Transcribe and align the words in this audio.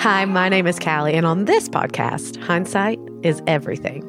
Hi, 0.00 0.24
my 0.24 0.48
name 0.48 0.66
is 0.66 0.78
Callie, 0.78 1.12
and 1.12 1.26
on 1.26 1.44
this 1.44 1.68
podcast, 1.68 2.42
hindsight 2.42 2.98
is 3.22 3.42
everything. 3.46 4.02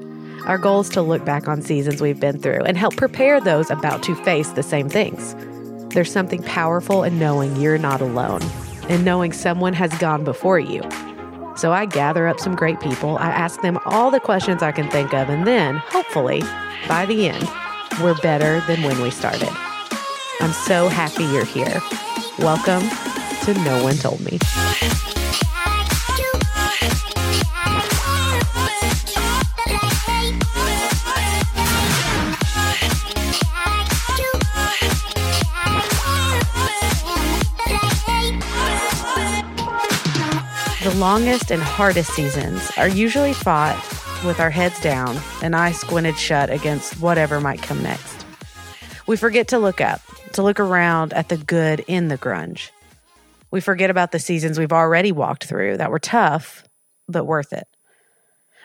Our 0.45 0.57
goal 0.57 0.79
is 0.79 0.89
to 0.91 1.01
look 1.01 1.25
back 1.25 1.49
on 1.49 1.61
seasons 1.61 1.99
we've 1.99 2.17
been 2.17 2.39
through 2.39 2.63
and 2.63 2.77
help 2.77 2.95
prepare 2.95 3.41
those 3.41 3.69
about 3.69 4.01
to 4.03 4.15
face 4.23 4.51
the 4.51 4.63
same 4.63 4.87
things. 4.87 5.35
There's 5.93 6.09
something 6.09 6.43
powerful 6.43 7.03
in 7.03 7.19
knowing 7.19 7.57
you're 7.57 7.77
not 7.77 7.99
alone 7.99 8.41
and 8.87 9.03
knowing 9.03 9.33
someone 9.33 9.73
has 9.73 9.93
gone 9.97 10.23
before 10.23 10.59
you. 10.59 10.81
So 11.57 11.73
I 11.73 11.87
gather 11.87 12.25
up 12.25 12.39
some 12.39 12.55
great 12.55 12.79
people, 12.79 13.17
I 13.17 13.27
ask 13.27 13.61
them 13.61 13.77
all 13.83 14.11
the 14.11 14.21
questions 14.21 14.63
I 14.63 14.71
can 14.71 14.89
think 14.91 15.13
of, 15.13 15.27
and 15.27 15.45
then, 15.45 15.75
hopefully, 15.75 16.41
by 16.87 17.05
the 17.05 17.27
end, 17.27 17.49
we're 18.01 18.15
better 18.21 18.61
than 18.65 18.81
when 18.83 19.01
we 19.01 19.11
started. 19.11 19.49
I'm 20.39 20.53
so 20.53 20.87
happy 20.87 21.25
you're 21.25 21.43
here. 21.43 21.81
Welcome 22.39 22.87
to 23.43 23.53
No 23.65 23.83
One 23.83 23.97
Told 23.97 24.21
Me. 24.21 24.39
The 40.91 40.97
longest 40.97 41.51
and 41.51 41.61
hardest 41.63 42.11
seasons 42.11 42.69
are 42.75 42.89
usually 42.89 43.31
fought 43.31 43.77
with 44.25 44.41
our 44.41 44.49
heads 44.49 44.77
down 44.81 45.17
and 45.41 45.55
eyes 45.55 45.79
squinted 45.79 46.17
shut 46.17 46.49
against 46.49 46.99
whatever 46.99 47.39
might 47.39 47.61
come 47.61 47.81
next. 47.81 48.25
We 49.07 49.15
forget 49.15 49.47
to 49.47 49.57
look 49.57 49.79
up, 49.79 50.01
to 50.33 50.43
look 50.43 50.59
around 50.59 51.13
at 51.13 51.29
the 51.29 51.37
good 51.37 51.79
in 51.87 52.09
the 52.09 52.17
grunge. 52.17 52.71
We 53.51 53.61
forget 53.61 53.89
about 53.89 54.11
the 54.11 54.19
seasons 54.19 54.59
we've 54.59 54.73
already 54.73 55.13
walked 55.13 55.45
through 55.45 55.77
that 55.77 55.91
were 55.91 55.97
tough, 55.97 56.65
but 57.07 57.23
worth 57.23 57.53
it. 57.53 57.69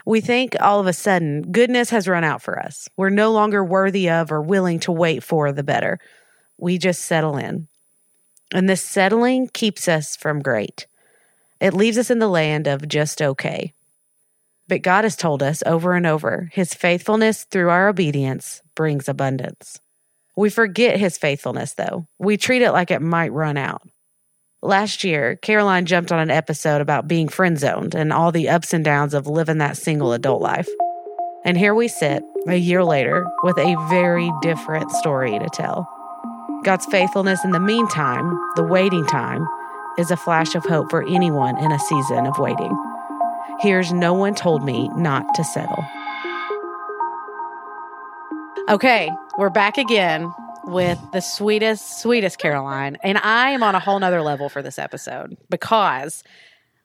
We 0.04 0.20
think 0.20 0.56
all 0.60 0.80
of 0.80 0.88
a 0.88 0.92
sudden 0.92 1.52
goodness 1.52 1.91
has 1.91 2.08
run 2.08 2.24
out 2.24 2.42
for 2.42 2.58
us. 2.58 2.88
We're 2.97 3.10
no 3.10 3.30
longer 3.30 3.62
worthy 3.62 4.10
of 4.10 4.32
or 4.32 4.42
willing 4.42 4.80
to 4.80 4.91
wait 4.91 5.22
for 5.22 5.52
the 5.52 5.62
better. 5.62 6.00
We 6.58 6.77
just 6.77 7.04
settle 7.04 7.36
in. 7.36 7.69
And 8.52 8.69
this 8.69 8.82
settling 8.82 9.47
keeps 9.47 9.86
us 9.86 10.16
from 10.16 10.42
great. 10.42 10.88
It 11.60 11.74
leaves 11.74 11.98
us 11.98 12.10
in 12.10 12.18
the 12.18 12.28
land 12.28 12.66
of 12.66 12.88
just 12.88 13.22
okay. 13.22 13.72
But 14.68 14.82
God 14.82 15.04
has 15.04 15.16
told 15.16 15.42
us 15.42 15.62
over 15.64 15.94
and 15.94 16.06
over 16.06 16.50
his 16.52 16.74
faithfulness 16.74 17.44
through 17.44 17.70
our 17.70 17.88
obedience 17.88 18.62
brings 18.74 19.08
abundance. 19.08 19.80
We 20.36 20.50
forget 20.50 21.00
his 21.00 21.16
faithfulness, 21.16 21.74
though. 21.74 22.06
We 22.18 22.36
treat 22.36 22.62
it 22.62 22.72
like 22.72 22.90
it 22.90 23.00
might 23.00 23.32
run 23.32 23.56
out. 23.56 23.82
Last 24.62 25.04
year, 25.04 25.36
Caroline 25.36 25.86
jumped 25.86 26.12
on 26.12 26.18
an 26.18 26.30
episode 26.30 26.80
about 26.80 27.08
being 27.08 27.28
friend 27.28 27.58
zoned 27.58 27.94
and 27.94 28.12
all 28.12 28.32
the 28.32 28.48
ups 28.48 28.74
and 28.74 28.84
downs 28.84 29.14
of 29.14 29.26
living 29.26 29.58
that 29.58 29.76
single 29.76 30.12
adult 30.12 30.42
life. 30.42 30.68
And 31.44 31.56
here 31.56 31.74
we 31.74 31.88
sit, 31.88 32.22
a 32.48 32.56
year 32.56 32.82
later, 32.82 33.26
with 33.44 33.56
a 33.58 33.76
very 33.88 34.32
different 34.42 34.91
story 34.91 35.38
to 35.38 35.48
tell. 35.52 35.88
God's 36.64 36.86
faithfulness 36.86 37.44
in 37.44 37.52
the 37.52 37.60
meantime, 37.60 38.36
the 38.56 38.64
waiting 38.64 39.06
time, 39.06 39.46
is 39.98 40.11
a 40.11 40.16
flash 40.16 40.55
of 40.55 40.64
hope 40.64 40.91
for 40.91 41.06
anyone 41.06 41.56
in 41.58 41.72
a 41.72 41.78
season 41.78 42.27
of 42.27 42.39
waiting. 42.39 42.77
Here's 43.61 43.92
No 43.92 44.12
One 44.12 44.34
Told 44.34 44.64
Me 44.64 44.88
Not 44.97 45.34
to 45.34 45.44
Settle. 45.44 45.84
Okay, 48.69 49.11
we're 49.38 49.50
back 49.50 49.78
again 49.78 50.33
with 50.64 50.98
the 51.12 51.20
sweetest, 51.20 52.03
sweetest 52.03 52.38
Caroline. 52.38 52.98
And 53.03 53.16
I 53.19 53.50
am 53.50 53.62
on 53.62 53.75
a 53.75 53.80
whole 53.80 53.98
nother 53.98 54.22
level 54.22 54.48
for 54.48 54.61
this 54.61 54.78
episode 54.78 55.36
because 55.48 56.25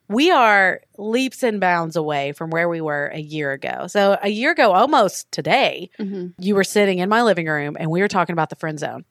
we 0.07 0.29
are 0.29 0.81
leaps 0.97 1.41
and 1.41 1.59
bounds 1.59 1.95
away 1.95 2.33
from 2.33 2.49
where 2.51 2.69
we 2.69 2.81
were 2.81 3.07
a 3.07 3.19
year 3.19 3.51
ago. 3.51 3.87
So, 3.87 4.17
a 4.21 4.29
year 4.29 4.51
ago, 4.51 4.73
almost 4.73 5.31
today, 5.31 5.89
mm-hmm. 5.99 6.27
you 6.37 6.55
were 6.55 6.63
sitting 6.63 6.99
in 6.99 7.09
my 7.09 7.23
living 7.23 7.47
room 7.47 7.75
and 7.79 7.89
we 7.89 8.01
were 8.01 8.07
talking 8.07 8.33
about 8.33 8.49
the 8.49 8.55
friend 8.57 8.77
zone 8.77 9.05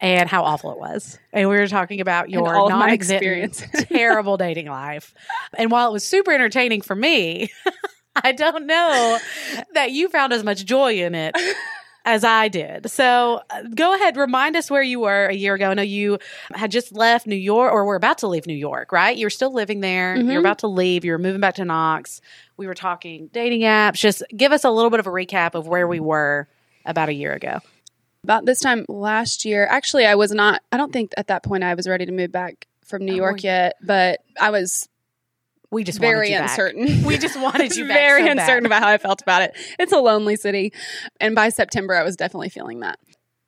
and 0.00 0.28
how 0.28 0.42
awful 0.42 0.72
it 0.72 0.78
was. 0.78 1.18
And 1.32 1.48
we 1.48 1.56
were 1.56 1.68
talking 1.68 2.00
about 2.00 2.30
your 2.30 2.42
non 2.42 2.90
experience 2.90 3.62
terrible 3.88 4.36
dating 4.36 4.66
life. 4.66 5.14
And 5.56 5.70
while 5.70 5.88
it 5.88 5.92
was 5.92 6.04
super 6.04 6.32
entertaining 6.32 6.80
for 6.80 6.94
me, 6.96 7.50
I 8.16 8.32
don't 8.32 8.66
know 8.66 9.18
that 9.74 9.92
you 9.92 10.08
found 10.08 10.32
as 10.32 10.42
much 10.42 10.64
joy 10.64 10.94
in 11.00 11.14
it 11.14 11.36
as 12.04 12.24
I 12.24 12.48
did. 12.48 12.90
So 12.90 13.42
uh, 13.50 13.62
go 13.74 13.94
ahead, 13.94 14.16
remind 14.16 14.56
us 14.56 14.70
where 14.70 14.82
you 14.82 15.00
were 15.00 15.26
a 15.26 15.34
year 15.34 15.54
ago. 15.54 15.70
I 15.70 15.74
know 15.74 15.82
you 15.82 16.18
had 16.54 16.70
just 16.70 16.92
left 16.92 17.26
New 17.26 17.36
York 17.36 17.72
or 17.72 17.84
were 17.84 17.96
about 17.96 18.18
to 18.18 18.26
leave 18.26 18.46
New 18.46 18.54
York, 18.54 18.90
right? 18.90 19.16
You're 19.16 19.30
still 19.30 19.52
living 19.52 19.80
there. 19.80 20.16
Mm-hmm. 20.16 20.30
You're 20.30 20.40
about 20.40 20.60
to 20.60 20.66
leave. 20.66 21.04
You're 21.04 21.18
moving 21.18 21.40
back 21.40 21.56
to 21.56 21.64
Knox. 21.64 22.20
We 22.56 22.66
were 22.66 22.74
talking 22.74 23.28
dating 23.32 23.62
apps. 23.62 23.94
Just 23.94 24.22
give 24.34 24.52
us 24.52 24.64
a 24.64 24.70
little 24.70 24.90
bit 24.90 25.00
of 25.00 25.06
a 25.06 25.10
recap 25.10 25.54
of 25.54 25.68
where 25.68 25.86
we 25.86 26.00
were 26.00 26.48
about 26.84 27.10
a 27.10 27.14
year 27.14 27.32
ago. 27.32 27.60
About 28.22 28.44
this 28.44 28.60
time 28.60 28.84
last 28.88 29.44
year, 29.44 29.66
actually, 29.66 30.06
I 30.06 30.14
was 30.14 30.30
not, 30.32 30.62
I 30.70 30.76
don't 30.76 30.92
think 30.92 31.12
at 31.16 31.28
that 31.28 31.42
point 31.42 31.64
I 31.64 31.74
was 31.74 31.88
ready 31.88 32.06
to 32.06 32.12
move 32.12 32.30
back 32.30 32.66
from 32.84 33.04
New 33.04 33.14
oh, 33.14 33.16
York 33.16 33.42
yet, 33.42 33.76
but 33.82 34.20
I 34.38 34.50
was 34.50 34.88
we 35.70 35.84
just 35.84 36.00
very 36.00 36.32
uncertain. 36.32 37.04
We 37.06 37.16
just 37.16 37.40
wanted 37.40 37.76
you 37.76 37.86
very 37.86 38.24
so 38.24 38.32
uncertain 38.32 38.66
about 38.66 38.82
how 38.82 38.88
I 38.88 38.98
felt 38.98 39.22
about 39.22 39.42
it. 39.42 39.56
It's 39.78 39.92
a 39.92 39.98
lonely 39.98 40.36
city, 40.36 40.72
and 41.20 41.34
by 41.34 41.48
September, 41.48 41.94
I 41.94 42.02
was 42.02 42.16
definitely 42.16 42.48
feeling 42.48 42.80
that. 42.80 42.98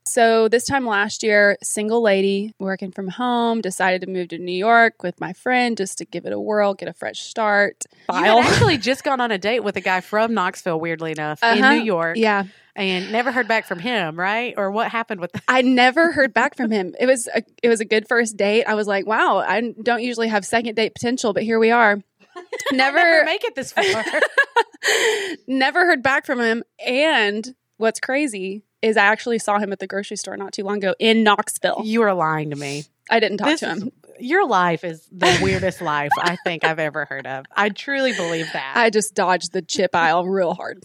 So 0.05 0.49
this 0.49 0.65
time 0.65 0.87
last 0.87 1.23
year, 1.23 1.57
single 1.63 2.03
lady 2.03 2.55
working 2.59 2.91
from 2.91 3.09
home, 3.09 3.61
decided 3.61 4.01
to 4.03 4.07
move 4.09 4.29
to 4.29 4.39
New 4.39 4.53
York 4.53 5.03
with 5.03 5.21
my 5.21 5.33
friend 5.33 5.77
just 5.77 5.99
to 5.99 6.05
give 6.05 6.27
it 6.27 6.33
a 6.33 6.41
whirl, 6.41 6.75
get 6.75 6.89
a 6.89 6.93
fresh 6.93 7.21
start. 7.21 7.85
File. 8.07 8.19
You 8.19 8.43
had 8.43 8.53
actually 8.53 8.79
just 8.79 9.05
gone 9.05 9.21
on 9.21 9.31
a 9.31 9.39
date 9.39 9.61
with 9.61 9.77
a 9.77 9.81
guy 9.81 10.01
from 10.01 10.35
Knoxville, 10.35 10.81
weirdly 10.81 11.13
enough, 11.13 11.39
uh-huh. 11.43 11.55
in 11.55 11.79
New 11.79 11.85
York. 11.85 12.17
Yeah. 12.17 12.45
And 12.75 13.13
never 13.13 13.31
heard 13.31 13.47
back 13.49 13.67
from 13.67 13.79
him, 13.79 14.19
right? 14.19 14.55
Or 14.57 14.71
what 14.71 14.91
happened 14.91 15.21
with 15.21 15.33
that? 15.33 15.43
I 15.47 15.63
never 15.63 16.11
heard 16.11 16.33
back 16.33 16.57
from 16.57 16.71
him. 16.71 16.95
It 16.99 17.07
was 17.07 17.29
a, 17.33 17.43
it 17.63 17.69
was 17.69 17.81
a 17.81 17.85
good 17.85 18.09
first 18.09 18.37
date. 18.37 18.65
I 18.65 18.75
was 18.75 18.87
like, 18.87 19.07
wow, 19.07 19.39
I 19.39 19.73
don't 19.83 20.03
usually 20.03 20.29
have 20.29 20.45
second 20.45 20.75
date 20.75 20.95
potential, 20.95 21.33
but 21.33 21.43
here 21.43 21.59
we 21.59 21.71
are. 21.71 22.01
Never, 22.73 22.97
never 22.97 23.25
make 23.27 23.45
it 23.45 23.55
this 23.55 23.73
far. 23.73 23.85
never 25.47 25.85
heard 25.85 26.03
back 26.03 26.25
from 26.25 26.41
him. 26.41 26.65
And 26.79 27.55
what's 27.77 28.01
crazy 28.01 28.63
is 28.83 28.97
I 28.97 29.05
actually 29.05 29.39
saw 29.39 29.59
him 29.59 29.73
at 29.73 29.79
the 29.79 29.87
grocery 29.87 30.17
store 30.17 30.37
not 30.37 30.53
too 30.53 30.65
long 30.65 30.79
ago 30.79 30.95
in 30.99 31.23
Knoxville. 31.23 31.83
You 31.85 32.03
are 32.03 32.15
lying 32.15 32.51
to 32.51 32.57
me. 32.57 32.85
I 33.09 33.21
didn't 33.21 33.39
talk 33.39 33.49
this 33.49 33.61
to 33.61 33.69
him. 33.69 33.79
Is, 33.79 33.89
your 34.19 34.47
life 34.47 34.85
is 34.85 35.07
the 35.11 35.39
weirdest 35.43 35.81
life 35.81 36.13
I 36.19 36.37
think 36.45 36.65
I've 36.65 36.79
ever 36.79 37.05
heard 37.05 37.27
of. 37.27 37.45
I 37.55 37.71
truly 37.71 38.13
believe 38.13 38.47
that. 38.53 38.73
I 38.77 38.91
just 38.91 39.15
dodged 39.15 39.53
the 39.53 39.63
chip 39.63 39.95
aisle 39.95 40.27
real 40.27 40.55
hard. 40.55 40.83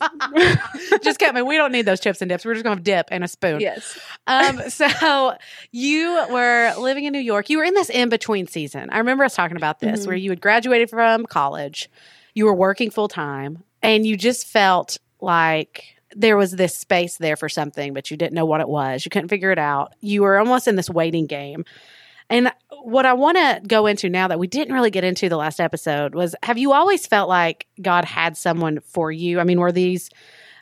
just 1.01 1.19
kept 1.19 1.35
me. 1.35 1.41
We 1.41 1.57
don't 1.57 1.71
need 1.71 1.83
those 1.83 1.99
chips 1.99 2.21
and 2.21 2.29
dips. 2.29 2.45
We're 2.45 2.53
just 2.53 2.63
going 2.63 2.77
to 2.77 2.83
dip 2.83 3.07
and 3.11 3.23
a 3.23 3.27
spoon. 3.27 3.59
Yes. 3.59 3.99
Um. 4.25 4.69
So 4.69 5.35
you 5.71 6.25
were 6.31 6.73
living 6.77 7.05
in 7.05 7.13
New 7.13 7.19
York. 7.19 7.49
You 7.49 7.59
were 7.59 7.63
in 7.63 7.73
this 7.73 7.89
in 7.89 8.09
between 8.09 8.47
season. 8.47 8.89
I 8.89 8.97
remember 8.99 9.23
us 9.23 9.35
talking 9.35 9.57
about 9.57 9.79
this, 9.79 10.01
mm-hmm. 10.01 10.07
where 10.07 10.17
you 10.17 10.29
had 10.29 10.41
graduated 10.41 10.89
from 10.89 11.25
college, 11.25 11.89
you 12.33 12.45
were 12.45 12.55
working 12.55 12.89
full 12.89 13.07
time, 13.07 13.63
and 13.81 14.05
you 14.05 14.17
just 14.17 14.47
felt 14.47 14.97
like 15.19 15.96
there 16.15 16.37
was 16.37 16.51
this 16.51 16.75
space 16.75 17.17
there 17.17 17.35
for 17.35 17.49
something, 17.49 17.93
but 17.93 18.09
you 18.09 18.17
didn't 18.17 18.33
know 18.33 18.45
what 18.45 18.61
it 18.61 18.69
was. 18.69 19.05
You 19.05 19.09
couldn't 19.09 19.29
figure 19.29 19.51
it 19.51 19.59
out. 19.59 19.93
You 20.01 20.23
were 20.23 20.37
almost 20.37 20.67
in 20.67 20.75
this 20.75 20.89
waiting 20.89 21.27
game. 21.27 21.65
And 22.29 22.51
what 22.83 23.05
I 23.05 23.13
want 23.13 23.37
to 23.37 23.61
go 23.65 23.87
into 23.87 24.09
now 24.09 24.27
that 24.27 24.39
we 24.39 24.47
didn't 24.47 24.73
really 24.73 24.91
get 24.91 25.03
into 25.03 25.29
the 25.29 25.37
last 25.37 25.59
episode 25.59 26.13
was 26.13 26.35
have 26.43 26.57
you 26.57 26.73
always 26.73 27.07
felt 27.07 27.29
like 27.29 27.67
God 27.81 28.05
had 28.05 28.35
someone 28.35 28.79
for 28.81 29.11
you? 29.11 29.39
I 29.39 29.43
mean, 29.43 29.59
were 29.59 29.71
these, 29.71 30.09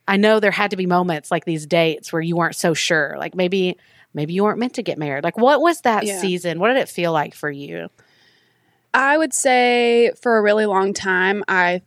I 0.08 0.18
know 0.18 0.40
there 0.40 0.52
had 0.52 0.72
to 0.72 0.78
be 0.78 0.86
moments 0.86 1.32
like 1.32 1.46
these 1.46 1.66
dates 1.66 2.14
where 2.14 2.22
you 2.22 2.36
weren't 2.36 2.56
so 2.56 2.74
sure. 2.74 3.16
Like 3.18 3.34
maybe, 3.34 3.78
maybe 4.14 4.34
you 4.34 4.44
weren't 4.44 4.60
meant 4.60 4.76
to 4.76 4.84
get 4.84 5.00
married. 5.00 5.24
Like 5.24 5.38
what 5.38 5.60
was 5.60 5.82
that 5.82 6.06
yeah. 6.06 6.20
season? 6.20 6.60
What 6.60 6.68
did 6.68 6.78
it 6.78 6.90
feel 6.90 7.12
like 7.12 7.34
for 7.34 7.50
you? 7.50 7.90
I 8.94 9.18
would 9.18 9.34
say 9.34 10.12
for 10.22 10.38
a 10.38 10.42
really 10.42 10.68
long 10.68 10.94
time, 10.94 11.44
I 11.48 11.82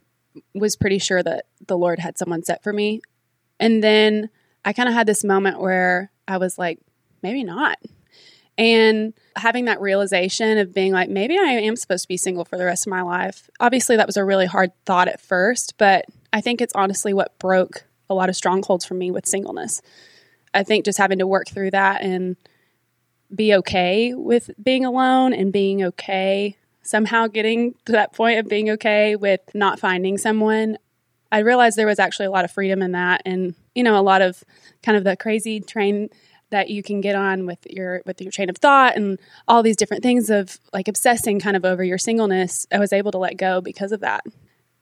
was 0.53 0.75
pretty 0.75 0.99
sure 0.99 1.23
that 1.23 1.45
the 1.65 1.77
Lord 1.77 1.99
had 1.99 2.17
someone 2.17 2.43
set 2.43 2.63
for 2.63 2.73
me. 2.73 3.01
And 3.59 3.83
then 3.83 4.29
I 4.63 4.73
kind 4.73 4.89
of 4.89 4.95
had 4.95 5.07
this 5.07 5.23
moment 5.23 5.59
where 5.59 6.11
I 6.27 6.37
was 6.37 6.57
like, 6.57 6.79
maybe 7.21 7.43
not. 7.43 7.77
And 8.57 9.13
having 9.37 9.65
that 9.65 9.79
realization 9.79 10.57
of 10.57 10.73
being 10.73 10.91
like, 10.91 11.09
maybe 11.09 11.37
I 11.37 11.51
am 11.51 11.75
supposed 11.75 12.03
to 12.03 12.07
be 12.09 12.17
single 12.17 12.43
for 12.43 12.57
the 12.57 12.65
rest 12.65 12.85
of 12.85 12.91
my 12.91 13.01
life. 13.01 13.49
Obviously, 13.59 13.95
that 13.95 14.07
was 14.07 14.17
a 14.17 14.25
really 14.25 14.45
hard 14.45 14.71
thought 14.85 15.07
at 15.07 15.21
first, 15.21 15.75
but 15.77 16.05
I 16.33 16.41
think 16.41 16.61
it's 16.61 16.75
honestly 16.75 17.13
what 17.13 17.39
broke 17.39 17.85
a 18.09 18.13
lot 18.13 18.29
of 18.29 18.35
strongholds 18.35 18.85
for 18.85 18.95
me 18.95 19.11
with 19.11 19.25
singleness. 19.25 19.81
I 20.53 20.63
think 20.63 20.83
just 20.83 20.97
having 20.97 21.19
to 21.19 21.27
work 21.27 21.47
through 21.47 21.71
that 21.71 22.01
and 22.01 22.35
be 23.33 23.53
okay 23.55 24.13
with 24.13 24.49
being 24.61 24.83
alone 24.83 25.33
and 25.33 25.53
being 25.53 25.83
okay 25.83 26.57
somehow 26.81 27.27
getting 27.27 27.75
to 27.85 27.91
that 27.91 28.13
point 28.13 28.39
of 28.39 28.47
being 28.47 28.71
okay 28.71 29.15
with 29.15 29.41
not 29.53 29.79
finding 29.79 30.17
someone 30.17 30.77
I 31.31 31.39
realized 31.39 31.77
there 31.77 31.85
was 31.87 31.99
actually 31.99 32.25
a 32.25 32.31
lot 32.31 32.45
of 32.45 32.51
freedom 32.51 32.81
in 32.81 32.93
that 32.93 33.21
and, 33.25 33.53
you 33.75 33.83
know, 33.83 33.99
a 33.99 34.01
lot 34.01 34.21
of 34.21 34.43
kind 34.83 34.97
of 34.97 35.03
the 35.03 35.15
crazy 35.15 35.59
train 35.59 36.09
that 36.51 36.69
you 36.69 36.81
can 36.81 37.01
get 37.01 37.15
on 37.15 37.45
with 37.45 37.59
your 37.69 38.01
with 38.05 38.21
your 38.21 38.31
train 38.31 38.49
of 38.49 38.57
thought 38.57 38.95
and 38.95 39.19
all 39.47 39.63
these 39.63 39.75
different 39.75 40.03
things 40.03 40.29
of 40.29 40.59
like 40.73 40.87
obsessing 40.87 41.39
kind 41.39 41.55
of 41.55 41.65
over 41.65 41.83
your 41.83 41.97
singleness 41.97 42.65
i 42.71 42.79
was 42.79 42.93
able 42.93 43.11
to 43.11 43.17
let 43.17 43.37
go 43.37 43.61
because 43.61 43.91
of 43.91 43.99
that 43.99 44.23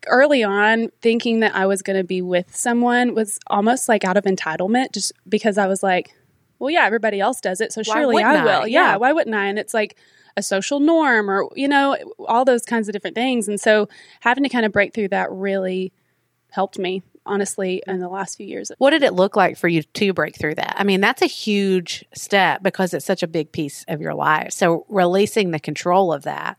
early 0.07 0.44
on 0.44 0.89
thinking 1.01 1.39
that 1.41 1.53
i 1.55 1.65
was 1.65 1.81
going 1.81 1.97
to 1.97 2.03
be 2.03 2.21
with 2.21 2.55
someone 2.55 3.13
was 3.13 3.39
almost 3.47 3.89
like 3.89 4.05
out 4.05 4.17
of 4.17 4.23
entitlement 4.23 4.91
just 4.94 5.11
because 5.27 5.57
i 5.57 5.67
was 5.67 5.83
like 5.83 6.13
well 6.59 6.69
yeah 6.69 6.85
everybody 6.85 7.19
else 7.19 7.41
does 7.41 7.59
it 7.59 7.73
so 7.73 7.81
Why 7.85 7.94
surely 7.95 8.23
i 8.23 8.31
will 8.31 8.49
I? 8.49 8.65
yeah. 8.65 8.91
Yeah. 8.91 8.95
why 8.97 9.11
wouldn't 9.11 9.35
i 9.35 9.45
and 9.45 9.59
it's 9.59 9.73
like 9.73 9.97
a 10.38 10.44
social 10.44 10.79
norm 10.79 11.29
or 11.29 11.49
you 11.55 11.67
know 11.67 11.97
all 12.27 12.45
those 12.45 12.63
kinds 12.63 12.88
of 12.88 12.94
different 12.94 13.15
things 13.15 13.47
and 13.47 13.59
so 13.59 13.89
having 14.21 14.44
to 14.44 14.49
kind 14.49 14.65
of 14.65 14.71
break 14.71 14.94
through 14.94 15.07
that 15.09 15.31
really 15.31 15.91
helped 16.57 16.80
me 16.80 17.04
honestly 17.24 17.83
mm-hmm. 17.88 17.92
in 17.92 18.00
the 18.00 18.09
last 18.09 18.36
few 18.36 18.48
years 18.48 18.71
What 18.80 18.89
did 18.89 19.04
it 19.04 19.13
look 19.13 19.36
like 19.36 19.57
for 19.57 19.68
you 19.68 19.83
to 19.83 20.12
break 20.12 20.36
through 20.39 20.56
that? 20.56 20.74
I 20.75 20.83
mean, 20.83 21.01
that's 21.01 21.21
a 21.21 21.27
huge 21.27 22.04
step 22.15 22.63
because 22.63 22.95
it's 22.95 23.06
such 23.06 23.21
a 23.21 23.27
big 23.27 23.51
piece 23.51 23.86
of 23.88 24.01
your 24.01 24.15
life. 24.15 24.54
So, 24.54 24.88
releasing 24.89 25.51
the 25.51 25.59
control 25.59 26.12
of 26.12 26.24
that, 26.24 26.57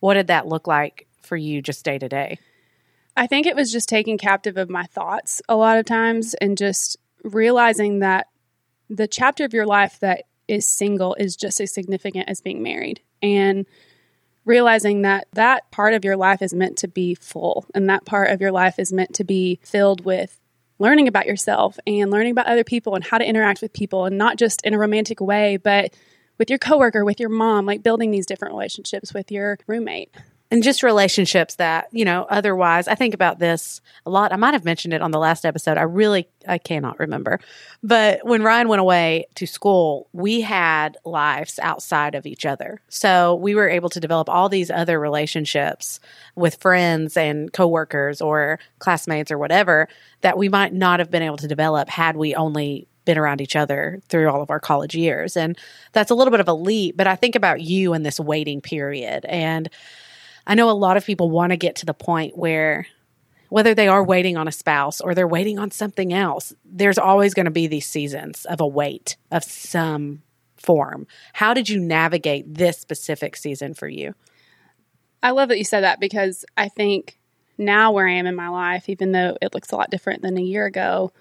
what 0.00 0.14
did 0.14 0.26
that 0.26 0.48
look 0.48 0.66
like 0.66 1.06
for 1.22 1.36
you 1.36 1.62
just 1.62 1.84
day 1.84 1.98
to 1.98 2.08
day? 2.08 2.40
I 3.16 3.28
think 3.28 3.46
it 3.46 3.54
was 3.54 3.70
just 3.70 3.88
taking 3.88 4.18
captive 4.18 4.56
of 4.56 4.68
my 4.68 4.84
thoughts 4.84 5.40
a 5.48 5.54
lot 5.54 5.78
of 5.78 5.86
times 5.86 6.34
and 6.34 6.58
just 6.58 6.96
realizing 7.22 8.00
that 8.00 8.26
the 8.90 9.06
chapter 9.06 9.44
of 9.44 9.54
your 9.54 9.66
life 9.66 10.00
that 10.00 10.24
is 10.48 10.66
single 10.66 11.14
is 11.14 11.36
just 11.36 11.60
as 11.60 11.72
significant 11.72 12.28
as 12.28 12.40
being 12.40 12.60
married. 12.60 13.02
And 13.22 13.66
realizing 14.48 15.02
that 15.02 15.28
that 15.34 15.70
part 15.70 15.92
of 15.92 16.04
your 16.04 16.16
life 16.16 16.40
is 16.40 16.54
meant 16.54 16.78
to 16.78 16.88
be 16.88 17.14
full 17.14 17.66
and 17.74 17.88
that 17.88 18.06
part 18.06 18.30
of 18.30 18.40
your 18.40 18.50
life 18.50 18.78
is 18.78 18.92
meant 18.92 19.14
to 19.14 19.22
be 19.22 19.60
filled 19.62 20.04
with 20.04 20.40
learning 20.78 21.06
about 21.06 21.26
yourself 21.26 21.78
and 21.86 22.10
learning 22.10 22.32
about 22.32 22.46
other 22.46 22.64
people 22.64 22.94
and 22.94 23.04
how 23.04 23.18
to 23.18 23.28
interact 23.28 23.60
with 23.60 23.72
people 23.74 24.06
and 24.06 24.16
not 24.16 24.38
just 24.38 24.64
in 24.64 24.72
a 24.72 24.78
romantic 24.78 25.20
way 25.20 25.58
but 25.58 25.94
with 26.38 26.48
your 26.48 26.58
coworker 26.58 27.04
with 27.04 27.20
your 27.20 27.28
mom 27.28 27.66
like 27.66 27.82
building 27.82 28.10
these 28.10 28.24
different 28.24 28.54
relationships 28.54 29.12
with 29.12 29.30
your 29.30 29.58
roommate 29.66 30.14
and 30.50 30.62
just 30.62 30.82
relationships 30.82 31.56
that 31.56 31.88
you 31.92 32.04
know 32.04 32.26
otherwise 32.30 32.88
i 32.88 32.94
think 32.94 33.14
about 33.14 33.38
this 33.38 33.80
a 34.06 34.10
lot. 34.10 34.32
I 34.32 34.36
might 34.36 34.54
have 34.54 34.64
mentioned 34.64 34.94
it 34.94 35.02
on 35.02 35.10
the 35.10 35.18
last 35.18 35.44
episode. 35.44 35.76
I 35.76 35.82
really 35.82 36.28
i 36.46 36.56
cannot 36.56 36.98
remember. 36.98 37.40
But 37.82 38.24
when 38.24 38.42
ryan 38.42 38.68
went 38.68 38.80
away 38.80 39.26
to 39.34 39.46
school 39.46 40.08
we 40.12 40.40
had 40.40 40.96
lives 41.04 41.58
outside 41.62 42.14
of 42.14 42.26
each 42.26 42.46
other. 42.46 42.80
So 42.88 43.34
we 43.34 43.54
were 43.54 43.68
able 43.68 43.90
to 43.90 44.00
develop 44.00 44.28
all 44.28 44.48
these 44.48 44.70
other 44.70 44.98
relationships 44.98 46.00
with 46.34 46.56
friends 46.56 47.16
and 47.16 47.52
coworkers 47.52 48.20
or 48.20 48.58
classmates 48.78 49.30
or 49.30 49.38
whatever 49.38 49.88
that 50.22 50.38
we 50.38 50.48
might 50.48 50.72
not 50.72 51.00
have 51.00 51.10
been 51.10 51.22
able 51.22 51.36
to 51.38 51.48
develop 51.48 51.88
had 51.88 52.16
we 52.16 52.34
only 52.34 52.88
been 53.04 53.18
around 53.18 53.40
each 53.40 53.56
other 53.56 54.00
through 54.08 54.28
all 54.28 54.42
of 54.42 54.50
our 54.50 54.60
college 54.60 54.94
years. 54.94 55.36
And 55.36 55.58
that's 55.92 56.10
a 56.10 56.14
little 56.14 56.30
bit 56.30 56.40
of 56.40 56.48
a 56.48 56.54
leap 56.54 56.96
but 56.96 57.06
i 57.06 57.16
think 57.16 57.34
about 57.34 57.60
you 57.60 57.92
in 57.92 58.02
this 58.04 58.18
waiting 58.18 58.60
period. 58.62 59.26
And 59.26 59.68
I 60.48 60.54
know 60.54 60.70
a 60.70 60.72
lot 60.72 60.96
of 60.96 61.04
people 61.04 61.30
want 61.30 61.50
to 61.50 61.56
get 61.56 61.76
to 61.76 61.86
the 61.86 61.94
point 61.94 62.36
where 62.36 62.86
whether 63.50 63.74
they 63.74 63.86
are 63.86 64.02
waiting 64.02 64.36
on 64.36 64.48
a 64.48 64.52
spouse 64.52 65.00
or 65.00 65.14
they're 65.14 65.28
waiting 65.28 65.58
on 65.58 65.70
something 65.70 66.12
else, 66.12 66.54
there's 66.64 66.98
always 66.98 67.34
going 67.34 67.44
to 67.44 67.50
be 67.50 67.66
these 67.66 67.86
seasons 67.86 68.46
of 68.46 68.60
a 68.60 68.66
wait 68.66 69.16
of 69.30 69.44
some 69.44 70.22
form. 70.56 71.06
How 71.34 71.54
did 71.54 71.68
you 71.68 71.78
navigate 71.78 72.54
this 72.54 72.78
specific 72.78 73.36
season 73.36 73.74
for 73.74 73.88
you? 73.88 74.14
I 75.22 75.30
love 75.30 75.50
that 75.50 75.58
you 75.58 75.64
said 75.64 75.82
that 75.82 76.00
because 76.00 76.44
I 76.56 76.68
think 76.68 77.18
now 77.58 77.92
where 77.92 78.06
I 78.06 78.12
am 78.12 78.26
in 78.26 78.34
my 78.34 78.48
life, 78.48 78.88
even 78.88 79.12
though 79.12 79.36
it 79.42 79.52
looks 79.54 79.72
a 79.72 79.76
lot 79.76 79.90
different 79.90 80.22
than 80.22 80.38
a 80.38 80.42
year 80.42 80.64
ago, 80.64 81.12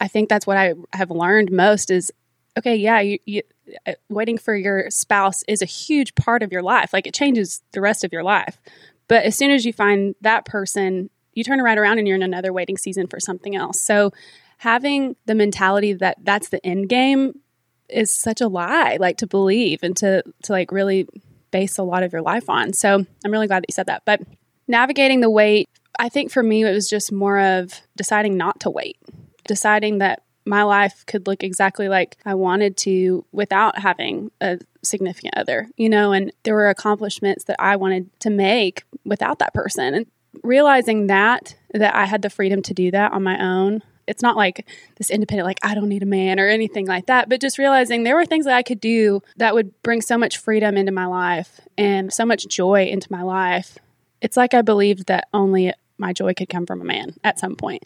I 0.00 0.08
think 0.08 0.28
that's 0.28 0.46
what 0.46 0.56
I 0.56 0.74
have 0.92 1.10
learned 1.10 1.50
most 1.50 1.90
is 1.90 2.12
okay, 2.56 2.76
yeah, 2.76 3.00
you, 3.00 3.18
you 3.24 3.42
uh, 3.86 3.92
waiting 4.08 4.38
for 4.38 4.54
your 4.54 4.90
spouse 4.90 5.42
is 5.48 5.62
a 5.62 5.66
huge 5.66 6.14
part 6.14 6.42
of 6.42 6.52
your 6.52 6.62
life. 6.62 6.92
Like 6.92 7.06
it 7.06 7.14
changes 7.14 7.62
the 7.72 7.80
rest 7.80 8.04
of 8.04 8.12
your 8.12 8.22
life. 8.22 8.60
But 9.08 9.24
as 9.24 9.36
soon 9.36 9.50
as 9.50 9.64
you 9.64 9.72
find 9.72 10.14
that 10.20 10.44
person, 10.44 11.10
you 11.32 11.44
turn 11.44 11.60
right 11.60 11.78
around 11.78 11.98
and 11.98 12.08
you're 12.08 12.16
in 12.16 12.22
another 12.22 12.52
waiting 12.52 12.76
season 12.76 13.06
for 13.06 13.20
something 13.20 13.54
else. 13.54 13.80
So 13.82 14.12
having 14.58 15.16
the 15.26 15.34
mentality 15.34 15.92
that 15.94 16.18
that's 16.22 16.48
the 16.48 16.64
end 16.66 16.88
game 16.88 17.40
is 17.88 18.10
such 18.10 18.40
a 18.40 18.48
lie, 18.48 18.96
like 18.98 19.18
to 19.18 19.26
believe 19.26 19.80
and 19.82 19.96
to 19.98 20.22
to 20.42 20.52
like 20.52 20.72
really 20.72 21.06
base 21.50 21.78
a 21.78 21.82
lot 21.82 22.02
of 22.02 22.12
your 22.12 22.22
life 22.22 22.48
on. 22.48 22.72
So 22.72 23.04
I'm 23.24 23.30
really 23.30 23.46
glad 23.46 23.62
that 23.62 23.68
you 23.68 23.74
said 23.74 23.86
that. 23.86 24.02
But 24.04 24.22
navigating 24.66 25.20
the 25.20 25.30
wait, 25.30 25.68
I 25.98 26.08
think 26.08 26.32
for 26.32 26.42
me 26.42 26.64
it 26.64 26.72
was 26.72 26.88
just 26.88 27.12
more 27.12 27.38
of 27.38 27.80
deciding 27.96 28.36
not 28.36 28.60
to 28.60 28.70
wait. 28.70 28.98
Deciding 29.46 29.98
that 29.98 30.22
my 30.46 30.62
life 30.62 31.04
could 31.06 31.26
look 31.26 31.42
exactly 31.42 31.88
like 31.88 32.16
I 32.24 32.34
wanted 32.34 32.76
to 32.78 33.24
without 33.32 33.78
having 33.78 34.30
a 34.40 34.58
significant 34.82 35.36
other, 35.36 35.68
you 35.76 35.88
know, 35.88 36.12
and 36.12 36.32
there 36.44 36.54
were 36.54 36.68
accomplishments 36.68 37.44
that 37.44 37.56
I 37.58 37.76
wanted 37.76 38.08
to 38.20 38.30
make 38.30 38.84
without 39.04 39.40
that 39.40 39.52
person. 39.52 39.94
And 39.94 40.06
realizing 40.42 41.08
that, 41.08 41.56
that 41.74 41.94
I 41.94 42.06
had 42.06 42.22
the 42.22 42.30
freedom 42.30 42.62
to 42.62 42.74
do 42.74 42.90
that 42.92 43.12
on 43.12 43.22
my 43.22 43.42
own. 43.42 43.82
It's 44.06 44.22
not 44.22 44.36
like 44.36 44.66
this 44.98 45.10
independent, 45.10 45.46
like, 45.46 45.58
I 45.64 45.74
don't 45.74 45.88
need 45.88 46.04
a 46.04 46.06
man 46.06 46.38
or 46.38 46.46
anything 46.46 46.86
like 46.86 47.06
that, 47.06 47.28
but 47.28 47.40
just 47.40 47.58
realizing 47.58 48.04
there 48.04 48.14
were 48.14 48.24
things 48.24 48.44
that 48.44 48.54
I 48.54 48.62
could 48.62 48.78
do 48.78 49.20
that 49.36 49.52
would 49.52 49.82
bring 49.82 50.00
so 50.00 50.16
much 50.16 50.38
freedom 50.38 50.76
into 50.76 50.92
my 50.92 51.06
life 51.06 51.60
and 51.76 52.12
so 52.12 52.24
much 52.24 52.46
joy 52.46 52.84
into 52.84 53.10
my 53.10 53.22
life. 53.22 53.78
It's 54.20 54.36
like 54.36 54.54
I 54.54 54.62
believed 54.62 55.06
that 55.06 55.26
only 55.34 55.72
my 55.98 56.12
joy 56.12 56.34
could 56.34 56.48
come 56.48 56.66
from 56.66 56.80
a 56.80 56.84
man 56.84 57.14
at 57.24 57.40
some 57.40 57.56
point. 57.56 57.82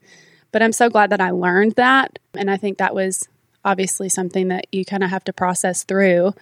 But 0.52 0.62
I'm 0.62 0.72
so 0.72 0.88
glad 0.88 1.10
that 1.10 1.20
I 1.20 1.30
learned 1.30 1.74
that. 1.76 2.18
And 2.34 2.50
I 2.50 2.56
think 2.56 2.78
that 2.78 2.94
was 2.94 3.28
obviously 3.64 4.08
something 4.08 4.48
that 4.48 4.66
you 4.72 4.84
kind 4.84 5.04
of 5.04 5.10
have 5.10 5.24
to 5.24 5.32
process 5.32 5.84
through. 5.84 6.34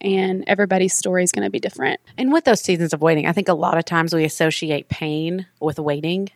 And 0.00 0.44
everybody's 0.46 0.94
story 0.94 1.22
is 1.22 1.32
going 1.32 1.44
to 1.44 1.50
be 1.50 1.60
different. 1.60 2.00
And 2.16 2.32
with 2.32 2.44
those 2.44 2.62
seasons 2.62 2.94
of 2.94 3.02
waiting, 3.02 3.26
I 3.26 3.32
think 3.32 3.48
a 3.48 3.54
lot 3.54 3.76
of 3.76 3.84
times 3.84 4.14
we 4.14 4.24
associate 4.24 4.88
pain 4.88 5.46
with 5.60 5.78
waiting, 5.78 6.30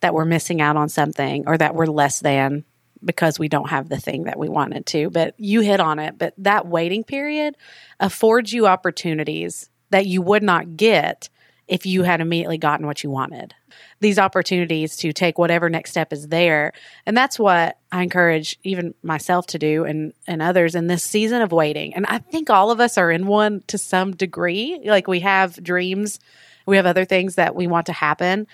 that 0.00 0.14
we're 0.14 0.24
missing 0.24 0.60
out 0.60 0.76
on 0.76 0.88
something 0.88 1.44
or 1.46 1.58
that 1.58 1.74
we're 1.74 1.86
less 1.86 2.20
than 2.20 2.64
because 3.04 3.38
we 3.38 3.48
don't 3.48 3.70
have 3.70 3.88
the 3.88 3.98
thing 3.98 4.24
that 4.24 4.38
we 4.38 4.48
wanted 4.48 4.86
to. 4.86 5.10
But 5.10 5.34
you 5.38 5.60
hit 5.60 5.80
on 5.80 5.98
it. 5.98 6.18
But 6.18 6.34
that 6.38 6.66
waiting 6.66 7.02
period 7.04 7.56
affords 7.98 8.52
you 8.52 8.66
opportunities 8.66 9.68
that 9.90 10.06
you 10.06 10.22
would 10.22 10.42
not 10.42 10.76
get 10.76 11.28
if 11.72 11.86
you 11.86 12.02
had 12.02 12.20
immediately 12.20 12.58
gotten 12.58 12.84
what 12.84 13.02
you 13.02 13.08
wanted. 13.08 13.54
These 13.98 14.18
opportunities 14.18 14.94
to 14.98 15.10
take 15.14 15.38
whatever 15.38 15.70
next 15.70 15.92
step 15.92 16.12
is 16.12 16.28
there. 16.28 16.74
And 17.06 17.16
that's 17.16 17.38
what 17.38 17.78
I 17.90 18.02
encourage 18.02 18.58
even 18.62 18.92
myself 19.02 19.46
to 19.48 19.58
do 19.58 19.84
and, 19.84 20.12
and 20.26 20.42
others 20.42 20.74
in 20.74 20.86
this 20.86 21.02
season 21.02 21.40
of 21.40 21.50
waiting. 21.50 21.94
And 21.94 22.04
I 22.04 22.18
think 22.18 22.50
all 22.50 22.70
of 22.70 22.78
us 22.78 22.98
are 22.98 23.10
in 23.10 23.26
one 23.26 23.62
to 23.68 23.78
some 23.78 24.14
degree. 24.14 24.82
Like 24.84 25.08
we 25.08 25.20
have 25.20 25.64
dreams, 25.64 26.20
we 26.66 26.76
have 26.76 26.84
other 26.84 27.06
things 27.06 27.36
that 27.36 27.54
we 27.54 27.66
want 27.66 27.86
to 27.86 27.94
happen, 27.94 28.46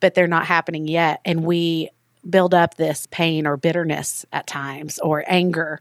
but 0.00 0.12
they're 0.12 0.26
not 0.26 0.44
happening 0.44 0.86
yet. 0.86 1.22
And 1.24 1.44
we 1.44 1.88
build 2.28 2.52
up 2.52 2.74
this 2.74 3.08
pain 3.10 3.46
or 3.46 3.56
bitterness 3.56 4.26
at 4.34 4.46
times 4.46 4.98
or 4.98 5.24
anger 5.26 5.80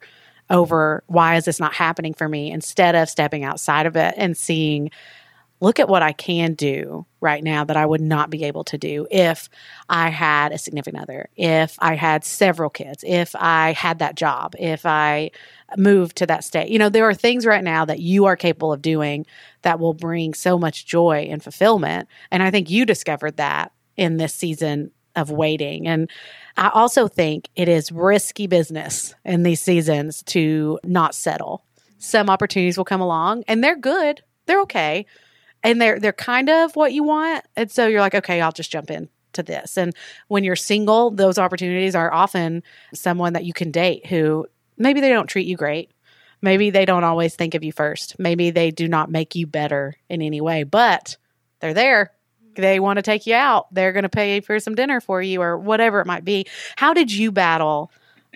over 0.49 1.03
why 1.07 1.35
is 1.35 1.43
this 1.43 1.59
not 1.59 1.73
happening 1.73 2.13
for 2.13 2.29
me 2.29 2.51
instead 2.51 2.95
of 2.95 3.09
stepping 3.09 3.43
outside 3.43 3.85
of 3.85 3.97
it 3.97 4.13
and 4.15 4.37
seeing 4.37 4.91
look 5.61 5.79
at 5.79 5.87
what 5.87 6.03
I 6.03 6.11
can 6.11 6.53
do 6.53 7.05
right 7.21 7.43
now 7.43 7.63
that 7.63 7.77
I 7.77 7.85
would 7.85 8.01
not 8.01 8.29
be 8.29 8.43
able 8.43 8.63
to 8.65 8.77
do 8.77 9.07
if 9.09 9.49
I 9.89 10.09
had 10.09 10.51
a 10.51 10.57
significant 10.57 11.01
other, 11.01 11.29
if 11.35 11.77
I 11.79 11.95
had 11.95 12.23
several 12.25 12.69
kids, 12.69 13.03
if 13.07 13.35
I 13.35 13.71
had 13.73 13.99
that 13.99 14.15
job, 14.15 14.55
if 14.59 14.85
I 14.85 15.31
moved 15.77 16.17
to 16.17 16.25
that 16.27 16.43
state. 16.43 16.69
You 16.69 16.79
know, 16.79 16.89
there 16.89 17.07
are 17.07 17.13
things 17.13 17.45
right 17.45 17.63
now 17.63 17.85
that 17.85 17.99
you 17.99 18.25
are 18.25 18.35
capable 18.35 18.73
of 18.73 18.81
doing 18.81 19.25
that 19.61 19.79
will 19.79 19.93
bring 19.93 20.33
so 20.33 20.59
much 20.59 20.85
joy 20.85 21.27
and 21.29 21.41
fulfillment. 21.41 22.07
And 22.31 22.43
I 22.43 22.51
think 22.51 22.69
you 22.69 22.85
discovered 22.85 23.37
that 23.37 23.71
in 23.95 24.17
this 24.17 24.33
season 24.33 24.91
of 25.15 25.31
waiting. 25.31 25.87
And 25.87 26.09
I 26.57 26.69
also 26.69 27.07
think 27.07 27.49
it 27.55 27.69
is 27.69 27.91
risky 27.91 28.47
business 28.47 29.15
in 29.23 29.43
these 29.43 29.61
seasons 29.61 30.21
to 30.23 30.79
not 30.83 31.15
settle. 31.15 31.63
Some 31.97 32.29
opportunities 32.29 32.77
will 32.77 32.85
come 32.85 33.01
along 33.01 33.45
and 33.47 33.63
they're 33.63 33.77
good. 33.77 34.21
They're 34.45 34.61
okay 34.61 35.05
and 35.65 35.81
they're 35.81 35.99
they're 35.99 36.13
kind 36.13 36.49
of 36.49 36.75
what 36.75 36.93
you 36.93 37.03
want. 37.03 37.45
And 37.55 37.71
so 37.71 37.87
you're 37.87 38.01
like 38.01 38.15
okay 38.15 38.41
i'll 38.41 38.51
just 38.51 38.71
jump 38.71 38.89
in 38.91 39.09
to 39.33 39.43
this. 39.43 39.77
And 39.77 39.93
when 40.27 40.43
you're 40.43 40.55
single 40.55 41.11
those 41.11 41.37
opportunities 41.37 41.95
are 41.95 42.13
often 42.13 42.63
someone 42.93 43.33
that 43.33 43.45
you 43.45 43.53
can 43.53 43.71
date 43.71 44.05
who 44.05 44.47
maybe 44.77 45.01
they 45.01 45.09
don't 45.09 45.27
treat 45.27 45.47
you 45.47 45.57
great. 45.57 45.91
Maybe 46.41 46.69
they 46.69 46.85
don't 46.85 47.03
always 47.03 47.35
think 47.35 47.55
of 47.55 47.63
you 47.63 47.71
first. 47.71 48.19
Maybe 48.19 48.51
they 48.51 48.71
do 48.71 48.87
not 48.87 49.09
make 49.09 49.35
you 49.35 49.47
better 49.47 49.95
in 50.09 50.21
any 50.21 50.41
way 50.41 50.63
but 50.63 51.17
they're 51.59 51.73
there. 51.73 52.11
They 52.55 52.79
want 52.79 52.97
to 52.97 53.03
take 53.03 53.25
you 53.25 53.35
out. 53.35 53.73
They're 53.73 53.91
going 53.91 54.03
to 54.03 54.09
pay 54.09 54.39
for 54.39 54.59
some 54.59 54.75
dinner 54.75 55.01
for 55.01 55.21
you 55.21 55.41
or 55.41 55.57
whatever 55.57 55.99
it 55.99 56.07
might 56.07 56.23
be. 56.23 56.45
How 56.77 56.93
did 56.93 57.11
you 57.11 57.31
battle 57.31 57.91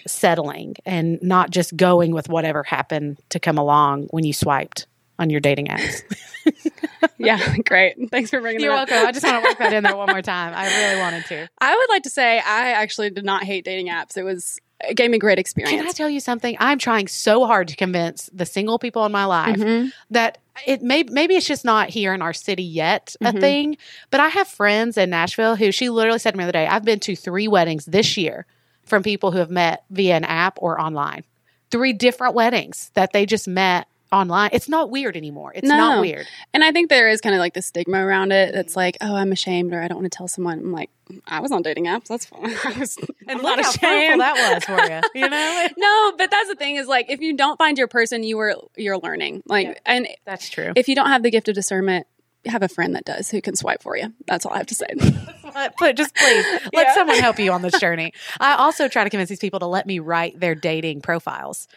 settling 0.08 0.76
and 0.86 1.22
not 1.22 1.50
just 1.50 1.76
going 1.76 2.14
with 2.14 2.30
whatever 2.30 2.64
happened 2.64 3.18
to 3.30 3.40
come 3.40 3.58
along 3.58 4.08
when 4.12 4.24
you 4.24 4.34
swiped 4.34 4.88
on 5.20 5.30
your 5.30 5.40
dating 5.40 5.68
apps 5.68 6.02
yeah, 7.18 7.58
great. 7.58 7.96
Thanks 8.10 8.30
for 8.32 8.40
bringing 8.42 8.62
You're 8.62 8.74
that 8.74 8.84
up. 8.84 8.90
welcome. 8.90 9.08
I 9.08 9.12
just 9.12 9.26
want 9.26 9.44
to 9.44 9.50
work 9.50 9.58
that 9.60 9.74
in 9.74 9.84
there 9.84 9.96
one 9.96 10.08
more 10.10 10.22
time. 10.22 10.54
I 10.56 10.66
really 10.68 11.00
wanted 11.02 11.26
to. 11.26 11.48
I 11.60 11.76
would 11.76 11.90
like 11.90 12.04
to 12.04 12.10
say 12.10 12.40
I 12.40 12.72
actually 12.72 13.10
did 13.12 13.26
not 13.26 13.44
hate 13.44 13.66
dating 13.66 13.88
apps. 13.90 14.18
It 14.18 14.24
was 14.24 14.58
it 14.82 14.96
gave 14.96 15.12
me 15.12 15.18
a 15.18 15.20
great 15.20 15.38
experience. 15.38 15.76
Can 15.78 15.88
I 15.88 15.92
tell 15.92 16.10
you 16.10 16.20
something? 16.22 16.56
I'm 16.60 16.80
trying 16.80 17.08
so 17.08 17.46
hard 17.46 17.68
to 17.68 17.76
convince 17.76 18.30
the 18.34 18.46
single 18.46 18.80
people 18.80 19.06
in 19.06 19.12
my 19.12 19.26
life 19.26 19.58
Mhm. 19.60 19.92
that 20.12 20.38
it 20.66 20.82
may 20.82 21.04
maybe 21.04 21.36
it's 21.36 21.46
just 21.46 21.66
not 21.66 21.90
here 21.90 22.14
in 22.14 22.22
our 22.22 22.34
city 22.34 22.64
yet 22.64 23.16
a 23.22 23.34
Mhm. 23.34 23.40
thing. 23.42 23.78
But 24.10 24.22
I 24.22 24.30
have 24.30 24.48
friends 24.48 24.98
in 24.98 25.10
Nashville 25.10 25.56
who 25.58 25.72
she 25.72 25.90
literally 25.90 26.20
said 26.20 26.32
to 26.32 26.38
me 26.38 26.46
the 26.46 26.50
other 26.50 26.52
day, 26.54 26.68
I've 26.68 26.86
been 26.86 27.00
to 27.02 27.16
three 27.16 27.48
weddings 27.48 27.86
this 27.86 28.18
year 28.18 28.46
from 28.84 29.04
people 29.04 29.32
who 29.32 29.38
have 29.40 29.52
met 29.52 29.84
via 29.92 30.16
an 30.16 30.24
app 30.24 30.58
or 30.62 30.80
online. 30.82 31.26
Three 31.70 31.94
different 31.94 32.34
weddings 32.34 32.90
that 32.96 33.12
they 33.14 33.26
just 33.28 33.48
met 33.48 33.88
online. 34.12 34.50
It's 34.54 34.70
not 34.70 34.90
weird 34.90 35.16
anymore. 35.16 35.52
It's 35.56 35.68
not 35.68 36.02
weird. 36.02 36.28
And 36.54 36.64
I 36.64 36.72
think 36.72 36.90
there 36.90 37.10
is 37.10 37.22
kind 37.22 37.36
of 37.36 37.40
like 37.40 37.54
the 37.54 37.62
stigma 37.62 38.06
around 38.06 38.32
it. 38.32 38.54
That's 38.54 38.72
mm-hmm. 38.72 38.80
like, 38.80 38.98
oh, 39.02 39.16
I'm 39.16 39.32
ashamed 39.32 39.74
or 39.74 39.82
I 39.82 39.88
don't 39.88 40.00
want 40.00 40.12
to 40.12 40.16
tell 40.18 40.28
someone. 40.28 40.60
I'm 40.60 40.72
like, 40.72 40.90
I 41.28 41.40
was 41.40 41.52
on 41.52 41.62
dating 41.62 41.86
apps. 41.86 42.06
That's 42.08 42.26
fine. 42.26 42.46
I 42.66 42.80
was, 42.80 42.98
And 42.98 43.10
I'm 43.28 43.42
look 43.42 43.60
how 43.60 43.70
ashamed. 43.70 44.22
that 44.22 44.54
was 44.56 44.66
for 44.66 44.92
you. 44.92 45.24
You 45.24 45.30
know? 45.30 45.68
no, 45.78 46.14
but 46.18 46.32
that's 46.32 46.50
the 46.50 46.56
thing 46.56 46.76
is 46.76 46.88
like, 46.88 47.10
if 47.10 47.22
you 47.22 47.36
don't 47.36 47.58
find 47.58 47.78
your 47.78 47.88
person, 47.88 48.24
you 48.24 48.38
were 48.38 48.56
you're 48.78 48.98
learning. 48.98 49.44
Like, 49.46 49.68
Yeah. 49.68 49.74
and 49.86 50.08
That's 50.26 50.50
true. 50.50 50.74
if 50.76 50.88
you 50.88 50.96
don't 50.96 51.10
have 51.10 51.24
the 51.24 51.32
gift 51.32 51.48
of 51.50 51.56
discernment, 51.56 52.08
have 52.46 52.64
a 52.64 52.70
friend 52.70 52.96
that 52.96 53.04
does 53.06 53.30
who 53.30 53.42
can 53.42 53.56
swipe 53.56 53.84
for 53.84 53.98
you. 53.98 54.14
That's 54.26 54.46
all 54.46 54.54
I 54.54 54.58
have 54.58 54.68
to 54.68 54.76
say. 54.76 54.88
But, 55.52 55.74
but 55.80 55.98
just 55.98 56.14
please 56.16 56.46
let 56.76 56.88
Yeah. 56.88 56.94
someone 56.94 57.18
help 57.18 57.40
you 57.40 57.52
on 57.52 57.64
this 57.64 57.80
journey. 57.80 58.14
I 58.40 58.54
also 58.54 58.88
try 58.88 59.04
to 59.04 59.10
convince 59.10 59.30
these 59.30 59.40
people 59.40 59.60
to 59.62 59.66
let 59.66 59.88
me 59.88 59.98
write 59.98 60.40
their 60.40 60.54
dating 60.54 61.02
profiles. 61.02 61.68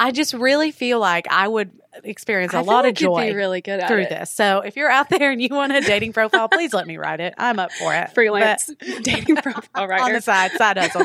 I 0.00 0.10
just 0.10 0.34
really 0.34 0.72
feel 0.72 0.98
like 0.98 1.26
I 1.30 1.46
would 1.46 1.70
experience 2.02 2.54
a 2.54 2.58
I 2.58 2.60
lot 2.62 2.84
like 2.84 2.92
of 2.92 2.98
joy 2.98 3.34
really 3.34 3.60
good 3.60 3.86
through 3.86 4.02
it. 4.02 4.08
this. 4.08 4.30
So 4.30 4.60
if 4.60 4.76
you're 4.76 4.90
out 4.90 5.08
there 5.18 5.30
and 5.30 5.40
you 5.40 5.48
want 5.50 5.72
a 5.72 5.80
dating 5.80 6.12
profile, 6.12 6.48
please 6.48 6.72
let 6.72 6.86
me 6.86 6.96
write 6.96 7.20
it. 7.20 7.34
I'm 7.36 7.58
up 7.58 7.70
for 7.72 7.94
it. 7.94 8.10
Freelance 8.10 8.70
dating 9.02 9.36
profile 9.36 9.68
But 9.74 9.90
on 10.00 10.12
the 10.12 10.20
side, 10.20 10.52
side 10.52 10.78
hustle. 10.78 11.04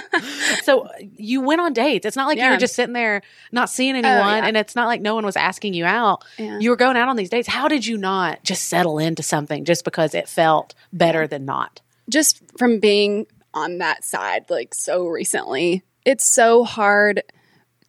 so 0.63 0.87
you 1.17 1.41
went 1.41 1.61
on 1.61 1.73
dates. 1.73 2.05
It's 2.05 2.15
not 2.15 2.27
like 2.27 2.37
you 2.39 2.49
were 2.49 2.57
just 2.57 2.75
sitting 2.75 2.93
there 2.93 3.21
not 3.51 3.69
seeing 3.69 3.95
oh, 3.95 3.99
anyone, 3.99 4.43
yeah. 4.43 4.47
and 4.47 4.57
it's 4.57 4.75
not 4.75 4.87
like 4.87 5.01
no 5.01 5.13
one 5.15 5.25
was 5.25 5.35
asking 5.35 5.73
you 5.73 5.85
out. 5.85 6.23
Yeah. 6.37 6.59
You 6.59 6.69
were 6.69 6.75
going 6.77 6.97
out 6.97 7.09
on 7.09 7.17
these 7.17 7.29
dates. 7.29 7.47
How 7.47 7.67
did 7.67 7.85
you 7.85 7.97
not 7.97 8.43
just 8.43 8.63
settle 8.69 8.97
into 8.97 9.21
something 9.21 9.65
just 9.65 9.83
because 9.83 10.13
it 10.15 10.27
felt 10.27 10.73
better 10.91 11.27
than 11.27 11.45
not? 11.45 11.81
just 12.09 12.41
from 12.57 12.79
being 12.79 13.27
on 13.53 13.79
that 13.79 14.03
side 14.03 14.49
like 14.49 14.73
so 14.73 15.05
recently, 15.07 15.83
it's 16.05 16.25
so 16.25 16.63
hard 16.63 17.21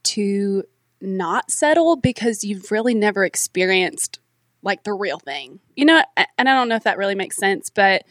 to 0.02 0.64
not 1.00 1.50
settle 1.50 1.96
because 1.96 2.44
you've 2.44 2.70
really 2.70 2.94
never 2.94 3.24
experienced 3.24 4.18
like 4.62 4.82
the 4.82 4.92
real 4.92 5.18
thing. 5.18 5.60
You 5.76 5.84
know, 5.84 6.02
and 6.16 6.48
I 6.48 6.54
don't 6.54 6.68
know 6.68 6.76
if 6.76 6.84
that 6.84 6.98
really 6.98 7.14
makes 7.14 7.36
sense, 7.36 7.70
but 7.70 8.04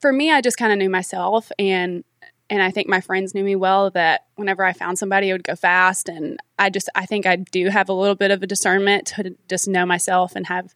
for 0.00 0.12
me 0.12 0.30
I 0.30 0.40
just 0.40 0.58
kind 0.58 0.72
of 0.72 0.78
knew 0.78 0.90
myself 0.90 1.50
and 1.58 2.04
and 2.48 2.62
I 2.62 2.70
think 2.70 2.88
my 2.88 3.00
friends 3.00 3.34
knew 3.34 3.42
me 3.42 3.56
well 3.56 3.90
that 3.90 4.26
whenever 4.36 4.64
I 4.64 4.72
found 4.72 4.98
somebody 4.98 5.30
it 5.30 5.32
would 5.32 5.44
go 5.44 5.56
fast 5.56 6.08
and 6.08 6.38
I 6.58 6.70
just 6.70 6.88
I 6.94 7.06
think 7.06 7.26
I 7.26 7.36
do 7.36 7.68
have 7.68 7.88
a 7.88 7.94
little 7.94 8.14
bit 8.14 8.30
of 8.30 8.42
a 8.42 8.46
discernment 8.46 9.06
to 9.08 9.36
just 9.48 9.68
know 9.68 9.86
myself 9.86 10.36
and 10.36 10.46
have 10.46 10.74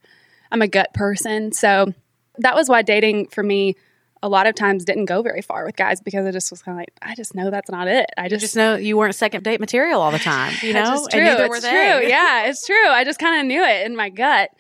I'm 0.51 0.63
a 0.63 0.69
gut 0.69 0.93
person. 0.95 1.53
So 1.53 1.93
that 2.39 2.55
was 2.55 2.69
why 2.69 2.83
dating 2.83 3.29
for 3.29 3.43
me 3.43 3.77
a 4.23 4.29
lot 4.29 4.47
of 4.47 4.55
times 4.55 4.85
didn't 4.85 5.07
go 5.07 5.23
very 5.23 5.41
far 5.43 5.65
with 5.65 5.77
guys 5.77 6.01
because 6.01 6.27
I 6.27 6.31
just 6.31 6.51
was 6.51 6.63
kind 6.63 6.77
of 6.77 6.81
like, 6.81 6.93
I 7.01 7.15
just 7.15 7.35
know 7.35 7.51
that's 7.51 7.71
not 7.71 7.89
it. 7.89 8.07
I 8.19 8.29
just, 8.29 8.43
just 8.43 8.57
know 8.57 8.77
you 8.77 8.97
weren't 8.97 9.15
second 9.15 9.45
date 9.45 9.61
material 9.61 10.01
all 10.01 10.11
the 10.11 10.19
time, 10.19 10.53
you 10.63 10.73
know? 10.75 10.95
it's 10.95 11.09
true. 11.09 11.21
It's 11.23 11.61
true. 11.67 12.09
Yeah, 12.09 12.47
it's 12.47 12.67
true. 12.67 12.89
I 12.89 13.05
just 13.05 13.19
kind 13.19 13.41
of 13.41 13.47
knew 13.47 13.63
it 13.63 13.87
in 13.87 13.97
my 13.97 14.11
gut. 14.11 14.51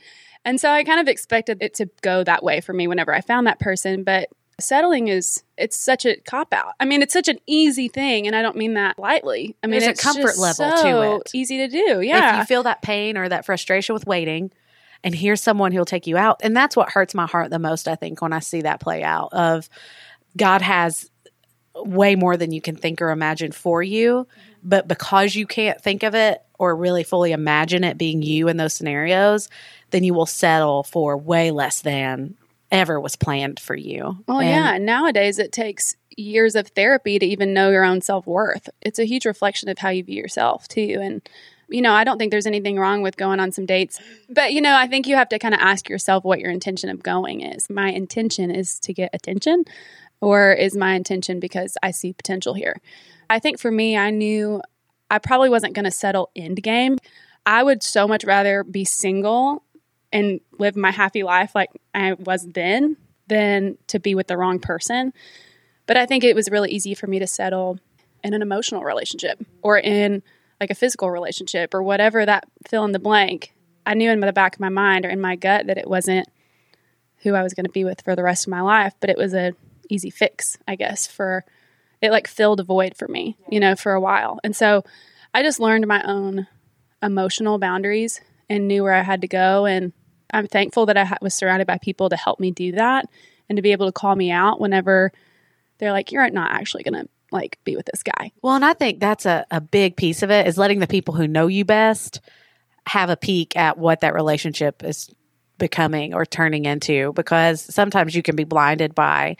And 0.45 0.59
so 0.61 0.71
I 0.71 0.85
kind 0.85 1.01
of 1.01 1.09
expected 1.09 1.59
it 1.61 1.75
to 1.75 1.91
go 2.01 2.25
that 2.25 2.43
way 2.43 2.61
for 2.61 2.73
me 2.73 2.87
whenever 2.89 3.15
I 3.15 3.21
found 3.21 3.47
that 3.47 3.61
person. 3.61 4.05
But 4.05 4.31
settling 4.59 5.09
is, 5.09 5.43
it's 5.59 5.77
such 5.77 6.07
a 6.07 6.17
cop 6.21 6.55
out. 6.55 6.73
I 6.81 6.87
mean, 6.87 7.03
it's 7.03 7.13
such 7.13 7.29
an 7.29 7.39
easy 7.47 7.89
thing. 7.89 8.27
And 8.27 8.35
I 8.35 8.41
don't 8.41 8.57
mean 8.57 8.75
that 8.75 8.99
lightly. 8.99 9.57
I 9.63 9.67
mean, 9.67 9.81
There's 9.81 9.89
a 9.89 9.91
it's 9.91 10.03
comfort 10.03 10.23
just 10.23 10.39
level 10.39 10.71
to 10.71 10.79
so 10.79 11.17
it. 11.17 11.31
easy 11.35 11.59
to 11.59 11.69
do. 11.69 12.01
Yeah. 12.01 12.33
If 12.35 12.39
you 12.39 12.45
feel 12.47 12.63
that 12.63 12.81
pain 12.81 13.19
or 13.19 13.29
that 13.29 13.45
frustration 13.45 13.93
with 13.93 14.07
waiting, 14.07 14.51
and 15.03 15.15
here's 15.15 15.43
someone 15.43 15.73
who'll 15.73 15.85
take 15.85 16.07
you 16.07 16.17
out. 16.17 16.41
And 16.43 16.57
that's 16.57 16.77
what 16.77 16.91
hurts 16.91 17.15
my 17.15 17.27
heart 17.27 17.51
the 17.51 17.59
most, 17.59 17.89
I 17.89 17.95
think, 17.95 18.21
when 18.21 18.33
I 18.33 18.41
see 18.41 18.63
that 18.63 18.81
play 18.81 19.03
out 19.03 19.33
of 19.33 19.69
God 20.37 20.63
has 20.63 21.11
way 21.75 22.17
more 22.17 22.37
than 22.37 22.53
you 22.53 22.61
can 22.61 22.77
think 22.77 23.01
or 23.01 23.11
imagine 23.11 23.53
for 23.53 23.83
you. 23.83 24.27
Mm-hmm. 24.29 24.51
But 24.63 24.89
because 24.89 25.35
you 25.35 25.47
can't 25.47 25.81
think 25.81 26.03
of 26.03 26.15
it 26.15 26.43
or 26.59 26.77
really 26.77 27.05
fully 27.05 27.33
imagine 27.33 27.85
it 27.85 27.97
being 27.97 28.23
you 28.23 28.49
in 28.49 28.57
those 28.57 28.75
scenarios, 28.75 29.49
then 29.91 30.05
you 30.05 30.13
will 30.13 30.27
settle 30.27 30.83
for 30.83 31.17
way 31.17 31.51
less 31.51 31.81
than 31.81 32.37
ever 32.71 33.01
was 33.01 33.17
planned 33.17 33.59
for 33.59 33.75
you. 33.75 34.23
Well, 34.27 34.41
And 34.41 34.49
yeah. 34.49 34.79
Nowadays, 34.79 35.39
it 35.39 35.53
takes 35.53 35.97
years 36.17 36.55
of 36.55 36.69
therapy 36.69 37.19
to 37.19 37.27
even 37.27 37.55
know 37.55 37.71
your 37.71 37.85
own 37.85 38.01
self 38.01 38.27
worth. 38.27 38.69
It's 38.83 38.99
a 38.99 39.07
huge 39.07 39.25
reflection 39.25 39.69
of 39.69 39.79
how 39.79 39.89
you 39.89 40.05
view 40.05 40.17
yourself, 40.17 40.69
too. 40.69 40.99
And, 41.01 41.29
you 41.71 41.83
know, 41.83 41.93
I 41.93 42.05
don't 42.05 42.19
think 42.19 42.31
there's 42.31 42.47
anything 42.47 42.79
wrong 42.79 43.03
with 43.03 43.17
going 43.17 43.41
on 43.41 43.53
some 43.53 43.67
dates. 43.67 44.01
But, 44.29 44.53
you 44.53 44.61
know, 44.61 44.75
I 44.75 44.87
think 44.87 45.07
you 45.07 45.17
have 45.17 45.29
to 45.31 45.39
kind 45.39 45.55
of 45.55 45.61
ask 45.61 45.89
yourself 45.89 46.25
what 46.25 46.41
your 46.41 46.51
intention 46.51 46.91
of 46.91 47.03
going 47.03 47.41
is. 47.41 47.71
My 47.71 47.91
intention 47.91 48.51
is 48.51 48.79
to 48.81 48.93
get 48.93 49.11
attention, 49.15 49.65
or 50.21 50.53
is 50.53 50.77
my 50.77 50.95
intention 50.95 51.41
because 51.41 51.77
I 51.83 51.93
see 51.93 52.13
potential 52.13 52.55
here? 52.55 52.81
I 53.29 53.39
think 53.39 53.59
for 53.59 53.71
me, 53.71 53.97
I 53.97 54.11
knew 54.11 54.61
I 55.11 55.19
probably 55.19 55.49
wasn't 55.49 55.75
going 55.75 55.85
to 55.85 55.91
settle 55.91 56.31
end 56.37 56.63
game. 56.63 56.99
I 57.47 57.63
would 57.63 57.83
so 57.83 58.07
much 58.07 58.25
rather 58.25 58.65
be 58.65 58.85
single 58.85 59.63
and 60.13 60.41
live 60.59 60.77
my 60.77 60.91
happy 60.91 61.23
life 61.23 61.55
like 61.55 61.71
I 61.95 62.15
was 62.15 62.47
then 62.47 62.97
than 63.29 63.79
to 63.87 63.99
be 63.99 64.15
with 64.15 64.27
the 64.27 64.37
wrong 64.37 64.59
person. 64.59 65.13
But 65.87 65.97
I 65.97 66.07
think 66.07 66.25
it 66.25 66.37
was 66.37 66.51
really 66.51 66.71
easy 66.71 66.95
for 66.95 67.07
me 67.07 67.19
to 67.21 67.27
settle 67.27 67.79
in 68.23 68.35
an 68.35 68.43
emotional 68.43 68.83
relationship 68.83 69.45
or 69.63 69.79
in 69.79 70.23
like 70.61 70.71
a 70.71 70.75
physical 70.75 71.11
relationship 71.11 71.75
or 71.75 71.83
whatever 71.83 72.25
that 72.25 72.45
fill 72.69 72.85
in 72.85 72.93
the 72.93 72.99
blank. 72.99 73.55
I 73.87 73.95
knew 73.95 74.11
in 74.11 74.21
the 74.21 74.33
back 74.33 74.55
of 74.55 74.61
my 74.61 74.69
mind 74.69 75.07
or 75.07 75.09
in 75.09 75.21
my 75.21 75.37
gut 75.37 75.67
that 75.67 75.79
it 75.79 75.89
wasn't 75.89 76.29
who 77.23 77.35
I 77.35 77.43
was 77.43 77.55
going 77.55 77.67
to 77.67 77.73
be 77.73 77.85
with 77.85 78.03
for 78.03 78.15
the 78.15 78.23
rest 78.23 78.47
of 78.47 78.51
my 78.51 78.61
life, 78.61 78.95
but 79.01 79.11
it 79.11 79.17
was 79.17 79.35
a 79.35 79.55
easy 79.89 80.11
fix, 80.11 80.59
I 80.69 80.77
guess, 80.77 81.07
for 81.07 81.45
it 82.01 82.11
like 82.11 82.27
filled 82.27 82.61
a 82.61 82.65
void 82.65 82.97
for 82.97 83.09
me, 83.09 83.37
you 83.51 83.61
know, 83.61 83.75
for 83.75 83.93
a 83.93 84.01
while. 84.01 84.39
And 84.45 84.55
so 84.55 84.85
I 85.35 85.43
just 85.43 85.61
learned 85.61 85.87
my 85.87 86.03
own 86.03 86.47
emotional 87.03 87.59
boundaries 87.59 88.21
and 88.49 88.69
knew 88.69 88.83
where 88.83 88.95
I 88.95 89.03
had 89.03 89.23
to 89.23 89.29
go 89.29 89.65
and 89.65 89.93
I'm 90.33 90.47
thankful 90.47 90.87
that 90.87 90.97
I 90.97 91.05
ha- 91.05 91.19
was 91.21 91.35
surrounded 91.35 91.67
by 91.67 91.79
people 91.79 92.09
to 92.09 92.17
help 92.17 92.41
me 92.41 92.51
do 92.51 92.73
that 92.73 93.07
and 93.49 93.57
to 93.57 93.63
be 93.63 93.73
able 93.73 93.87
to 93.87 93.93
call 93.93 94.15
me 94.15 94.31
out 94.31 94.61
whenever 94.61 95.13
they're 95.79 95.93
like, 95.93 96.13
you're 96.13 96.29
not 96.31 96.53
actually 96.53 96.85
going 96.85 97.05
to 97.05 97.09
like 97.33 97.59
be 97.65 97.77
with 97.77 97.87
this 97.87 98.03
guy. 98.03 98.33
Well, 98.43 98.55
and 98.55 98.65
I 98.65 98.75
think 98.75 99.01
that's 99.01 99.27
a, 99.27 99.47
a 99.51 99.61
big 99.61 99.97
piece 99.97 100.23
of 100.23 100.31
it 100.31 100.47
is 100.47 100.59
letting 100.59 100.81
the 100.81 100.87
people 100.87 101.15
who 101.15 101.29
know 101.29 101.47
you 101.47 101.65
best 101.65 102.21
have 102.87 103.11
a 103.11 103.17
peek 103.17 103.57
at 103.57 103.79
what 103.79 104.01
that 104.01 104.15
relationship 104.15 104.83
is 104.83 105.11
becoming 105.59 106.15
or 106.15 106.25
turning 106.25 106.65
into 106.65 107.13
because 107.13 107.63
sometimes 107.73 108.15
you 108.17 108.23
can 108.23 108.35
be 108.35 108.45
blinded 108.45 108.95
by 108.95 109.37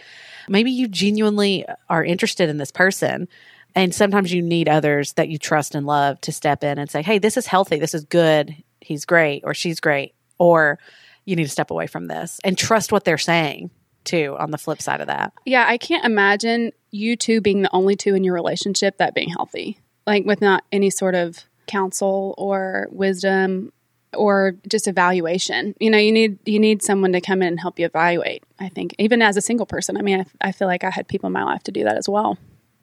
maybe 0.49 0.71
you 0.71 0.87
genuinely 0.87 1.65
are 1.89 2.05
interested 2.05 2.49
in 2.49 2.59
this 2.59 2.71
person 2.71 3.27
and 3.75 3.95
sometimes 3.95 4.33
you 4.33 4.43
need 4.43 4.69
others 4.69 5.15
that 5.15 5.29
you 5.29 5.39
trust 5.39 5.75
and 5.75 5.87
love 5.87 6.21
to 6.21 6.31
step 6.31 6.63
in 6.63 6.79
and 6.79 6.91
say 6.91 7.03
hey 7.03 7.19
this 7.19 7.37
is 7.37 7.47
healthy. 7.47 7.79
This 7.79 7.95
is 7.95 8.05
good. 8.05 8.55
He's 8.81 9.05
great 9.07 9.43
or 9.45 9.55
she's 9.55 9.81
great 9.81 10.15
or 10.39 10.79
you 11.25 11.37
need 11.37 11.45
to 11.45 11.51
step 11.51 11.71
away 11.71 11.87
from 11.87 12.07
this 12.07 12.39
and 12.45 12.57
trust 12.57 12.93
what 12.93 13.05
they're 13.05 13.19
saying 13.19 13.71
too 14.05 14.37
on 14.39 14.51
the 14.51 14.59
flip 14.59 14.83
side 14.83 15.01
of 15.01 15.07
that. 15.07 15.33
Yeah, 15.45 15.65
I 15.67 15.79
can't 15.79 16.05
imagine 16.05 16.73
you 16.91 17.17
two 17.17 17.41
being 17.41 17.63
the 17.63 17.75
only 17.75 17.97
two 17.97 18.15
in 18.15 18.25
your 18.25 18.35
relationship 18.35 18.99
that 18.99 19.15
being 19.15 19.31
healthy, 19.31 19.79
like 20.07 20.25
with 20.25 20.41
not 20.41 20.65
any 20.73 20.91
sort 20.91 21.15
of 21.15 21.45
counsel 21.67 22.35
or 22.37 22.89
wisdom 22.91 23.73
or 24.15 24.57
just 24.69 24.89
evaluation. 24.89 25.75
You 25.79 25.91
know, 25.91 25.99
you 25.99 26.13
need 26.13 26.39
you 26.45 26.59
need 26.59 26.83
someone 26.83 27.13
to 27.13 27.21
come 27.21 27.43
in 27.43 27.49
and 27.49 27.61
help 27.61 27.79
you 27.79 27.87
evaluate. 27.87 28.43
I 28.59 28.69
think 28.69 28.95
even 28.99 29.23
as 29.23 29.37
a 29.37 29.41
single 29.41 29.67
person, 29.67 29.97
I 29.97 30.03
mean, 30.03 30.21
I, 30.21 30.49
I 30.49 30.53
feel 30.53 30.69
like 30.69 30.85
I 30.85 30.91
had 30.91 31.09
people 31.09 31.29
in 31.29 31.33
my 31.33 31.45
life 31.45 31.63
to 31.65 31.73
do 31.73 31.85
that 31.85 31.97
as 31.97 32.09
well. 32.09 32.39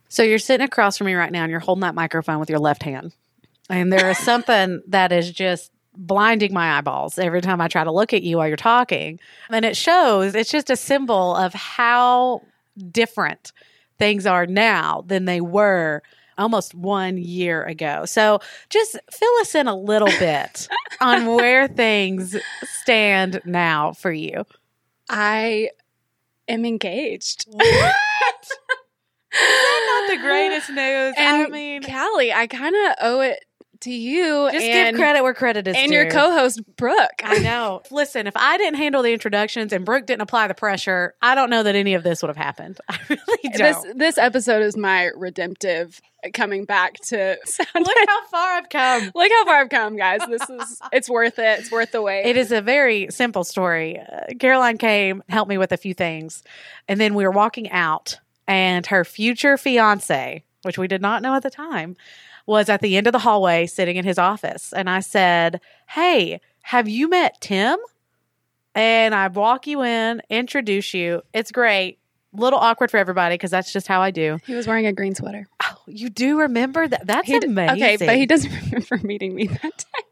So 0.09 0.23
you're 0.23 0.39
sitting 0.39 0.65
across 0.65 0.97
from 0.97 1.07
me 1.07 1.15
right 1.15 1.31
now 1.31 1.43
and 1.43 1.51
you're 1.51 1.59
holding 1.59 1.81
that 1.81 1.95
microphone 1.95 2.39
with 2.39 2.49
your 2.49 2.59
left 2.59 2.83
hand. 2.83 3.13
And 3.69 3.91
there 3.91 4.09
is 4.09 4.17
something 4.17 4.81
that 4.87 5.11
is 5.11 5.31
just 5.31 5.71
blinding 5.97 6.53
my 6.53 6.77
eyeballs 6.77 7.17
every 7.17 7.41
time 7.41 7.59
I 7.59 7.67
try 7.67 7.83
to 7.83 7.91
look 7.91 8.13
at 8.13 8.23
you 8.23 8.37
while 8.37 8.47
you're 8.47 8.55
talking. 8.55 9.19
And 9.49 9.65
it 9.65 9.75
shows, 9.75 10.35
it's 10.35 10.51
just 10.51 10.69
a 10.69 10.75
symbol 10.77 11.35
of 11.35 11.53
how 11.53 12.43
different 12.91 13.51
things 13.97 14.25
are 14.25 14.45
now 14.45 15.03
than 15.07 15.25
they 15.25 15.41
were 15.41 16.01
almost 16.37 16.75
one 16.75 17.17
year 17.17 17.63
ago. 17.63 18.05
So 18.05 18.39
just 18.69 18.97
fill 19.11 19.33
us 19.41 19.55
in 19.55 19.67
a 19.67 19.75
little 19.75 20.07
bit 20.19 20.67
on 21.01 21.25
where 21.25 21.67
things 21.67 22.35
stand 22.81 23.41
now 23.45 23.93
for 23.93 24.11
you. 24.11 24.45
I 25.09 25.71
am 26.47 26.65
engaged. 26.65 27.45
What? 27.49 27.65
That's 29.31 29.87
not 29.87 30.09
the 30.09 30.21
greatest 30.21 30.69
news. 30.69 31.13
I 31.17 31.47
mean, 31.49 31.83
Callie, 31.83 32.33
I 32.33 32.47
kind 32.47 32.75
of 32.75 32.95
owe 33.01 33.21
it 33.21 33.43
to 33.81 33.91
you 33.91 34.49
Just 34.51 34.65
and, 34.65 34.95
give 34.95 34.99
credit 34.99 35.23
where 35.23 35.33
credit 35.33 35.67
is 35.67 35.75
due. 35.75 35.81
and 35.81 35.89
due. 35.89 35.95
your 35.95 36.09
co-host 36.09 36.61
Brooke. 36.75 37.21
I 37.23 37.39
know. 37.39 37.81
Listen, 37.91 38.27
if 38.27 38.35
I 38.35 38.57
didn't 38.57 38.77
handle 38.77 39.03
the 39.03 39.13
introductions 39.13 39.73
and 39.73 39.85
Brooke 39.85 40.05
didn't 40.05 40.21
apply 40.21 40.47
the 40.47 40.53
pressure, 40.53 41.15
I 41.21 41.35
don't 41.35 41.49
know 41.49 41.63
that 41.63 41.75
any 41.75 41.93
of 41.93 42.03
this 42.03 42.21
would 42.21 42.29
have 42.29 42.37
happened. 42.37 42.79
I 42.89 42.99
really 43.09 43.57
don't. 43.57 43.57
this 43.57 43.93
this 43.95 44.17
episode 44.17 44.61
is 44.61 44.77
my 44.77 45.11
redemptive 45.15 46.01
coming 46.33 46.65
back 46.65 46.95
to 46.95 47.37
sound. 47.45 47.67
Look 47.75 47.97
how 48.07 48.25
far 48.27 48.57
I've 48.57 48.69
come. 48.69 49.11
Look 49.13 49.31
how 49.31 49.45
far 49.45 49.55
I've 49.61 49.69
come, 49.69 49.95
guys. 49.95 50.21
This 50.27 50.49
is 50.49 50.81
it's 50.91 51.09
worth 51.09 51.39
it. 51.39 51.59
It's 51.59 51.71
worth 51.71 51.91
the 51.91 52.01
wait. 52.01 52.25
It 52.25 52.37
is 52.37 52.51
a 52.51 52.61
very 52.61 53.07
simple 53.09 53.43
story. 53.43 53.99
Uh, 53.99 54.33
Caroline 54.39 54.77
came, 54.77 55.23
helped 55.29 55.49
me 55.49 55.57
with 55.57 55.71
a 55.71 55.77
few 55.77 55.93
things, 55.93 56.43
and 56.87 56.99
then 56.99 57.13
we 57.13 57.23
were 57.23 57.31
walking 57.31 57.69
out, 57.71 58.19
and 58.47 58.85
her 58.87 59.05
future 59.05 59.57
fiance, 59.57 60.43
which 60.63 60.77
we 60.77 60.87
did 60.87 61.01
not 61.01 61.21
know 61.21 61.35
at 61.35 61.43
the 61.43 61.49
time, 61.49 61.95
was 62.47 62.69
at 62.69 62.81
the 62.81 62.97
end 62.97 63.05
of 63.05 63.13
the 63.13 63.19
hallway 63.19 63.67
sitting 63.67 63.97
in 63.97 64.05
his 64.05 64.17
office. 64.17 64.73
And 64.73 64.89
I 64.89 65.01
said, 65.01 65.61
Hey, 65.89 66.41
have 66.63 66.89
you 66.89 67.07
met 67.09 67.39
Tim? 67.39 67.77
And 68.73 69.13
I 69.13 69.27
walk 69.27 69.67
you 69.67 69.83
in, 69.83 70.21
introduce 70.29 70.93
you. 70.93 71.21
It's 71.33 71.51
great. 71.51 71.99
Little 72.33 72.59
awkward 72.59 72.91
for 72.91 72.97
everybody 72.97 73.35
because 73.35 73.51
that's 73.51 73.71
just 73.73 73.87
how 73.87 74.01
I 74.01 74.11
do. 74.11 74.37
He 74.45 74.53
was 74.53 74.67
wearing 74.67 74.85
a 74.85 74.93
green 74.93 75.15
sweater. 75.15 75.47
Oh, 75.63 75.77
you 75.87 76.09
do 76.09 76.39
remember 76.39 76.87
that? 76.87 77.05
That's 77.07 77.27
He 77.27 77.39
d- 77.39 77.47
amazing. 77.47 77.83
Okay, 77.83 77.97
but 77.97 78.15
he 78.17 78.25
doesn't 78.25 78.51
remember 78.71 78.99
meeting 79.05 79.33
me 79.35 79.47
that 79.47 79.61
day. 79.95 80.03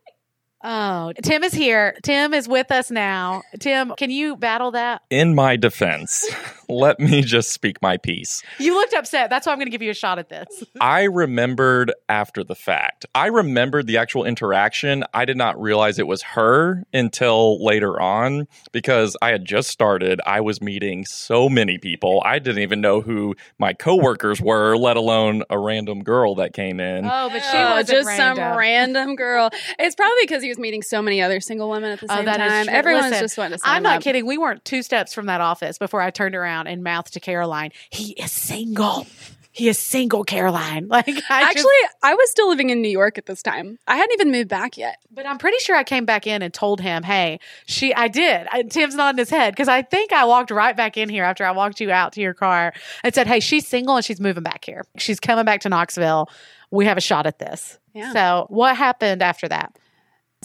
Oh, 0.68 1.14
Tim 1.22 1.44
is 1.44 1.54
here. 1.54 1.96
Tim 2.02 2.34
is 2.34 2.48
with 2.48 2.72
us 2.72 2.90
now. 2.90 3.44
Tim, 3.60 3.94
can 3.98 4.10
you 4.10 4.36
battle 4.36 4.72
that? 4.72 5.04
In 5.12 5.36
my 5.36 5.58
defense, 5.58 6.28
let 6.70 7.00
me 7.00 7.22
just 7.22 7.52
speak 7.52 7.80
my 7.84 7.98
piece. 7.98 8.42
You 8.58 8.74
looked 8.74 8.96
upset. 8.96 9.30
That's 9.30 9.46
why 9.46 9.52
I'm 9.54 9.60
going 9.60 9.68
to 9.68 9.72
give 9.72 9.84
you 9.84 9.92
a 9.92 9.94
shot 9.94 10.18
at 10.18 10.30
this. 10.30 10.48
I 10.82 11.04
remembered 11.04 11.94
after 12.10 12.44
the 12.44 12.56
fact. 12.56 13.06
I 13.14 13.28
remembered 13.28 13.86
the 13.86 13.98
actual 13.98 14.26
interaction. 14.26 15.04
I 15.14 15.26
did 15.26 15.38
not 15.38 15.62
realize 15.62 16.00
it 16.00 16.08
was 16.08 16.24
her 16.24 16.84
until 16.92 17.64
later 17.64 18.02
on 18.02 18.48
because 18.72 19.16
I 19.22 19.30
had 19.30 19.46
just 19.46 19.70
started. 19.70 20.20
I 20.26 20.42
was 20.42 20.64
meeting 20.64 21.06
so 21.06 21.48
many 21.48 21.78
people. 21.78 22.24
I 22.26 22.40
didn't 22.40 22.64
even 22.64 22.82
know 22.82 23.02
who 23.02 23.36
my 23.60 23.74
coworkers 23.74 24.42
were, 24.42 24.76
let 24.78 24.98
alone 24.98 25.44
a 25.52 25.60
random 25.60 26.02
girl 26.02 26.34
that 26.36 26.54
came 26.54 26.80
in. 26.80 27.06
Oh, 27.06 27.30
but 27.30 27.44
she 27.44 27.56
Oh, 27.56 27.76
was 27.76 27.88
just 27.88 28.10
some 28.18 28.40
random 28.40 29.16
girl. 29.16 29.52
It's 29.78 29.94
probably 29.96 30.22
because 30.22 30.42
he 30.42 30.50
was 30.50 30.55
meeting 30.60 30.82
so 30.82 31.02
many 31.02 31.22
other 31.22 31.40
single 31.40 31.70
women 31.70 31.92
at 31.92 32.00
the 32.00 32.08
Oh, 32.12 32.16
same 32.16 32.26
that 32.26 32.40
is 32.42 32.48
time. 32.52 32.66
true. 32.66 32.74
Everyone's 32.74 33.06
Listen, 33.12 33.24
just 33.24 33.38
wanting 33.38 33.58
to. 33.60 33.68
I'm 33.68 33.84
not 33.84 33.98
up. 33.98 34.04
kidding. 34.04 34.26
We 34.26 34.38
weren't 34.38 34.64
two 34.66 34.82
steps 34.84 35.14
from 35.14 35.26
that 35.28 35.42
office 35.42 35.78
before 35.78 36.02
I 36.02 36.10
turned 36.12 36.36
around 36.36 36.68
and 36.68 36.84
mouthed 36.84 37.14
to 37.14 37.20
Caroline, 37.20 37.72
"He 37.90 38.12
is 38.14 38.32
single. 38.32 39.08
He 39.52 39.70
is 39.70 39.80
single, 39.80 40.26
Caroline." 40.26 40.88
Like, 40.90 41.08
I 41.30 41.42
Actually, 41.44 41.62
just- 41.84 41.96
I 42.04 42.14
was 42.14 42.30
still 42.30 42.50
living 42.50 42.72
in 42.72 42.82
New 42.82 42.90
York 42.90 43.18
at 43.18 43.26
this 43.26 43.42
time. 43.42 43.80
I 43.88 43.96
hadn't 43.96 44.12
even 44.14 44.30
moved 44.32 44.50
back 44.50 44.78
yet. 44.78 44.98
but 45.12 45.26
I'm 45.26 45.38
pretty 45.38 45.60
sure 45.60 45.76
I 45.78 45.84
came 45.86 46.04
back 46.04 46.28
in 46.28 46.42
and 46.42 46.54
told 46.54 46.82
him, 46.82 47.04
"Hey, 47.04 47.40
she." 47.66 47.94
I 47.94 48.10
did. 48.10 48.48
I, 48.52 48.64
Tim's 48.64 48.96
nodding 48.96 49.18
his 49.20 49.30
head 49.30 49.54
because 49.54 49.70
I 49.70 49.82
think 49.82 50.12
I 50.12 50.26
walked 50.26 50.52
right 50.52 50.76
back 50.76 50.98
in 50.98 51.08
here 51.08 51.24
after 51.24 51.46
I 51.46 51.52
walked 51.52 51.80
you 51.80 51.90
out 51.90 52.12
to 52.14 52.22
your 52.22 52.34
car 52.34 52.74
and 53.04 53.16
said, 53.16 53.28
"Hey, 53.28 53.40
she's 53.40 53.66
single 53.66 53.96
and 53.96 54.04
she's 54.04 54.20
moving 54.20 54.44
back 54.44 54.66
here. 54.66 54.84
She's 54.98 55.20
coming 55.22 55.46
back 55.46 55.62
to 55.62 55.70
Knoxville. 55.70 56.30
We 56.72 56.86
have 56.86 56.98
a 56.98 57.02
shot 57.02 57.26
at 57.26 57.40
this." 57.40 57.80
Yeah. 57.94 58.12
So, 58.12 58.48
what 58.50 58.76
happened 58.76 59.22
after 59.22 59.48
that? 59.48 59.74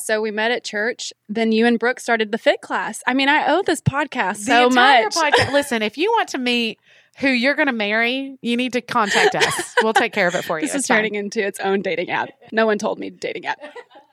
So 0.05 0.21
we 0.21 0.31
met 0.31 0.51
at 0.51 0.65
church. 0.65 1.13
Then 1.29 1.53
you 1.53 1.67
and 1.67 1.79
Brooke 1.79 2.01
started 2.01 2.33
the 2.33 2.39
fit 2.39 2.61
class. 2.61 3.03
I 3.07 3.15
mean, 3.15 3.29
I 3.29 3.47
owe 3.53 3.63
this 3.63 3.81
podcast 3.81 4.39
The 4.47 4.69
so 4.69 4.71
much. 4.71 5.15
podcast- 5.15 5.53
Listen, 5.53 5.83
if 5.83 5.97
you 5.99 6.11
want 6.13 6.29
to 6.31 6.39
meet 6.39 6.79
who 7.19 7.29
you're 7.29 7.55
going 7.55 7.67
to 7.67 7.73
marry, 7.73 8.39
you 8.43 8.57
need 8.57 8.73
to 8.75 8.81
contact 8.81 9.35
us. 9.35 9.75
We'll 9.83 9.93
take 9.95 10.13
care 10.13 10.29
of 10.29 10.35
it 10.35 10.45
for 10.45 10.59
you. 10.61 10.67
This 10.67 10.75
is 10.75 10.87
fine. 10.87 10.99
turning 10.99 11.15
into 11.15 11.45
its 11.45 11.59
own 11.61 11.81
dating 11.81 12.11
app. 12.11 12.29
No 12.53 12.67
one 12.67 12.77
told 12.79 12.99
me 12.99 13.09
dating 13.11 13.47
app. 13.47 13.59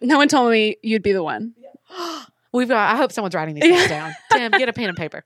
No 0.02 0.16
one 0.18 0.28
told 0.30 0.50
me 0.52 0.78
you'd 0.82 1.04
be 1.04 1.12
the 1.12 1.24
one. 1.24 1.54
We've 2.54 2.70
got. 2.70 2.94
I 2.94 2.98
hope 2.98 3.12
someone's 3.12 3.36
writing 3.36 3.56
these 3.56 3.64
things 3.66 3.90
down. 3.90 4.14
Tim, 4.32 4.52
get 4.52 4.70
a 4.70 4.74
pen 4.74 4.88
and 4.88 4.98
paper. 4.98 5.26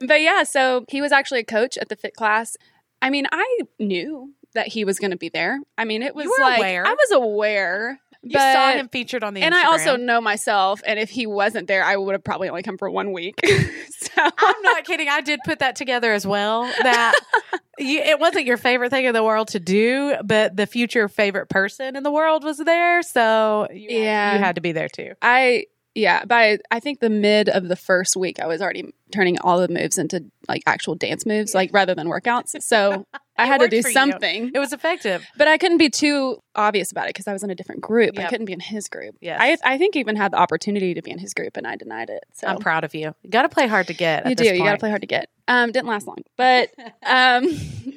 But 0.00 0.20
yeah, 0.22 0.44
so 0.44 0.84
he 0.88 1.02
was 1.02 1.10
actually 1.12 1.40
a 1.40 1.44
coach 1.44 1.76
at 1.76 1.88
the 1.88 1.96
fit 1.96 2.14
class. 2.14 2.56
I 3.02 3.10
mean, 3.10 3.26
I 3.32 3.60
knew 3.80 4.32
that 4.54 4.68
he 4.68 4.84
was 4.84 4.98
going 5.00 5.10
to 5.10 5.16
be 5.16 5.28
there. 5.28 5.58
I 5.76 5.84
mean, 5.84 6.02
it 6.02 6.14
was 6.14 6.28
like 6.40 6.58
aware. 6.58 6.86
I 6.86 6.92
was 6.92 7.10
aware. 7.10 7.98
You 8.28 8.34
but, 8.34 8.52
saw 8.52 8.72
him 8.72 8.88
featured 8.88 9.24
on 9.24 9.34
the. 9.34 9.42
and 9.42 9.54
I 9.54 9.64
also 9.66 9.96
know 9.96 10.20
myself. 10.20 10.82
And 10.86 10.98
if 10.98 11.10
he 11.10 11.26
wasn't 11.26 11.66
there, 11.66 11.82
I 11.82 11.96
would 11.96 12.12
have 12.12 12.24
probably 12.24 12.48
only 12.48 12.62
come 12.62 12.78
for 12.78 12.90
one 12.90 13.12
week. 13.12 13.40
so 13.46 14.10
I'm 14.16 14.62
not 14.62 14.84
kidding. 14.84 15.08
I 15.08 15.20
did 15.20 15.40
put 15.44 15.60
that 15.60 15.76
together 15.76 16.12
as 16.12 16.26
well. 16.26 16.64
That 16.82 17.18
you, 17.78 18.00
it 18.00 18.20
wasn't 18.20 18.44
your 18.46 18.56
favorite 18.56 18.90
thing 18.90 19.06
in 19.06 19.14
the 19.14 19.24
world 19.24 19.48
to 19.48 19.60
do, 19.60 20.16
but 20.24 20.56
the 20.56 20.66
future 20.66 21.08
favorite 21.08 21.48
person 21.48 21.96
in 21.96 22.02
the 22.02 22.12
world 22.12 22.44
was 22.44 22.58
there, 22.58 23.02
so 23.02 23.68
you, 23.72 23.88
Yeah. 23.90 24.34
you 24.34 24.38
had 24.38 24.56
to 24.56 24.60
be 24.60 24.72
there 24.72 24.88
too. 24.88 25.14
I 25.22 25.66
yeah, 25.94 26.24
by 26.24 26.58
I 26.70 26.78
think 26.80 27.00
the 27.00 27.10
mid 27.10 27.48
of 27.48 27.66
the 27.66 27.74
first 27.74 28.16
week, 28.16 28.38
I 28.40 28.46
was 28.46 28.62
already 28.62 28.92
turning 29.10 29.38
all 29.40 29.58
the 29.58 29.68
moves 29.68 29.98
into 29.98 30.24
like 30.48 30.62
actual 30.66 30.94
dance 30.94 31.26
moves, 31.26 31.54
like 31.54 31.70
rather 31.72 31.94
than 31.94 32.06
workouts. 32.06 32.60
So 32.62 33.04
I 33.38 33.46
had 33.46 33.60
to 33.60 33.68
do 33.68 33.82
for 33.82 33.88
you. 33.88 33.94
something. 33.94 34.50
It 34.54 34.58
was 34.58 34.72
effective. 34.72 35.24
But 35.36 35.48
I 35.48 35.58
couldn't 35.58 35.78
be 35.78 35.88
too 35.88 36.42
obvious 36.54 36.90
about 36.90 37.06
it 37.06 37.10
because 37.10 37.28
I 37.28 37.32
was 37.32 37.42
in 37.42 37.50
a 37.50 37.54
different 37.54 37.80
group. 37.80 38.18
I 38.18 38.24
couldn't 38.24 38.46
be 38.46 38.52
in 38.52 38.60
his 38.60 38.88
group. 38.88 39.16
Yes. 39.20 39.38
I 39.40 39.74
I 39.74 39.78
think 39.78 39.96
even 39.96 40.16
had 40.16 40.32
the 40.32 40.38
opportunity 40.38 40.94
to 40.94 41.02
be 41.02 41.10
in 41.10 41.18
his 41.18 41.34
group 41.34 41.56
and 41.56 41.66
I 41.66 41.76
denied 41.76 42.10
it. 42.10 42.24
So 42.34 42.48
I'm 42.48 42.58
proud 42.58 42.84
of 42.84 42.94
you. 42.94 43.14
You 43.22 43.30
got 43.30 43.42
to 43.42 43.48
play 43.48 43.66
hard 43.66 43.86
to 43.86 43.94
get. 43.94 44.28
you 44.28 44.34
do. 44.34 44.44
You 44.44 44.64
got 44.64 44.72
to 44.72 44.78
play 44.78 44.90
hard 44.90 45.02
to 45.02 45.06
get. 45.06 45.30
Um, 45.46 45.72
didn't 45.72 45.88
last 45.88 46.06
long, 46.06 46.18
but 46.36 46.70
um, 47.06 47.46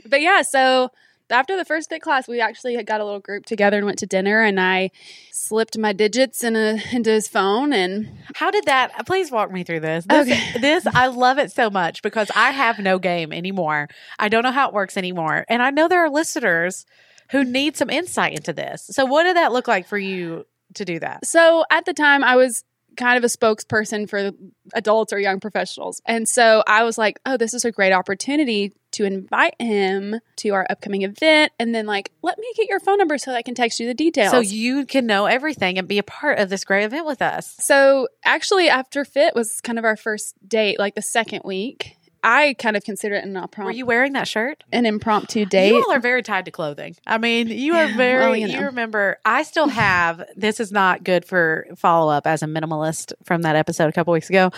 but 0.05 0.21
yeah. 0.21 0.41
So 0.43 0.89
after 1.31 1.57
the 1.57 1.65
first 1.65 1.89
fit 1.89 2.01
class, 2.01 2.27
we 2.27 2.41
actually 2.41 2.75
had 2.75 2.85
got 2.85 3.01
a 3.01 3.05
little 3.05 3.19
group 3.19 3.45
together 3.45 3.77
and 3.77 3.85
went 3.85 3.99
to 3.99 4.05
dinner, 4.05 4.41
and 4.41 4.59
I 4.59 4.91
slipped 5.31 5.77
my 5.77 5.93
digits 5.93 6.43
in 6.43 6.55
a, 6.55 6.77
into 6.91 7.09
his 7.09 7.27
phone, 7.27 7.73
and 7.73 8.09
How 8.35 8.51
did 8.51 8.65
that? 8.65 9.05
Please 9.05 9.31
walk 9.31 9.51
me 9.51 9.63
through 9.63 9.81
this. 9.81 10.05
This, 10.05 10.27
Okay. 10.27 10.41
this 10.59 10.87
I 10.87 11.07
love 11.07 11.37
it 11.37 11.51
so 11.51 11.69
much 11.69 12.01
because 12.01 12.29
I 12.35 12.51
have 12.51 12.79
no 12.79 12.99
game 12.99 13.33
anymore. 13.33 13.89
I 14.19 14.29
don't 14.29 14.43
know 14.43 14.51
how 14.51 14.67
it 14.67 14.73
works 14.73 14.97
anymore, 14.97 15.45
and 15.49 15.61
I 15.61 15.69
know 15.71 15.87
there 15.87 16.03
are 16.05 16.09
listeners 16.09 16.85
who 17.31 17.43
need 17.43 17.77
some 17.77 17.89
insight 17.89 18.33
into 18.33 18.53
this. 18.53 18.87
So, 18.91 19.05
what 19.05 19.23
did 19.23 19.35
that 19.37 19.51
look 19.51 19.67
like 19.67 19.87
for 19.87 19.97
you 19.97 20.45
to 20.75 20.85
do 20.85 20.99
that? 20.99 21.25
so 21.25 21.65
at 21.69 21.85
the 21.85 21.93
time 21.93 22.23
I 22.23 22.35
was 22.37 22.63
kind 22.97 23.17
of 23.17 23.23
a 23.23 23.27
spokesperson 23.27 24.09
for 24.09 24.31
adults 24.73 25.13
or 25.13 25.19
young 25.19 25.39
professionals, 25.39 26.01
and 26.05 26.27
so 26.27 26.63
I 26.67 26.83
was 26.83 26.97
like, 26.97 27.19
oh, 27.25 27.37
this 27.37 27.53
is 27.53 27.65
a 27.65 27.71
great 27.71 27.93
opportunity 27.93 28.73
to 28.91 29.05
invite 29.05 29.55
him 29.59 30.19
to 30.37 30.49
our 30.49 30.65
upcoming 30.69 31.03
event, 31.03 31.51
and 31.59 31.73
then 31.73 31.85
like 31.85 32.11
let 32.21 32.37
me 32.37 32.51
get 32.55 32.69
your 32.69 32.79
phone 32.79 32.97
number 32.97 33.17
so 33.17 33.33
I 33.33 33.41
can 33.41 33.55
text 33.55 33.79
you 33.79 33.87
the 33.87 33.93
details. 33.93 34.31
So 34.31 34.39
you 34.39 34.85
can 34.85 35.05
know 35.05 35.25
everything 35.25 35.77
and 35.77 35.87
be 35.87 35.97
a 35.97 36.03
part 36.03 36.39
of 36.39 36.49
this 36.49 36.63
great 36.63 36.83
event 36.83 37.05
with 37.05 37.21
us. 37.21 37.55
So 37.59 38.07
actually, 38.23 38.69
after 38.69 39.05
Fit 39.05 39.35
was 39.35 39.61
kind 39.61 39.79
of 39.79 39.85
our 39.85 39.95
first 39.95 40.35
date, 40.47 40.79
like 40.79 40.95
the 40.95 41.01
second 41.01 41.41
week. 41.45 41.97
I 42.23 42.53
kind 42.59 42.77
of 42.77 42.83
consider 42.83 43.15
it 43.15 43.23
an 43.23 43.35
impromptu. 43.35 43.63
Were 43.63 43.71
you 43.71 43.87
wearing 43.87 44.13
that 44.13 44.27
shirt? 44.27 44.63
an 44.71 44.85
impromptu 44.85 45.43
date. 45.43 45.69
You 45.69 45.83
all 45.83 45.91
are 45.91 45.99
very 45.99 46.21
tied 46.21 46.45
to 46.45 46.51
clothing. 46.51 46.95
I 47.07 47.17
mean, 47.17 47.47
you 47.47 47.73
are 47.73 47.87
very. 47.87 48.19
well, 48.19 48.35
you 48.35 48.47
you, 48.47 48.65
remember? 48.65 49.17
I 49.25 49.41
still 49.41 49.67
have. 49.69 50.23
this 50.35 50.59
is 50.59 50.71
not 50.71 51.03
good 51.03 51.25
for 51.25 51.65
follow 51.77 52.11
up 52.11 52.27
as 52.27 52.43
a 52.43 52.45
minimalist 52.45 53.13
from 53.23 53.41
that 53.41 53.55
episode 53.55 53.87
a 53.87 53.91
couple 53.91 54.13
weeks 54.13 54.29
ago, 54.29 54.51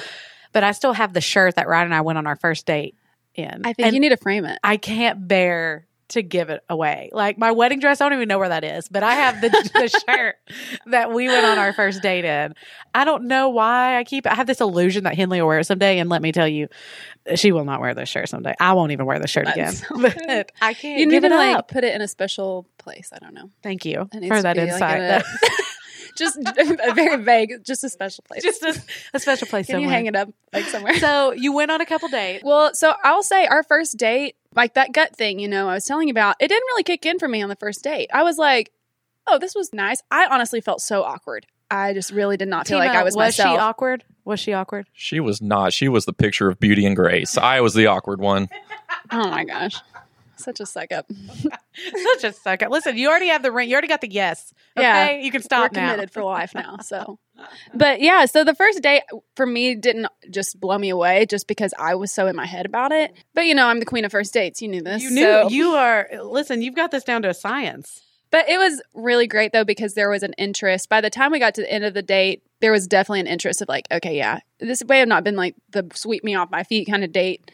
but 0.51 0.65
I 0.65 0.73
still 0.73 0.91
have 0.91 1.13
the 1.13 1.21
shirt 1.21 1.55
that 1.55 1.69
Ryan 1.69 1.85
and 1.85 1.95
I 1.95 2.01
went 2.01 2.17
on 2.17 2.27
our 2.27 2.35
first 2.35 2.65
date 2.65 2.97
in. 3.35 3.61
I 3.63 3.73
think 3.73 3.87
And 3.87 3.93
you 3.93 3.99
need 3.99 4.09
to 4.09 4.17
frame 4.17 4.45
it. 4.45 4.59
I 4.63 4.77
can't 4.77 5.27
bear 5.27 5.87
to 6.09 6.21
give 6.21 6.49
it 6.49 6.63
away. 6.69 7.09
Like 7.11 7.37
my 7.37 7.51
wedding 7.51 7.79
dress, 7.79 7.99
I 7.99 8.05
don't 8.07 8.17
even 8.17 8.27
know 8.27 8.37
where 8.37 8.49
that 8.49 8.63
is, 8.63 8.87
but 8.87 9.03
I 9.03 9.15
have 9.15 9.41
the, 9.41 9.49
the 9.73 10.03
shirt 10.07 10.35
that 10.87 11.11
we 11.11 11.27
went 11.27 11.45
on 11.45 11.57
our 11.57 11.73
first 11.73 12.01
date 12.01 12.25
in. 12.25 12.53
I 12.93 13.03
don't 13.03 13.25
know 13.25 13.49
why 13.49 13.97
I 13.97 14.03
keep. 14.03 14.27
I 14.27 14.35
have 14.35 14.47
this 14.47 14.61
illusion 14.61 15.05
that 15.05 15.15
Henley 15.15 15.41
will 15.41 15.47
wear 15.47 15.59
it 15.59 15.65
someday, 15.65 15.99
and 15.99 16.09
let 16.09 16.21
me 16.21 16.31
tell 16.31 16.47
you, 16.47 16.67
she 17.35 17.51
will 17.51 17.65
not 17.65 17.81
wear 17.81 17.95
this 17.95 18.09
shirt 18.09 18.29
someday. 18.29 18.53
I 18.59 18.73
won't 18.73 18.91
even 18.91 19.05
wear 19.05 19.17
the 19.17 19.27
shirt 19.27 19.47
again. 19.47 19.73
That's 19.73 19.87
so 19.87 20.01
but 20.01 20.51
I 20.61 20.73
can't 20.73 20.99
You 20.99 21.07
need 21.07 21.21
to 21.21 21.29
like 21.29 21.67
put 21.67 21.83
it 21.83 21.95
in 21.95 22.01
a 22.01 22.07
special 22.07 22.67
place. 22.77 23.09
I 23.11 23.19
don't 23.19 23.33
know. 23.33 23.49
Thank 23.63 23.85
you 23.85 24.07
for 24.11 24.41
that 24.41 24.57
like, 24.57 24.57
insight. 24.57 25.01
in 25.01 25.09
a- 25.09 25.23
just 26.15 26.37
a 26.57 26.93
very 26.93 27.17
vague, 27.17 27.63
just 27.63 27.83
a 27.83 27.89
special 27.89 28.23
place. 28.27 28.43
Just 28.43 28.63
a, 28.63 28.81
a 29.13 29.19
special 29.19 29.47
place 29.47 29.67
Can 29.67 29.79
you 29.79 29.89
hang 29.89 30.05
it 30.05 30.15
up 30.15 30.29
like 30.51 30.65
somewhere? 30.65 30.95
So 30.95 31.31
you 31.31 31.53
went 31.53 31.71
on 31.71 31.81
a 31.81 31.85
couple 31.85 32.09
dates. 32.09 32.43
well, 32.43 32.73
so 32.73 32.93
I'll 33.03 33.23
say 33.23 33.45
our 33.45 33.63
first 33.63 33.97
date, 33.97 34.35
like 34.55 34.75
that 34.75 34.93
gut 34.93 35.15
thing, 35.15 35.39
you 35.39 35.47
know, 35.47 35.69
I 35.69 35.73
was 35.73 35.85
telling 35.85 36.07
you 36.07 36.11
about, 36.11 36.35
it 36.39 36.47
didn't 36.47 36.65
really 36.67 36.83
kick 36.83 37.05
in 37.05 37.19
for 37.19 37.27
me 37.27 37.41
on 37.41 37.49
the 37.49 37.55
first 37.55 37.83
date. 37.83 38.09
I 38.13 38.23
was 38.23 38.37
like, 38.37 38.71
oh, 39.27 39.39
this 39.39 39.55
was 39.55 39.73
nice. 39.73 40.01
I 40.11 40.27
honestly 40.27 40.61
felt 40.61 40.81
so 40.81 41.03
awkward. 41.03 41.45
I 41.71 41.93
just 41.93 42.11
really 42.11 42.37
did 42.37 42.49
not 42.49 42.67
feel 42.67 42.77
like 42.77 42.91
I 42.91 43.03
was, 43.03 43.15
was 43.15 43.25
myself. 43.25 43.55
she 43.55 43.59
awkward? 43.59 44.03
Was 44.25 44.39
she 44.39 44.53
awkward? 44.53 44.87
She 44.93 45.19
was 45.19 45.41
not. 45.41 45.73
She 45.73 45.89
was 45.89 46.05
the 46.05 46.13
picture 46.13 46.47
of 46.47 46.59
beauty 46.59 46.85
and 46.85 46.95
grace. 46.95 47.37
I 47.37 47.61
was 47.61 47.73
the 47.73 47.87
awkward 47.87 48.19
one. 48.21 48.47
oh 49.11 49.29
my 49.29 49.43
gosh. 49.43 49.81
Such 50.43 50.59
a 50.59 50.65
suck 50.65 50.91
up. 50.91 51.05
Such 52.13 52.23
a 52.23 52.33
sucker. 52.33 52.67
Listen, 52.69 52.97
you 52.97 53.09
already 53.09 53.27
have 53.27 53.41
the 53.43 53.51
ring. 53.51 53.69
You 53.69 53.73
already 53.75 53.87
got 53.87 54.01
the 54.01 54.09
yes. 54.11 54.53
Okay, 54.77 54.85
Yeah. 54.85 55.11
you 55.23 55.31
can 55.31 55.39
We're 55.39 55.43
stop 55.43 55.71
now. 55.71 55.89
committed 55.91 56.11
for 56.11 56.23
life 56.23 56.53
now. 56.53 56.77
So, 56.81 57.19
but 57.73 58.01
yeah, 58.01 58.25
so 58.25 58.43
the 58.43 58.53
first 58.55 58.81
date 58.81 59.03
for 59.35 59.45
me 59.45 59.75
didn't 59.75 60.07
just 60.29 60.59
blow 60.59 60.77
me 60.77 60.89
away 60.89 61.25
just 61.25 61.47
because 61.47 61.73
I 61.79 61.95
was 61.95 62.11
so 62.11 62.27
in 62.27 62.35
my 62.35 62.45
head 62.45 62.65
about 62.65 62.91
it. 62.91 63.13
But 63.33 63.45
you 63.45 63.55
know, 63.55 63.67
I'm 63.67 63.79
the 63.79 63.85
queen 63.85 64.05
of 64.05 64.11
first 64.11 64.33
dates. 64.33 64.61
You 64.61 64.67
knew 64.67 64.81
this. 64.81 65.01
You 65.01 65.11
knew 65.11 65.23
so- 65.23 65.49
you 65.49 65.69
are. 65.71 66.07
Listen, 66.23 66.61
you've 66.61 66.75
got 66.75 66.91
this 66.91 67.03
down 67.03 67.21
to 67.23 67.29
a 67.29 67.33
science. 67.33 68.01
But 68.31 68.49
it 68.49 68.57
was 68.57 68.81
really 68.95 69.27
great 69.27 69.51
though 69.51 69.63
because 69.63 69.93
there 69.93 70.09
was 70.09 70.23
an 70.23 70.33
interest. 70.39 70.89
By 70.89 71.01
the 71.01 71.11
time 71.11 71.31
we 71.31 71.37
got 71.37 71.53
to 71.55 71.61
the 71.61 71.71
end 71.71 71.83
of 71.83 71.93
the 71.93 72.01
date, 72.01 72.41
there 72.61 72.71
was 72.71 72.87
definitely 72.87 73.19
an 73.19 73.27
interest 73.27 73.61
of 73.61 73.69
like, 73.69 73.85
okay, 73.91 74.17
yeah, 74.17 74.39
this 74.59 74.83
may 74.87 74.97
have 74.99 75.07
not 75.07 75.23
been 75.23 75.35
like 75.35 75.55
the 75.69 75.87
sweep 75.93 76.23
me 76.23 76.33
off 76.33 76.49
my 76.49 76.63
feet 76.63 76.87
kind 76.87 77.03
of 77.03 77.11
date, 77.11 77.51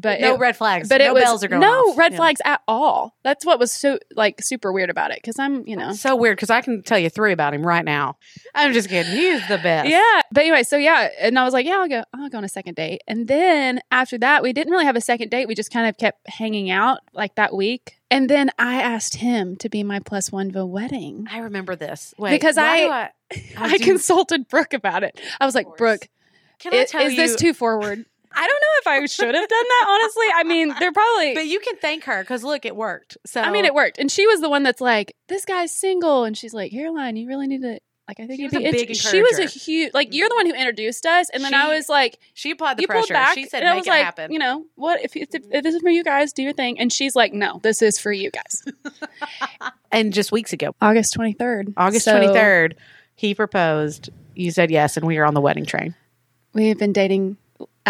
but 0.00 0.20
no 0.20 0.34
it, 0.34 0.38
red 0.40 0.56
flags. 0.56 0.88
but 0.88 0.98
no 0.98 1.12
was 1.14 1.22
bells 1.22 1.44
are 1.44 1.48
going 1.48 1.60
no 1.60 1.68
off. 1.90 1.98
red 1.98 2.12
Yeah. 2.12 2.16
flags 2.18 2.40
at 2.44 2.60
all. 2.66 3.14
That's 3.22 3.44
what 3.44 3.58
was 3.58 3.72
so 3.72 3.98
like 4.16 4.40
super 4.42 4.72
weird 4.72 4.90
about 4.90 5.10
it 5.10 5.18
because 5.22 5.38
I'm, 5.38 5.66
you 5.66 5.76
know, 5.76 5.92
So 5.92 6.16
weird 6.16 6.36
because 6.36 6.50
I 6.50 6.60
can 6.60 6.82
tell 6.82 6.98
you 6.98 7.10
three 7.10 7.32
about 7.32 7.54
him 7.54 7.66
right 7.66 7.84
now. 7.84 8.16
I'm 8.54 8.72
just 8.72 8.88
kidding. 8.88 9.12
He's 9.12 9.46
the 9.48 9.58
best. 9.58 9.88
Yeah. 9.88 10.20
But 10.32 10.42
anyway, 10.42 10.62
so 10.62 10.76
yeah, 10.76 11.08
and 11.20 11.38
I 11.38 11.44
was 11.44 11.52
like, 11.52 11.66
yeah, 11.66 11.78
I'll 11.78 11.88
go 11.88 12.02
I'll 12.14 12.28
go 12.28 12.38
on 12.38 12.44
a 12.44 12.48
second 12.48 12.74
date. 12.76 13.02
And 13.06 13.28
then 13.28 13.80
after 13.90 14.18
that, 14.18 14.42
we 14.42 14.52
didn't 14.52 14.72
really 14.72 14.86
have 14.86 14.96
a 14.96 15.00
second 15.00 15.30
date. 15.30 15.48
We 15.48 15.54
just 15.54 15.72
kind 15.72 15.88
of 15.88 15.96
kept 15.98 16.28
hanging 16.28 16.70
out 16.70 16.98
like 17.12 17.34
that 17.36 17.54
week. 17.54 17.96
And 18.12 18.28
then 18.28 18.50
I 18.58 18.82
asked 18.82 19.16
him 19.16 19.56
to 19.56 19.68
be 19.68 19.82
my 19.84 20.00
plus 20.00 20.32
one 20.32 20.48
to 20.48 20.52
the 20.52 20.66
wedding. 20.66 21.26
I 21.30 21.38
remember 21.38 21.76
this 21.76 22.12
Wait, 22.18 22.30
Because 22.32 22.58
I- 22.58 23.10
do 23.30 23.40
I 23.56 23.78
consulted 23.78 24.48
Brooke 24.48 24.72
about 24.74 25.04
it. 25.04 25.20
I 25.40 25.46
was 25.46 25.54
like. 25.54 25.66
Brooke, 25.76 26.08
Can 26.58 26.74
I 26.74 26.78
i- 26.80 26.84
tell 26.84 27.02
is 27.06 27.14
this 27.16 27.36
too 27.36 27.54
forward? 27.54 28.04
I 28.32 28.46
don't 28.46 28.60
know 28.60 28.78
if 28.80 28.86
I 28.86 29.06
should 29.06 29.34
have 29.34 29.48
done 29.48 29.64
that, 29.64 29.86
honestly. 29.88 30.26
I 30.36 30.44
mean, 30.44 30.74
they're 30.78 30.92
probably 30.92 31.34
But 31.34 31.46
you 31.46 31.58
can 31.60 31.76
thank 31.76 32.04
her 32.04 32.22
because 32.22 32.44
look, 32.44 32.64
it 32.64 32.76
worked. 32.76 33.16
So 33.26 33.40
I 33.40 33.50
mean, 33.50 33.64
it 33.64 33.74
worked. 33.74 33.98
And 33.98 34.10
she 34.10 34.26
was 34.26 34.40
the 34.40 34.48
one 34.48 34.62
that's 34.62 34.80
like, 34.80 35.14
this 35.28 35.44
guy's 35.44 35.72
single. 35.72 36.24
And 36.24 36.36
she's 36.38 36.54
like, 36.54 36.70
Caroline, 36.70 37.16
you 37.16 37.26
really 37.26 37.46
need 37.48 37.62
to, 37.62 37.80
like, 38.08 38.20
I 38.20 38.26
think 38.26 38.36
She 38.36 38.42
you'd 38.42 38.52
was 38.52 38.62
be 38.62 38.66
a 38.68 38.72
big 38.72 38.88
int- 38.90 38.96
She 38.98 39.20
was 39.22 39.38
a 39.40 39.46
huge, 39.46 39.92
like, 39.94 40.14
you're 40.14 40.28
the 40.28 40.34
one 40.36 40.46
who 40.46 40.54
introduced 40.54 41.06
us. 41.06 41.28
And 41.30 41.42
then 41.44 41.54
I 41.54 41.74
was 41.74 41.88
like, 41.88 42.18
She 42.34 42.52
applied 42.52 42.76
the 42.76 42.82
you 42.82 42.86
pulled 42.88 43.08
pressure. 43.08 43.14
back. 43.14 43.34
She 43.34 43.46
said, 43.46 43.60
and 43.62 43.68
I 43.68 43.72
"Make 43.74 43.80
was 43.80 43.86
it 43.88 43.90
like, 43.90 44.04
happen." 44.04 44.32
you 44.32 44.38
know, 44.38 44.64
what 44.76 45.00
if, 45.02 45.16
if, 45.16 45.28
if 45.32 45.62
this 45.64 45.74
is 45.74 45.80
for 45.82 45.90
you 45.90 46.04
guys, 46.04 46.32
do 46.32 46.42
your 46.44 46.52
thing. 46.52 46.78
And 46.78 46.92
she's 46.92 47.16
like, 47.16 47.32
no, 47.32 47.58
this 47.62 47.82
is 47.82 47.98
for 47.98 48.12
you 48.12 48.30
guys. 48.30 48.64
and 49.92 50.12
just 50.12 50.32
weeks 50.32 50.52
ago, 50.52 50.74
August 50.80 51.16
23rd. 51.16 51.74
August 51.76 52.04
So, 52.04 52.12
twenty 52.18 52.32
third, 52.32 52.76
he 53.16 53.34
proposed. 53.34 54.10
You 54.34 54.50
said 54.52 54.70
yes, 54.70 54.96
and 54.96 55.06
we 55.06 55.18
are 55.18 55.24
on 55.26 55.34
the 55.34 55.40
wedding 55.40 55.66
train. 55.66 55.94
We've 56.54 56.78
been 56.78 56.92
dating 56.92 57.36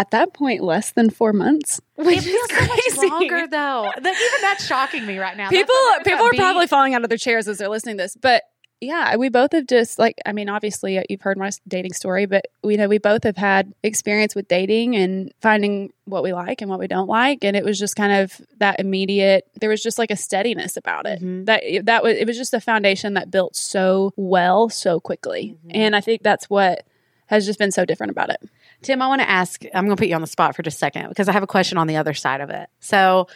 at 0.01 0.11
that 0.13 0.33
point 0.33 0.63
less 0.63 0.93
than 0.93 1.11
four 1.11 1.33
months. 1.33 1.81
Which 1.97 2.19
It 2.19 2.23
feels 2.23 2.51
is 2.51 2.57
so 2.57 2.67
much 2.67 2.81
crazy. 2.81 3.09
longer 3.11 3.47
though. 3.47 3.91
That, 4.01 4.15
even 4.15 4.41
that's 4.41 4.67
shocking 4.67 5.05
me 5.07 5.19
right 5.19 5.37
now. 5.37 5.51
People 5.51 5.75
people 6.05 6.25
are 6.27 6.31
being- 6.31 6.41
probably 6.41 6.67
falling 6.67 6.95
out 6.95 7.03
of 7.03 7.09
their 7.11 7.19
chairs 7.19 7.47
as 7.49 7.59
they're 7.59 7.69
listening 7.69 7.99
to 7.99 8.05
this 8.05 8.17
but 8.21 8.43
yeah 8.83 9.15
we 9.17 9.29
both 9.29 9.53
have 9.53 9.67
just 9.67 9.99
like 9.99 10.15
i 10.25 10.33
mean 10.33 10.49
obviously 10.49 10.97
uh, 10.97 11.03
you've 11.11 11.21
heard 11.21 11.37
my 11.37 11.51
dating 11.69 11.93
story 11.93 12.25
but 12.25 12.47
we 12.65 12.79
know 12.79 12.89
we 12.89 12.97
both 12.97 13.25
have 13.25 13.37
had 13.37 13.75
experience 13.83 14.35
with 14.35 14.49
dating 14.49 14.97
and 14.97 15.31
finding 15.43 15.93
what 16.07 16.23
we 16.23 16.33
like 16.33 16.63
and 16.63 16.71
what 16.71 16.79
we 16.81 16.87
don't 16.87 17.07
like 17.07 17.45
and 17.45 17.59
it 17.59 17.63
was 17.63 17.79
just 17.79 17.95
kind 17.95 18.11
of 18.23 18.41
that 18.59 18.81
immediate 18.81 19.45
there 19.61 19.69
was 19.69 19.83
just 19.83 19.99
like 19.99 20.11
a 20.11 20.17
steadiness 20.17 20.79
about 20.79 21.05
it 21.05 21.21
Mhm. 21.21 21.45
that 21.45 21.63
that 21.85 22.03
was 22.03 22.17
it 22.17 22.27
was 22.27 22.39
just 22.39 22.55
a 22.55 22.61
foundation 22.61 23.13
that 23.15 23.31
built 23.31 23.55
so 23.55 24.15
well 24.17 24.71
so 24.71 24.99
quickly 24.99 25.57
Mhm. 25.67 25.71
and 25.75 25.95
i 25.95 26.01
think 26.01 26.23
that's 26.23 26.49
what 26.49 26.87
has 27.27 27.45
just 27.45 27.59
been 27.59 27.71
so 27.71 27.85
different 27.85 28.11
about 28.13 28.31
it 28.31 28.41
Tim, 28.83 29.03
I 29.03 29.09
want 29.09 29.21
to 29.21 29.29
ask, 29.29 29.63
I'm 29.75 29.85
going 29.85 29.97
to 29.97 30.01
put 30.01 30.09
you 30.09 30.15
on 30.15 30.21
the 30.21 30.27
spot 30.27 30.57
for 30.57 30.63
just 30.63 30.77
a 30.77 30.79
second 30.79 31.09
because 31.09 31.29
I 31.29 31.33
have 31.33 31.43
a 31.43 31.47
question 31.47 31.79
on 31.79 31.87
the 31.87 31.97
other 31.97 32.15
side 32.15 32.41
of 32.41 32.51
it. 32.51 32.69
So, 32.81 33.29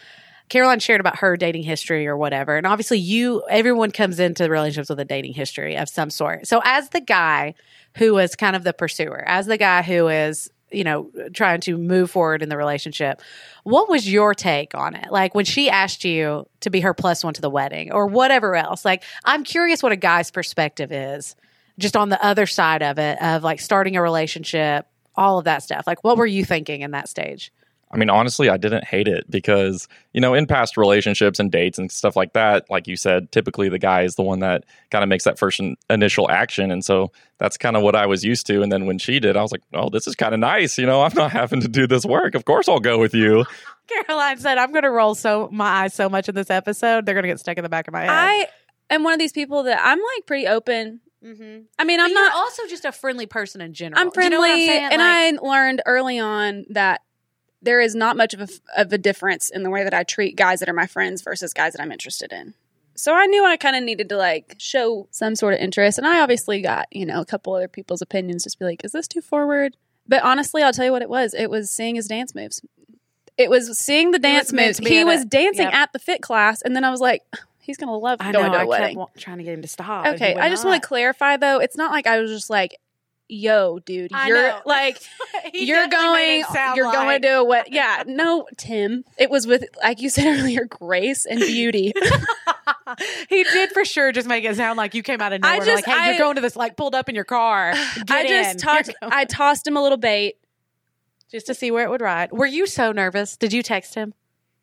Caroline 0.51 0.79
shared 0.79 1.01
about 1.01 1.19
her 1.19 1.37
dating 1.37 1.63
history 1.63 2.07
or 2.07 2.17
whatever. 2.17 2.57
And 2.57 2.67
obviously, 2.67 2.99
you, 2.99 3.43
everyone 3.49 3.91
comes 3.91 4.21
into 4.21 4.49
relationships 4.49 4.91
with 4.91 5.01
a 5.01 5.05
dating 5.05 5.33
history 5.33 5.77
of 5.77 5.89
some 5.89 6.11
sort. 6.11 6.47
So, 6.47 6.61
as 6.65 6.91
the 6.91 7.01
guy 7.01 7.55
who 7.97 8.19
is 8.19 8.37
kind 8.37 8.55
of 8.57 8.65
the 8.65 8.73
pursuer, 8.73 9.25
as 9.27 9.47
the 9.47 9.57
guy 9.57 9.83
who 9.83 10.09
is, 10.09 10.51
you 10.71 10.85
know, 10.85 11.11
trying 11.33 11.61
to 11.63 11.79
move 11.79 12.11
forward 12.11 12.43
in 12.43 12.49
the 12.49 12.57
relationship, 12.57 13.23
what 13.63 13.89
was 13.89 14.11
your 14.11 14.35
take 14.35 14.75
on 14.75 14.95
it? 14.95 15.11
Like 15.11 15.35
when 15.35 15.45
she 15.45 15.71
asked 15.71 16.05
you 16.05 16.47
to 16.61 16.71
be 16.71 16.81
her 16.81 16.93
plus 16.93 17.25
one 17.25 17.35
to 17.35 17.41
the 17.41 17.51
wedding 17.51 17.93
or 17.93 18.07
whatever 18.07 18.55
else? 18.57 18.85
Like, 18.85 19.03
I'm 19.25 19.45
curious 19.45 19.83
what 19.83 19.93
a 19.93 19.97
guy's 19.97 20.31
perspective 20.31 20.93
is 20.93 21.37
just 21.79 21.97
on 21.97 22.09
the 22.09 22.23
other 22.25 22.47
side 22.47 22.83
of 22.83 22.99
it, 22.99 23.21
of 23.23 23.43
like 23.43 23.61
starting 23.61 23.97
a 23.97 24.03
relationship, 24.03 24.87
all 25.16 25.38
of 25.38 25.44
that 25.44 25.62
stuff. 25.62 25.87
Like, 25.87 26.03
what 26.05 26.16
were 26.16 26.27
you 26.27 26.44
thinking 26.44 26.83
in 26.83 26.92
that 26.92 27.09
stage? 27.09 27.53
I 27.90 27.96
mean, 27.96 28.11
honestly, 28.11 28.48
I 28.48 28.57
didn't 28.57 28.85
hate 28.85 29.07
it 29.07 29.31
because, 29.31 29.87
you 30.12 30.20
know, 30.20 30.35
in 30.35 30.46
past 30.46 30.77
relationships 30.77 31.38
and 31.38 31.53
dates 31.53 31.79
and 31.79 31.92
stuff 31.92 32.16
like 32.16 32.33
that, 32.33 32.68
like 32.68 32.88
you 32.88 32.96
said, 32.96 33.31
typically 33.31 33.68
the 33.68 33.79
guy 33.79 34.03
is 34.03 34.16
the 34.16 34.22
one 34.22 34.40
that 34.40 34.64
kind 34.90 35.05
of 35.05 35.09
makes 35.09 35.22
that 35.24 35.38
first 35.38 35.61
in- 35.61 35.77
initial 35.88 36.29
action. 36.29 36.72
And 36.72 36.85
so 36.85 37.12
that's 37.38 37.57
kind 37.57 37.77
of 37.77 37.85
what 37.85 37.94
I 37.94 38.07
was 38.07 38.24
used 38.24 38.46
to. 38.48 38.62
And 38.62 38.72
then 38.72 38.87
when 38.87 38.98
she 38.98 39.20
did, 39.20 39.37
I 39.37 39.42
was 39.42 39.53
like, 39.53 39.62
oh, 39.74 39.90
this 39.90 40.09
is 40.09 40.16
kind 40.16 40.35
of 40.35 40.40
nice. 40.40 40.77
You 40.77 40.87
know, 40.87 41.03
I'm 41.03 41.14
not 41.14 41.31
having 41.31 41.61
to 41.61 41.68
do 41.68 41.87
this 41.87 42.05
work. 42.05 42.35
Of 42.35 42.44
course 42.44 42.68
I'll 42.68 42.81
go 42.81 42.98
with 42.98 43.14
you. 43.14 43.44
Caroline 43.87 44.38
said, 44.38 44.59
"I'm 44.59 44.72
going 44.72 44.85
to 44.85 44.90
roll 44.90 45.14
so 45.14 45.48
my 45.53 45.83
eyes 45.85 45.94
so 45.94 46.09
much 46.09 46.29
in 46.29 46.35
this 46.35 46.50
episode, 46.50 47.05
they're 47.05 47.14
going 47.14 47.24
to 47.24 47.29
get 47.29 47.40
stuck 47.40 47.59
in 47.59 47.62
the 47.62 47.68
back 47.68 47.87
of 47.87 47.92
my 47.92 48.00
head." 48.00 48.11
i 48.11 48.46
am 48.90 49.03
one 49.03 49.12
of 49.12 49.18
these 49.18 49.33
people 49.33 49.64
that 49.64 49.81
i'm 49.83 49.98
like 49.98 50.27
pretty 50.27 50.46
open 50.46 51.00
mm-hmm. 51.25 51.63
i 51.79 51.85
mean 51.85 51.99
But 51.99 52.05
i'm 52.07 52.13
not 52.13 52.35
also 52.35 52.63
just 52.69 52.85
a 52.85 52.93
friendly 52.93 53.27
person 53.27 53.61
in 53.61 53.73
general. 53.73 54.01
I'm 54.01 54.11
Do 54.11 54.21
you 54.23 54.29
friendly, 54.29 54.67
know 54.67 54.75
I'm 54.75 54.93
and 54.93 55.01
Like- 55.01 55.43
I 55.43 55.47
learned 55.47 55.83
early 55.87 56.19
on 56.19 56.67
that 56.71 57.01
there 57.63 57.81
is 57.81 57.95
not 57.95 58.17
much 58.17 58.35
of 58.35 58.41
a, 58.43 58.49
of 58.77 58.93
a 58.93 58.99
difference 58.99 59.49
in 59.49 59.63
the 59.63 59.71
way 59.71 59.85
that 59.85 59.95
I 59.95 60.03
treat 60.03 60.37
guys 60.37 60.61
that 60.61 60.69
are 60.69 60.75
my 60.75 60.87
friends 60.87 61.23
versus 61.23 61.55
guys 61.55 61.73
that 61.73 61.81
I'm 61.81 61.93
interested 61.93 62.31
in. 62.31 62.53
So 62.95 63.15
I 63.15 63.25
knew 63.27 63.45
I 63.45 63.57
kind 63.57 63.75
of 63.75 63.83
needed 63.83 64.11
to 64.11 64.17
like 64.17 64.55
show 64.59 65.09
some 65.11 65.35
sort 65.35 65.55
of 65.55 65.61
interest, 65.61 65.99
and 65.99 66.07
I 66.07 66.21
obviously 66.21 66.61
got 66.61 66.87
you 66.93 67.07
know 67.07 67.21
a 67.21 67.25
couple 67.25 67.55
other 67.55 67.67
people's 67.69 68.03
opinions, 68.03 68.45
just 68.45 68.59
be 68.59 68.65
like, 68.67 68.85
is 68.85 68.93
this 68.93 69.09
too 69.09 69.21
forward? 69.21 69.77
But 70.07 70.23
honestly, 70.23 70.63
I'll 70.63 70.73
tell 70.73 70.85
you 70.85 70.93
what 70.93 71.03
it 71.03 71.09
was. 71.09 71.35
It 71.35 71.51
was 71.51 71.71
seeing 71.71 71.97
his 71.97 72.07
dance 72.07 72.35
moves. 72.35 72.61
It 73.37 73.51
was 73.51 73.77
seeing 73.79 74.13
the 74.13 74.19
dance 74.19 74.53
moves. 74.53 74.77
to 74.77 74.83
be 74.85 74.91
He 74.91 75.03
was 75.03 75.25
dancing 75.25 75.65
yep. 75.65 75.75
at 75.75 75.93
the 75.93 75.99
fit 75.99 76.23
class, 76.23 76.63
and 76.63 76.77
then 76.77 76.85
I 76.85 76.91
was 76.91 77.01
like, 77.01 77.23
he's 77.64 77.77
gonna 77.77 77.96
love 77.96 78.18
I 78.20 78.33
going 78.33 78.46
know. 78.46 78.53
to 78.53 78.59
I 78.59 78.62
a 78.62 78.66
kept 78.66 78.68
wedding. 78.68 78.98
wa- 78.98 79.09
trying 79.18 79.38
to 79.38 79.44
get 79.44 79.55
him 79.55 79.62
to 79.62 79.68
stop. 79.68 80.07
Okay, 80.07 80.35
I 80.35 80.48
just 80.48 80.64
want 80.64 80.81
to 80.83 80.87
clarify 80.87 81.37
though. 81.37 81.59
It's 81.61 81.77
not 81.77 81.90
like 81.90 82.07
I 82.07 82.18
was 82.20 82.31
just 82.31 82.50
like, 82.50 82.77
"Yo, 83.29 83.79
dude, 83.81 84.12
I 84.12 84.29
you're 84.29 84.42
know. 84.42 84.61
like 84.66 85.00
you're 85.53 85.88
going 85.88 86.44
you're 86.74 86.92
going 86.92 87.22
to 87.22 87.29
a 87.38 87.44
what? 87.44 87.72
Yeah, 87.72 88.05
no, 88.07 88.46
Tim. 88.57 89.05
It 89.18 89.31
was 89.31 89.46
with 89.46 89.64
like 89.83 90.00
you 90.00 90.11
said 90.11 90.27
earlier, 90.40 90.64
grace 90.66 91.27
and 91.27 91.40
beauty. 91.40 91.92
he 93.29 93.44
did 93.44 93.70
for 93.72 93.85
sure 93.85 94.12
just 94.12 94.29
make 94.29 94.44
it 94.44 94.57
sound 94.57 94.77
like 94.77 94.94
you 94.94 95.03
came 95.03 95.20
out 95.20 95.33
of 95.33 95.40
I 95.42 95.55
nowhere. 95.59 95.66
just- 95.66 95.87
like, 95.87 95.96
hey, 95.96 96.03
I- 96.03 96.11
you're 96.11 96.18
going 96.18 96.37
to 96.37 96.40
this, 96.40 96.57
like 96.57 96.77
pulled 96.77 96.94
up 96.94 97.09
in 97.09 97.14
your 97.14 97.24
car. 97.24 97.72
Get 98.07 98.11
I 98.11 98.20
in. 98.22 98.29
just 98.29 98.59
talked. 98.59 98.90
I 99.03 99.24
tossed 99.24 99.66
him 99.66 99.77
a 99.77 99.83
little 99.83 99.98
bait. 99.98 100.37
just 101.31 101.46
to 101.46 101.55
see 101.55 101.70
where 101.70 101.85
it 101.85 101.90
would 101.90 102.00
ride. 102.00 102.31
Were 102.33 102.46
you 102.46 102.66
so 102.66 102.92
nervous? 102.92 103.37
Did 103.37 103.53
you 103.53 103.62
text 103.62 103.94
him? 103.94 104.14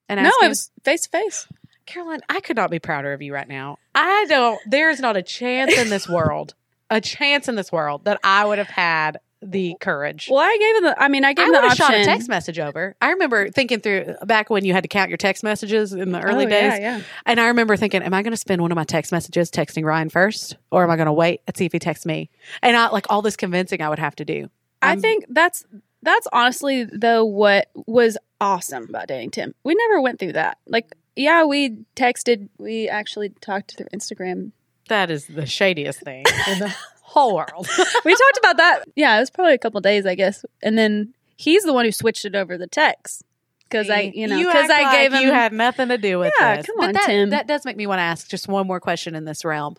And 0.08 0.22
No, 0.22 0.28
ask 0.28 0.44
it 0.44 0.48
was 0.50 0.72
face 0.84 1.02
to 1.04 1.10
face. 1.10 1.48
Caroline, 1.92 2.22
I 2.30 2.40
could 2.40 2.56
not 2.56 2.72
be 2.72 2.80
prouder 2.80 3.14
of 3.14 3.22
you 3.22 3.34
right 3.34 3.48
now. 3.48 3.78
I 3.96 4.26
don't. 4.30 4.60
There 4.70 4.90
is 4.90 5.00
not 5.00 5.18
a 5.18 5.22
chance 5.22 5.74
in 5.78 5.90
this 5.90 6.08
world, 6.08 6.54
a 6.90 7.02
chance 7.02 7.48
in 7.48 7.56
this 7.56 7.72
world 7.72 8.06
that 8.06 8.20
I 8.24 8.46
would 8.46 8.58
have 8.58 8.68
had 8.68 9.20
the 9.44 9.76
courage. 9.82 10.28
Well, 10.30 10.40
I 10.40 10.56
gave 10.60 10.76
him 10.78 10.84
the. 10.84 11.02
I 11.04 11.08
mean, 11.08 11.26
I 11.26 11.34
gave 11.34 11.48
him 11.48 11.54
the 11.54 11.60
option. 11.64 11.76
shot 11.78 11.94
a 11.96 12.04
text 12.06 12.30
message 12.30 12.60
over. 12.60 12.96
I 13.02 13.10
remember 13.12 13.50
thinking 13.50 13.80
through 13.80 14.16
back 14.24 14.50
when 14.50 14.64
you 14.66 14.74
had 14.74 14.84
to 14.84 14.88
count 14.88 15.10
your 15.10 15.18
text 15.18 15.44
messages 15.44 15.94
in 15.94 16.12
the 16.12 16.22
early 16.22 16.46
Oh, 16.46 16.50
days. 16.50 16.74
Yeah, 16.74 16.98
yeah. 16.98 17.02
And 17.26 17.40
I 17.40 17.48
remember 17.48 17.76
thinking, 17.76 18.04
am 18.04 18.14
I 18.14 18.22
going 18.22 18.32
to 18.32 18.38
spend 18.38 18.62
one 18.62 18.72
of 18.72 18.76
my 18.76 18.84
text 18.84 19.12
messages 19.12 19.50
texting 19.50 19.84
Ryan 19.84 20.10
first, 20.10 20.58
or 20.72 20.84
am 20.84 20.92
I 20.92 20.96
going 20.96 21.08
to 21.08 21.14
wait 21.14 21.42
and 21.48 21.58
see 21.58 21.66
if 21.66 21.72
he 21.72 21.80
texts 21.80 22.06
me? 22.06 22.30
And 22.62 22.78
I 22.78 22.90
like 22.90 23.08
all 23.10 23.22
this 23.24 23.36
convincing 23.36 23.82
I 23.82 23.90
would 23.90 24.00
have 24.00 24.16
to 24.18 24.26
do. 24.26 24.50
I 24.82 24.90
I'm- 24.90 25.02
think 25.02 25.26
that's 25.30 25.66
that's 26.04 26.28
honestly 26.34 26.84
though 26.84 27.26
what 27.26 27.68
was 27.88 28.18
awesome 28.40 28.86
about 28.90 29.08
dating 29.08 29.32
Tim. 29.32 29.54
We 29.64 29.76
never 29.76 30.02
went 30.02 30.20
through 30.20 30.34
that. 30.34 30.58
Like, 30.68 30.96
yeah, 31.16 31.44
we 31.46 31.84
texted. 31.96 32.50
We 32.58 32.88
actually 32.90 33.30
talked 33.42 33.76
through 33.78 33.88
Instagram. 33.94 34.52
that 34.88 35.10
is 35.12 35.28
the 35.28 35.46
shadiest 35.46 36.00
thing 36.02 36.24
in 36.50 36.60
the 36.60 36.74
whole 37.02 37.36
world. 37.36 37.68
we 38.06 38.12
talked 38.16 38.38
about 38.40 38.58
that. 38.58 38.84
Yeah, 38.96 39.18
it 39.18 39.20
was 39.22 39.30
probably 39.30 39.54
a 39.54 39.58
couple 39.58 39.80
days, 39.82 40.06
I 40.06 40.16
guess. 40.16 40.46
And 40.62 40.78
then 40.78 41.14
he's 41.38 41.64
the 41.64 41.74
one 41.74 41.86
who 41.86 41.92
switched 41.92 42.26
it 42.26 42.36
over 42.36 42.58
the 42.58 42.68
text 42.68 43.24
because 43.64 43.90
I, 43.90 44.12
you 44.14 44.28
know, 44.28 44.38
because 44.38 44.70
I 44.70 44.92
gave 44.98 45.12
like 45.12 45.22
him. 45.22 45.28
you 45.28 45.34
had 45.34 45.54
nothing 45.54 45.90
to 45.90 45.98
do 45.98 46.20
with 46.20 46.34
Yeah, 46.40 46.58
this. 46.58 46.66
come 46.66 46.76
But 46.78 46.88
on, 46.88 46.94
that, 46.94 47.06
Tim. 47.08 47.30
That 47.32 47.48
does 47.48 47.66
make 47.66 47.78
me 47.78 47.88
want 47.88 48.00
to 48.00 48.04
ask 48.04 48.30
just 48.30 48.48
one 48.48 48.68
more 48.68 48.80
question 48.80 49.16
in 49.16 49.26
this 49.26 49.44
realm. 49.46 49.76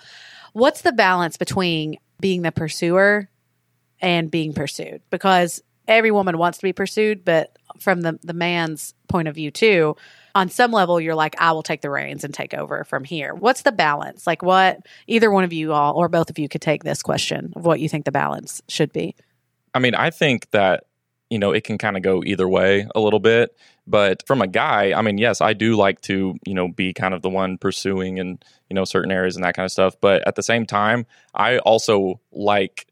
What's 0.54 0.82
the 0.82 0.92
balance 0.92 1.36
between 1.36 1.96
being 2.20 2.42
the 2.42 2.52
pursuer 2.52 3.28
and 4.00 4.30
being 4.30 4.52
pursued? 4.52 5.02
Because 5.10 5.62
every 5.88 6.10
woman 6.10 6.36
wants 6.38 6.58
to 6.58 6.62
be 6.62 6.72
pursued, 6.72 7.24
but 7.24 7.56
from 7.80 8.02
the 8.02 8.18
the 8.22 8.34
man's 8.34 8.94
point 9.08 9.28
of 9.28 9.34
view 9.34 9.50
too, 9.50 9.96
on 10.34 10.48
some 10.48 10.72
level 10.72 11.00
you're 11.00 11.14
like, 11.14 11.34
I 11.38 11.52
will 11.52 11.62
take 11.62 11.80
the 11.80 11.90
reins 11.90 12.24
and 12.24 12.32
take 12.32 12.54
over 12.54 12.84
from 12.84 13.04
here. 13.04 13.34
What's 13.34 13.62
the 13.62 13.72
balance? 13.72 14.26
Like 14.26 14.42
what 14.42 14.86
either 15.06 15.30
one 15.30 15.44
of 15.44 15.52
you 15.52 15.72
all 15.72 15.94
or 15.94 16.08
both 16.08 16.30
of 16.30 16.38
you 16.38 16.48
could 16.48 16.62
take 16.62 16.84
this 16.84 17.02
question 17.02 17.52
of 17.56 17.64
what 17.64 17.80
you 17.80 17.88
think 17.88 18.04
the 18.04 18.12
balance 18.12 18.62
should 18.68 18.92
be. 18.92 19.14
I 19.74 19.78
mean, 19.78 19.94
I 19.94 20.10
think 20.10 20.50
that 20.50 20.84
you 21.30 21.38
know 21.38 21.52
it 21.52 21.64
can 21.64 21.78
kind 21.78 21.96
of 21.96 22.02
go 22.02 22.22
either 22.24 22.48
way 22.48 22.86
a 22.94 23.00
little 23.00 23.20
bit. 23.20 23.56
But 23.86 24.24
from 24.26 24.42
a 24.42 24.46
guy, 24.46 24.92
I 24.96 25.02
mean, 25.02 25.18
yes, 25.18 25.40
I 25.40 25.54
do 25.54 25.76
like 25.76 26.00
to 26.02 26.36
you 26.46 26.54
know 26.54 26.68
be 26.68 26.92
kind 26.92 27.14
of 27.14 27.22
the 27.22 27.30
one 27.30 27.58
pursuing 27.58 28.18
and 28.18 28.44
you 28.68 28.74
know 28.74 28.84
certain 28.84 29.10
areas 29.10 29.36
and 29.36 29.44
that 29.44 29.54
kind 29.54 29.64
of 29.64 29.72
stuff. 29.72 29.96
But 30.00 30.26
at 30.26 30.36
the 30.36 30.42
same 30.42 30.66
time, 30.66 31.06
I 31.34 31.58
also 31.58 32.20
like 32.30 32.86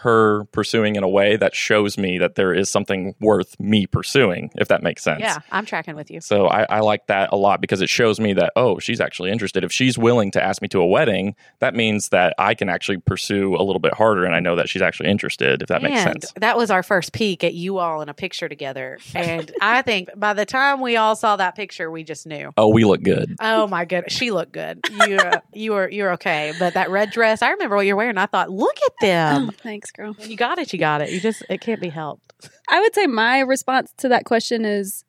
her 0.00 0.44
pursuing 0.52 0.96
in 0.96 1.02
a 1.02 1.08
way 1.08 1.36
that 1.36 1.54
shows 1.54 1.98
me 1.98 2.18
that 2.18 2.36
there 2.36 2.54
is 2.54 2.70
something 2.70 3.14
worth 3.20 3.58
me 3.58 3.86
pursuing, 3.86 4.50
if 4.54 4.68
that 4.68 4.82
makes 4.82 5.02
sense. 5.02 5.20
Yeah, 5.20 5.38
I'm 5.50 5.64
tracking 5.64 5.96
with 5.96 6.10
you. 6.10 6.20
So 6.20 6.46
I, 6.46 6.62
I 6.64 6.80
like 6.80 7.06
that 7.08 7.30
a 7.32 7.36
lot 7.36 7.60
because 7.60 7.80
it 7.80 7.88
shows 7.88 8.20
me 8.20 8.32
that, 8.34 8.52
oh, 8.54 8.78
she's 8.78 9.00
actually 9.00 9.30
interested. 9.30 9.64
If 9.64 9.72
she's 9.72 9.98
willing 9.98 10.30
to 10.32 10.42
ask 10.42 10.62
me 10.62 10.68
to 10.68 10.80
a 10.80 10.86
wedding, 10.86 11.34
that 11.58 11.74
means 11.74 12.10
that 12.10 12.34
I 12.38 12.54
can 12.54 12.68
actually 12.68 12.98
pursue 12.98 13.56
a 13.56 13.62
little 13.62 13.80
bit 13.80 13.94
harder 13.94 14.24
and 14.24 14.34
I 14.34 14.40
know 14.40 14.56
that 14.56 14.68
she's 14.68 14.82
actually 14.82 15.08
interested, 15.10 15.62
if 15.62 15.68
that 15.68 15.82
makes 15.82 16.02
sense. 16.02 16.32
That 16.36 16.56
was 16.56 16.70
our 16.70 16.82
first 16.82 17.12
peek 17.12 17.42
at 17.42 17.54
you 17.54 17.78
all 17.78 18.00
in 18.00 18.08
a 18.08 18.14
picture 18.14 18.48
together. 18.48 18.98
And 19.14 19.50
I 19.60 19.82
think 19.82 20.10
by 20.16 20.34
the 20.34 20.46
time 20.46 20.80
we 20.80 20.96
all 20.96 21.16
saw 21.16 21.36
that 21.36 21.56
picture, 21.56 21.90
we 21.90 22.04
just 22.04 22.26
knew. 22.26 22.52
Oh, 22.56 22.68
we 22.68 22.84
look 22.84 23.02
good. 23.02 23.36
Oh 23.40 23.66
my 23.66 23.84
goodness, 23.84 24.12
she 24.12 24.30
looked 24.30 24.52
good. 24.52 24.80
You, 24.90 25.16
uh, 25.16 25.40
you 25.52 25.72
were, 25.72 25.88
you're 25.90 26.12
okay. 26.12 26.52
But 26.58 26.74
that 26.74 26.90
red 26.90 27.10
dress, 27.10 27.42
I 27.42 27.50
remember 27.50 27.76
what 27.76 27.86
you're 27.86 27.96
wearing. 27.96 28.18
I 28.18 28.26
thought, 28.26 28.50
look 28.50 28.76
at 28.86 28.92
them. 29.00 29.48
Oh, 29.48 29.54
thanks, 29.62 29.87
girl. 29.90 30.14
When 30.14 30.30
you 30.30 30.36
got 30.36 30.58
it, 30.58 30.72
you 30.72 30.78
got 30.78 31.00
it. 31.00 31.10
You 31.10 31.20
just, 31.20 31.42
it 31.48 31.60
can't 31.60 31.80
be 31.80 31.88
helped. 31.88 32.48
I 32.68 32.80
would 32.80 32.94
say 32.94 33.06
my 33.06 33.40
response 33.40 33.92
to 33.98 34.08
that 34.08 34.24
question 34.24 34.64
is 34.64 35.04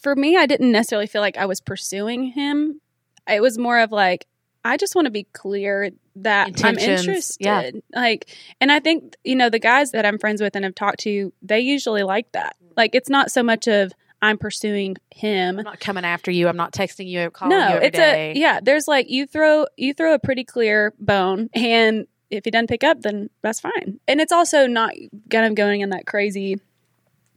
for 0.00 0.14
me, 0.16 0.36
I 0.36 0.46
didn't 0.46 0.72
necessarily 0.72 1.06
feel 1.06 1.20
like 1.20 1.36
I 1.36 1.46
was 1.46 1.60
pursuing 1.60 2.24
him. 2.24 2.80
It 3.28 3.40
was 3.40 3.58
more 3.58 3.78
of 3.78 3.92
like, 3.92 4.26
I 4.64 4.76
just 4.76 4.94
want 4.94 5.06
to 5.06 5.10
be 5.10 5.24
clear 5.32 5.90
that 6.16 6.48
Intentions, 6.48 6.86
I'm 6.86 6.98
interested. 6.98 7.36
yeah. 7.40 7.70
Like, 7.94 8.28
and 8.60 8.70
I 8.70 8.80
think, 8.80 9.16
you 9.24 9.34
know, 9.34 9.50
the 9.50 9.58
guys 9.58 9.90
that 9.92 10.06
I'm 10.06 10.18
friends 10.18 10.40
with 10.40 10.54
and 10.54 10.64
have 10.64 10.74
talked 10.74 11.00
to, 11.00 11.32
they 11.42 11.60
usually 11.60 12.02
like 12.02 12.30
that. 12.32 12.56
Like, 12.76 12.94
it's 12.94 13.08
not 13.10 13.30
so 13.30 13.42
much 13.42 13.66
of 13.66 13.92
I'm 14.22 14.38
pursuing 14.38 14.96
him. 15.10 15.58
I'm 15.58 15.64
not 15.64 15.80
coming 15.80 16.04
after 16.04 16.30
you. 16.30 16.46
I'm 16.46 16.56
not 16.56 16.72
texting 16.72 17.08
you, 17.08 17.30
calling 17.30 17.58
no, 17.58 17.68
you 17.68 17.74
every 17.74 17.88
it's 17.88 17.98
day. 17.98 18.30
a 18.30 18.38
yeah. 18.38 18.60
There's 18.62 18.86
like 18.86 19.10
you 19.10 19.26
throw 19.26 19.66
you 19.76 19.92
throw 19.94 20.14
a 20.14 20.18
pretty 20.20 20.44
clear 20.44 20.94
bone, 21.00 21.50
and 21.54 22.06
if 22.32 22.44
he 22.44 22.50
doesn't 22.50 22.68
pick 22.68 22.82
up, 22.82 23.02
then 23.02 23.30
that's 23.42 23.60
fine. 23.60 24.00
And 24.08 24.20
it's 24.20 24.32
also 24.32 24.66
not 24.66 24.92
kind 25.30 25.46
of 25.46 25.54
going 25.54 25.82
in 25.82 25.90
that 25.90 26.06
crazy, 26.06 26.60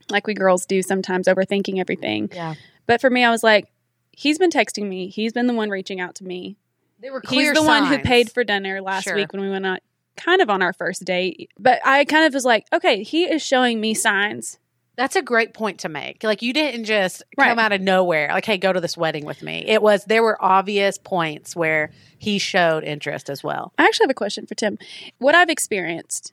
like 0.08 0.26
we 0.26 0.34
girls 0.34 0.66
do 0.66 0.82
sometimes, 0.82 1.28
overthinking 1.28 1.78
everything. 1.78 2.30
Yeah. 2.32 2.54
But 2.86 3.00
for 3.00 3.10
me, 3.10 3.24
I 3.24 3.30
was 3.30 3.42
like, 3.42 3.68
he's 4.12 4.38
been 4.38 4.50
texting 4.50 4.88
me. 4.88 5.08
He's 5.08 5.32
been 5.32 5.46
the 5.46 5.54
one 5.54 5.70
reaching 5.70 6.00
out 6.00 6.14
to 6.16 6.24
me. 6.24 6.56
They 7.00 7.10
were 7.10 7.20
He's 7.28 7.52
the 7.52 7.62
one 7.62 7.86
who 7.86 7.98
paid 7.98 8.30
for 8.32 8.42
dinner 8.42 8.80
last 8.80 9.04
Sure. 9.04 9.14
week 9.14 9.32
when 9.32 9.42
we 9.42 9.50
went 9.50 9.66
out, 9.66 9.80
kind 10.16 10.40
of 10.40 10.48
on 10.48 10.62
our 10.62 10.72
first 10.72 11.04
date. 11.04 11.50
But 11.58 11.80
I 11.84 12.04
kind 12.06 12.24
of 12.24 12.32
was 12.32 12.44
like, 12.46 12.64
okay, 12.72 13.02
he 13.02 13.24
is 13.24 13.42
showing 13.42 13.80
me 13.80 13.92
signs. 13.92 14.58
That's 14.96 15.14
a 15.14 15.22
great 15.22 15.52
point 15.52 15.80
to 15.80 15.88
make. 15.90 16.24
Like 16.24 16.40
you 16.42 16.52
didn't 16.52 16.84
just 16.84 17.22
Right. 17.36 17.48
come 17.48 17.58
out 17.58 17.72
of 17.72 17.80
nowhere, 17.82 18.28
like, 18.32 18.46
hey, 18.46 18.56
go 18.56 18.72
to 18.72 18.80
this 18.80 18.96
wedding 18.96 19.24
with 19.26 19.42
me. 19.42 19.64
It 19.66 19.82
was 19.82 20.04
there 20.06 20.22
were 20.22 20.42
obvious 20.42 20.96
points 20.98 21.54
where 21.54 21.90
he 22.18 22.38
showed 22.38 22.82
interest 22.82 23.28
as 23.28 23.44
well. 23.44 23.72
I 23.78 23.84
actually 23.84 24.04
have 24.04 24.10
a 24.10 24.14
question 24.14 24.46
for 24.46 24.54
Tim. 24.54 24.78
What 25.18 25.34
I've 25.34 25.50
experienced 25.50 26.32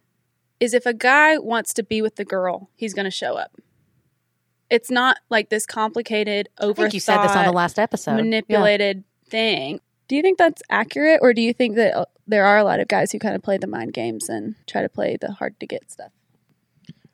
is 0.61 0.73
if 0.73 0.85
a 0.85 0.93
guy 0.93 1.37
wants 1.37 1.73
to 1.73 1.83
be 1.83 2.01
with 2.01 2.15
the 2.15 2.23
girl, 2.23 2.69
he's 2.75 2.93
going 2.93 3.03
to 3.05 3.11
show 3.11 3.35
up. 3.35 3.51
It's 4.69 4.89
not 4.89 5.17
like 5.29 5.49
this 5.49 5.65
complicated, 5.65 6.47
over 6.59 6.87
you 6.87 6.99
said 7.01 7.21
this 7.21 7.35
on 7.35 7.45
the 7.45 7.51
last 7.51 7.77
episode. 7.77 8.15
manipulated 8.15 9.03
thing. 9.27 9.81
Do 10.07 10.15
you 10.15 10.21
think 10.21 10.37
that's 10.37 10.61
accurate, 10.69 11.19
or 11.21 11.33
do 11.33 11.41
you 11.41 11.53
think 11.53 11.75
that 11.75 11.95
uh, 11.95 12.05
there 12.27 12.45
are 12.45 12.57
a 12.57 12.63
lot 12.63 12.79
of 12.79 12.87
guys 12.87 13.11
who 13.11 13.19
kind 13.19 13.35
of 13.35 13.43
play 13.43 13.57
the 13.57 13.67
mind 13.67 13.93
games 13.93 14.29
and 14.29 14.55
try 14.67 14.81
to 14.81 14.89
play 14.89 15.17
the 15.19 15.33
hard 15.33 15.59
to 15.59 15.67
get 15.67 15.91
stuff? 15.91 16.11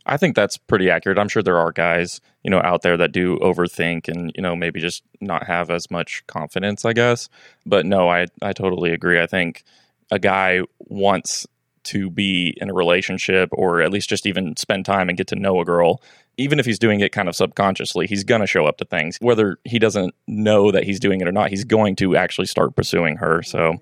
I 0.09 0.17
think 0.17 0.35
that's 0.35 0.57
pretty 0.57 0.89
accurate. 0.89 1.19
I'm 1.19 1.29
sure 1.29 1.43
there 1.43 1.59
are 1.59 1.71
guys, 1.71 2.19
you 2.43 2.49
know, 2.49 2.61
out 2.61 2.81
there 2.81 2.97
that 2.97 3.11
do 3.11 3.37
overthink 3.39 4.07
and, 4.07 4.31
you 4.35 4.41
know, 4.41 4.55
maybe 4.55 4.79
just 4.79 5.03
not 5.21 5.45
have 5.45 5.69
as 5.69 5.91
much 5.91 6.25
confidence, 6.25 6.83
I 6.83 6.93
guess. 6.93 7.29
But 7.65 7.85
no, 7.85 8.09
I 8.09 8.25
I 8.41 8.53
totally 8.53 8.91
agree. 8.91 9.21
I 9.21 9.27
think 9.27 9.63
a 10.11 10.17
guy 10.17 10.61
wants 10.79 11.45
to 11.83 12.09
be 12.09 12.55
in 12.57 12.69
a 12.69 12.73
relationship 12.73 13.49
or 13.53 13.81
at 13.81 13.91
least 13.91 14.09
just 14.09 14.25
even 14.25 14.55
spend 14.57 14.85
time 14.85 15.09
and 15.09 15.17
get 15.17 15.27
to 15.27 15.35
know 15.35 15.61
a 15.61 15.65
girl. 15.65 16.01
Even 16.37 16.59
if 16.59 16.65
he's 16.65 16.79
doing 16.79 16.99
it 17.01 17.11
kind 17.11 17.29
of 17.29 17.35
subconsciously, 17.35 18.07
he's 18.07 18.23
going 18.23 18.41
to 18.41 18.47
show 18.47 18.65
up 18.65 18.77
to 18.77 18.85
things. 18.85 19.17
Whether 19.21 19.57
he 19.63 19.77
doesn't 19.77 20.15
know 20.27 20.71
that 20.71 20.83
he's 20.83 20.99
doing 20.99 21.21
it 21.21 21.27
or 21.27 21.31
not, 21.31 21.49
he's 21.49 21.63
going 21.63 21.95
to 21.97 22.15
actually 22.15 22.47
start 22.47 22.75
pursuing 22.75 23.17
her. 23.17 23.43
So, 23.43 23.77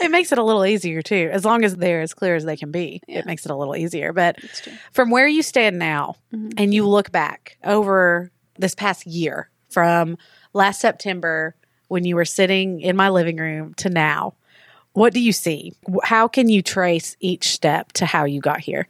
It 0.00 0.10
makes 0.10 0.30
it 0.32 0.38
a 0.38 0.42
little 0.44 0.64
easier 0.64 1.02
too, 1.02 1.30
as 1.32 1.44
long 1.44 1.64
as 1.64 1.76
they're 1.76 2.00
as 2.02 2.14
clear 2.14 2.36
as 2.36 2.44
they 2.44 2.56
can 2.56 2.70
be. 2.70 3.00
Yeah. 3.08 3.20
It 3.20 3.26
makes 3.26 3.44
it 3.44 3.50
a 3.50 3.56
little 3.56 3.74
easier. 3.76 4.12
But 4.12 4.36
from 4.92 5.10
where 5.10 5.26
you 5.26 5.42
stand 5.42 5.78
now 5.78 6.16
Mhm. 6.32 6.54
and 6.56 6.72
you 6.74 6.86
look 6.86 7.10
back 7.10 7.56
over 7.64 8.30
this 8.58 8.74
past 8.74 9.06
year 9.06 9.48
from 9.68 10.16
last 10.52 10.80
September 10.80 11.54
when 11.88 12.04
you 12.04 12.14
were 12.14 12.24
sitting 12.24 12.80
in 12.80 12.94
my 12.96 13.08
living 13.08 13.36
room 13.36 13.74
to 13.74 13.88
now, 13.90 14.34
what 14.92 15.12
do 15.12 15.20
you 15.20 15.32
see? 15.32 15.72
How 16.04 16.28
can 16.28 16.48
you 16.48 16.62
trace 16.62 17.16
each 17.20 17.48
step 17.48 17.92
to 17.92 18.06
how 18.06 18.24
you 18.24 18.40
got 18.40 18.60
here? 18.60 18.86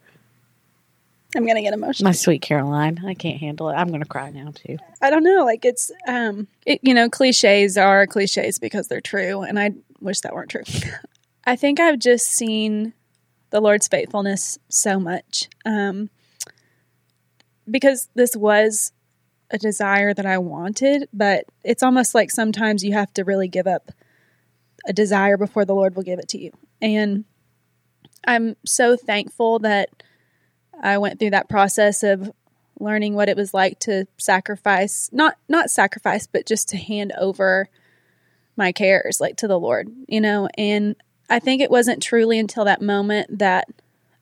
I'm 1.35 1.45
going 1.45 1.57
to 1.57 1.62
get 1.62 1.75
emotional. 1.75 2.09
My 2.09 2.12
sweet 2.12 2.43
Caroline, 2.43 2.99
I 3.07 3.14
can't 3.14 3.38
handle 3.38 3.69
it. 3.69 3.75
I'm 3.75 3.88
going 3.88 4.03
to 4.03 4.09
cry 4.09 4.31
now 4.31 4.51
too. 4.53 4.79
I 5.01 5.11
don't 5.11 5.23
know. 5.23 5.45
Like 5.45 5.64
it's, 5.64 5.93
um, 6.09 6.49
it, 6.66 6.81
you 6.83 6.93
know, 6.93 7.09
cliches 7.09 7.79
are 7.79 8.07
cliches 8.07 8.59
because 8.59 8.88
they're 8.88 9.01
true, 9.01 9.43
and 9.43 9.59
I 9.59 9.73
wish 10.01 10.21
that 10.21 10.35
weren't 10.35 10.51
true. 10.51 10.64
I 11.45 11.57
think 11.57 11.81
I've 11.81 11.99
just 11.99 12.27
seen 12.27 12.95
the 13.51 13.61
Lord's 13.61 13.88
faithfulness 13.88 14.59
so 14.69 14.99
much, 14.99 15.49
um, 15.64 16.11
because 17.71 18.09
this 18.14 18.37
was 18.37 18.93
a 19.51 19.59
desire 19.59 20.14
that 20.14 20.27
I 20.27 20.38
wanted, 20.38 21.09
but 21.12 21.45
it's 21.64 21.83
almost 21.83 22.14
like 22.14 22.31
sometimes 22.31 22.85
you 22.85 22.93
have 22.93 23.12
to 23.14 23.25
really 23.25 23.49
give 23.49 23.66
up 23.66 23.90
a 24.87 24.93
desire 24.93 25.37
before 25.37 25.64
the 25.64 25.75
Lord 25.75 25.95
will 25.97 26.03
give 26.03 26.19
it 26.19 26.29
to 26.31 26.38
you, 26.38 26.53
and 26.81 27.25
I'm 28.27 28.57
so 28.64 28.97
thankful 28.97 29.61
that 29.61 29.88
I 30.81 30.99
went 30.99 31.19
through 31.19 31.31
that 31.31 31.49
process 31.49 32.03
of 32.03 32.33
learning 32.81 33.14
what 33.14 33.29
it 33.29 33.37
was 33.37 33.53
like 33.53 33.79
to 33.79 34.07
sacrifice 34.16 35.11
not 35.12 35.37
not 35.49 35.71
sacrifice 35.71 36.27
but 36.27 36.47
just 36.47 36.69
to 36.71 36.77
hand 36.77 37.12
over 37.19 37.69
my 38.57 38.73
cares 38.73 39.21
like 39.21 39.37
to 39.37 39.47
the 39.47 39.61
lord 39.61 39.88
you 40.09 40.21
know? 40.21 40.49
And 40.57 40.97
i 41.29 41.38
think 41.38 41.61
it 41.61 41.71
wasn't 41.71 42.03
truly 42.03 42.38
until 42.38 42.64
that 42.64 42.83
moment 42.83 43.38
that 43.38 43.69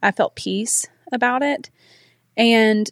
i 0.03 0.11
felt 0.11 0.35
peace 0.35 0.87
about 1.13 1.43
it. 1.43 1.71
And 2.37 2.91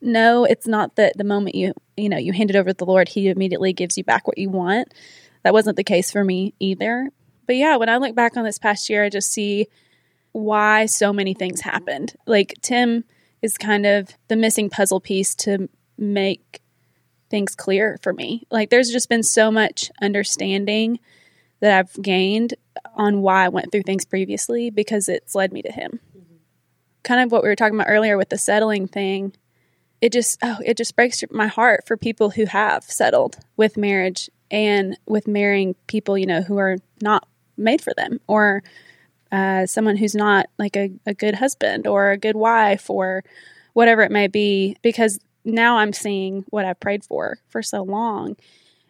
no 0.00 0.44
it's 0.44 0.66
not 0.66 0.96
that 0.96 1.16
the 1.16 1.24
moment 1.24 1.54
you 1.54 1.72
you 1.96 2.08
know 2.08 2.18
you 2.18 2.32
hand 2.32 2.50
it 2.50 2.56
over 2.56 2.70
to 2.70 2.76
the 2.76 2.84
lord 2.84 3.08
he 3.08 3.28
immediately 3.28 3.72
gives 3.72 3.96
you 3.96 4.04
back 4.04 4.26
what 4.26 4.38
you 4.38 4.50
want. 4.50 4.92
That 5.42 5.52
wasn't 5.52 5.76
the 5.76 5.84
case 5.84 6.10
for 6.10 6.24
me 6.24 6.54
either. 6.58 7.10
But 7.46 7.56
yeah 7.56 7.76
when 7.76 7.88
i 7.90 7.98
look 7.98 8.14
back 8.14 8.36
on 8.36 8.44
this 8.44 8.58
past 8.58 8.88
year 8.88 9.04
i 9.04 9.10
just 9.10 9.30
see 9.30 9.68
why 10.34 10.84
so 10.84 11.12
many 11.12 11.32
things 11.32 11.60
happened 11.60 12.14
like 12.26 12.54
tim 12.60 13.04
is 13.40 13.58
kind 13.58 13.84
of 13.84 14.08
the 14.28 14.36
missing 14.36 14.70
puzzle 14.70 15.00
piece 15.00 15.34
to 15.34 15.68
make 15.98 16.62
things 17.34 17.54
clear 17.54 17.98
for 18.02 18.12
me. 18.12 18.46
Like 18.50 18.70
there's 18.70 18.90
just 18.90 19.08
been 19.08 19.22
so 19.22 19.50
much 19.50 19.90
understanding 20.00 21.00
that 21.60 21.78
I've 21.78 22.02
gained 22.02 22.54
on 22.94 23.22
why 23.22 23.44
I 23.44 23.48
went 23.48 23.72
through 23.72 23.82
things 23.82 24.04
previously 24.04 24.70
because 24.70 25.08
it's 25.08 25.34
led 25.34 25.52
me 25.52 25.60
to 25.62 25.72
him. 25.72 26.00
Mm-hmm. 26.16 26.36
Kind 27.02 27.22
of 27.22 27.32
what 27.32 27.42
we 27.42 27.48
were 27.48 27.56
talking 27.56 27.74
about 27.74 27.90
earlier 27.90 28.16
with 28.16 28.28
the 28.28 28.38
settling 28.38 28.86
thing. 28.86 29.34
It 30.00 30.12
just 30.12 30.38
oh, 30.42 30.58
it 30.64 30.76
just 30.76 30.96
breaks 30.96 31.24
my 31.30 31.46
heart 31.46 31.86
for 31.86 31.96
people 31.96 32.30
who 32.30 32.46
have 32.46 32.84
settled 32.84 33.38
with 33.56 33.76
marriage 33.76 34.30
and 34.50 34.96
with 35.06 35.26
marrying 35.26 35.74
people, 35.86 36.16
you 36.16 36.26
know, 36.26 36.42
who 36.42 36.58
are 36.58 36.76
not 37.02 37.26
made 37.56 37.80
for 37.80 37.92
them 37.96 38.20
or 38.26 38.62
uh, 39.34 39.66
someone 39.66 39.96
who's 39.96 40.14
not 40.14 40.46
like 40.60 40.76
a, 40.76 40.92
a 41.06 41.12
good 41.12 41.34
husband 41.34 41.88
or 41.88 42.12
a 42.12 42.16
good 42.16 42.36
wife 42.36 42.88
or 42.88 43.24
whatever 43.72 44.02
it 44.02 44.12
may 44.12 44.28
be 44.28 44.76
because 44.80 45.18
now 45.44 45.78
i'm 45.78 45.92
seeing 45.92 46.44
what 46.50 46.64
i've 46.64 46.78
prayed 46.78 47.04
for 47.04 47.38
for 47.48 47.62
so 47.62 47.82
long. 47.82 48.36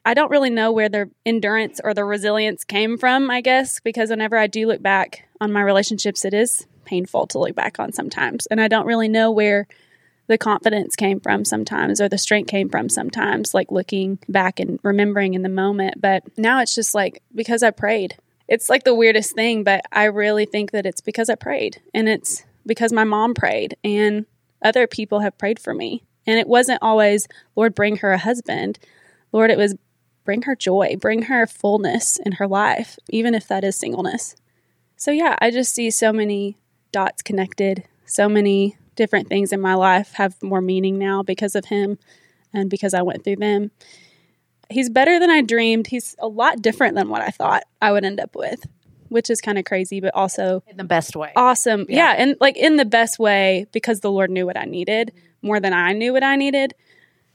I 0.07 0.13
don't 0.13 0.31
really 0.31 0.51
know 0.51 0.71
where 0.71 0.91
the 0.91 1.11
endurance 1.25 1.81
or 1.83 1.95
the 1.95 2.05
resilience 2.05 2.63
came 2.63 2.99
from 2.99 3.31
i 3.31 3.41
guess 3.41 3.81
because 3.81 4.11
whenever 4.11 4.37
i 4.37 4.47
do 4.47 4.67
look 4.67 4.83
back 4.83 5.27
on 5.41 5.51
my 5.51 5.63
relationships 5.63 6.27
it 6.27 6.35
is 6.35 6.67
painful 6.85 7.27
to 7.29 7.39
look 7.39 7.55
back 7.55 7.81
on 7.81 7.95
sometimes. 7.95 8.45
And 8.47 8.61
i 8.61 8.69
don't 8.69 8.87
really 8.87 9.09
know 9.09 9.31
where 9.31 9.67
the 10.27 10.37
confidence 10.37 10.95
came 10.95 11.21
from 11.21 11.47
sometimes 11.47 12.03
or 12.03 12.09
the 12.11 12.19
strength 12.19 12.49
came 12.49 12.69
from 12.69 12.91
sometimes 12.91 13.55
like 13.55 13.71
looking 13.71 14.19
back 14.29 14.61
and 14.61 14.79
remembering 14.83 15.33
in 15.33 15.43
the 15.43 15.49
moment. 15.49 16.01
But 16.01 16.23
now 16.37 16.61
it's 16.61 16.75
just 16.75 16.95
like 16.95 17.23
because 17.35 17.63
i 17.63 17.71
prayed 17.71 18.17
it's 18.49 18.69
like 18.69 18.85
the 18.85 18.95
weirdest 18.95 19.35
thing, 19.35 19.65
but 19.65 19.83
I 19.93 20.05
really 20.05 20.45
think 20.45 20.71
that 20.73 20.87
it's 20.87 21.01
because 21.01 21.31
I 21.31 21.35
prayed 21.35 21.81
and 21.93 22.09
it's 22.09 22.45
because 22.67 22.93
my 22.93 23.05
mom 23.05 23.35
prayed 23.35 23.77
and 23.83 24.27
other 24.63 24.87
people 24.87 25.21
have 25.21 25.39
prayed 25.39 25.59
for 25.59 25.75
me. 25.75 26.05
And 26.27 26.39
it 26.39 26.49
wasn't 26.49 26.83
always, 26.83 27.29
Lord, 27.55 27.75
bring 27.75 27.97
her 27.97 28.13
a 28.13 28.19
husband. 28.19 28.79
Lord, 29.33 29.51
it 29.51 29.59
was 29.59 29.75
bring 30.25 30.43
her 30.43 30.57
joy, 30.57 30.97
bring 30.99 31.23
her 31.23 31.47
fullness 31.47 32.19
in 32.25 32.33
her 32.33 32.47
life, 32.47 32.99
even 33.11 33.35
if 33.35 33.47
that 33.49 33.65
is 33.65 33.77
singleness. 33.77 34.37
So, 34.97 35.11
yeah, 35.11 35.37
I 35.39 35.51
just 35.51 35.75
see 35.75 35.91
so 35.91 36.13
many 36.13 36.57
dots 36.93 37.21
connected, 37.21 37.85
so 38.07 38.29
many 38.29 38.77
different 38.97 39.29
things 39.29 39.53
in 39.53 39.61
my 39.61 39.75
life 39.75 40.13
have 40.15 40.43
more 40.43 40.63
meaning 40.63 40.99
now 40.99 41.23
because 41.23 41.55
of 41.55 41.67
him 41.67 41.99
and 42.55 42.71
because 42.71 42.95
I 42.95 43.03
went 43.03 43.25
through 43.25 43.37
them 43.37 43.71
he's 44.71 44.91
better 44.91 45.19
than 45.19 45.31
I 45.31 45.43
dreamed. 45.43 45.87
He's 45.87 46.17
a 46.19 46.29
lot 46.29 46.63
different 46.63 46.95
than 46.95 47.09
what 47.09 47.23
I 47.23 47.31
thought 47.31 47.65
I 47.83 47.93
would 47.93 48.05
end 48.05 48.21
up 48.21 48.35
with. 48.37 48.65
which 49.09 49.31
is 49.31 49.41
kind 49.41 49.59
of 49.59 49.65
crazy, 49.65 50.01
but 50.01 50.13
also 50.15 50.65
in 50.67 50.77
the 50.77 50.83
best 50.85 51.15
way. 51.15 51.31
awesome. 51.37 51.87
Yeah. 51.89 51.97
Yeah. 51.97 52.23
and 52.23 52.37
like 52.41 52.57
in 52.57 52.77
the 52.77 52.85
best 52.85 53.19
way 53.19 53.67
because 53.73 54.01
the 54.01 54.11
Lord 54.11 54.29
knew 54.31 54.45
what 54.45 54.57
I 54.57 54.65
needed 54.65 55.13
more 55.41 55.61
than 55.61 55.73
I 55.73 55.93
knew 55.93 56.13
what 56.13 56.25
I 56.25 56.35
needed. 56.37 56.75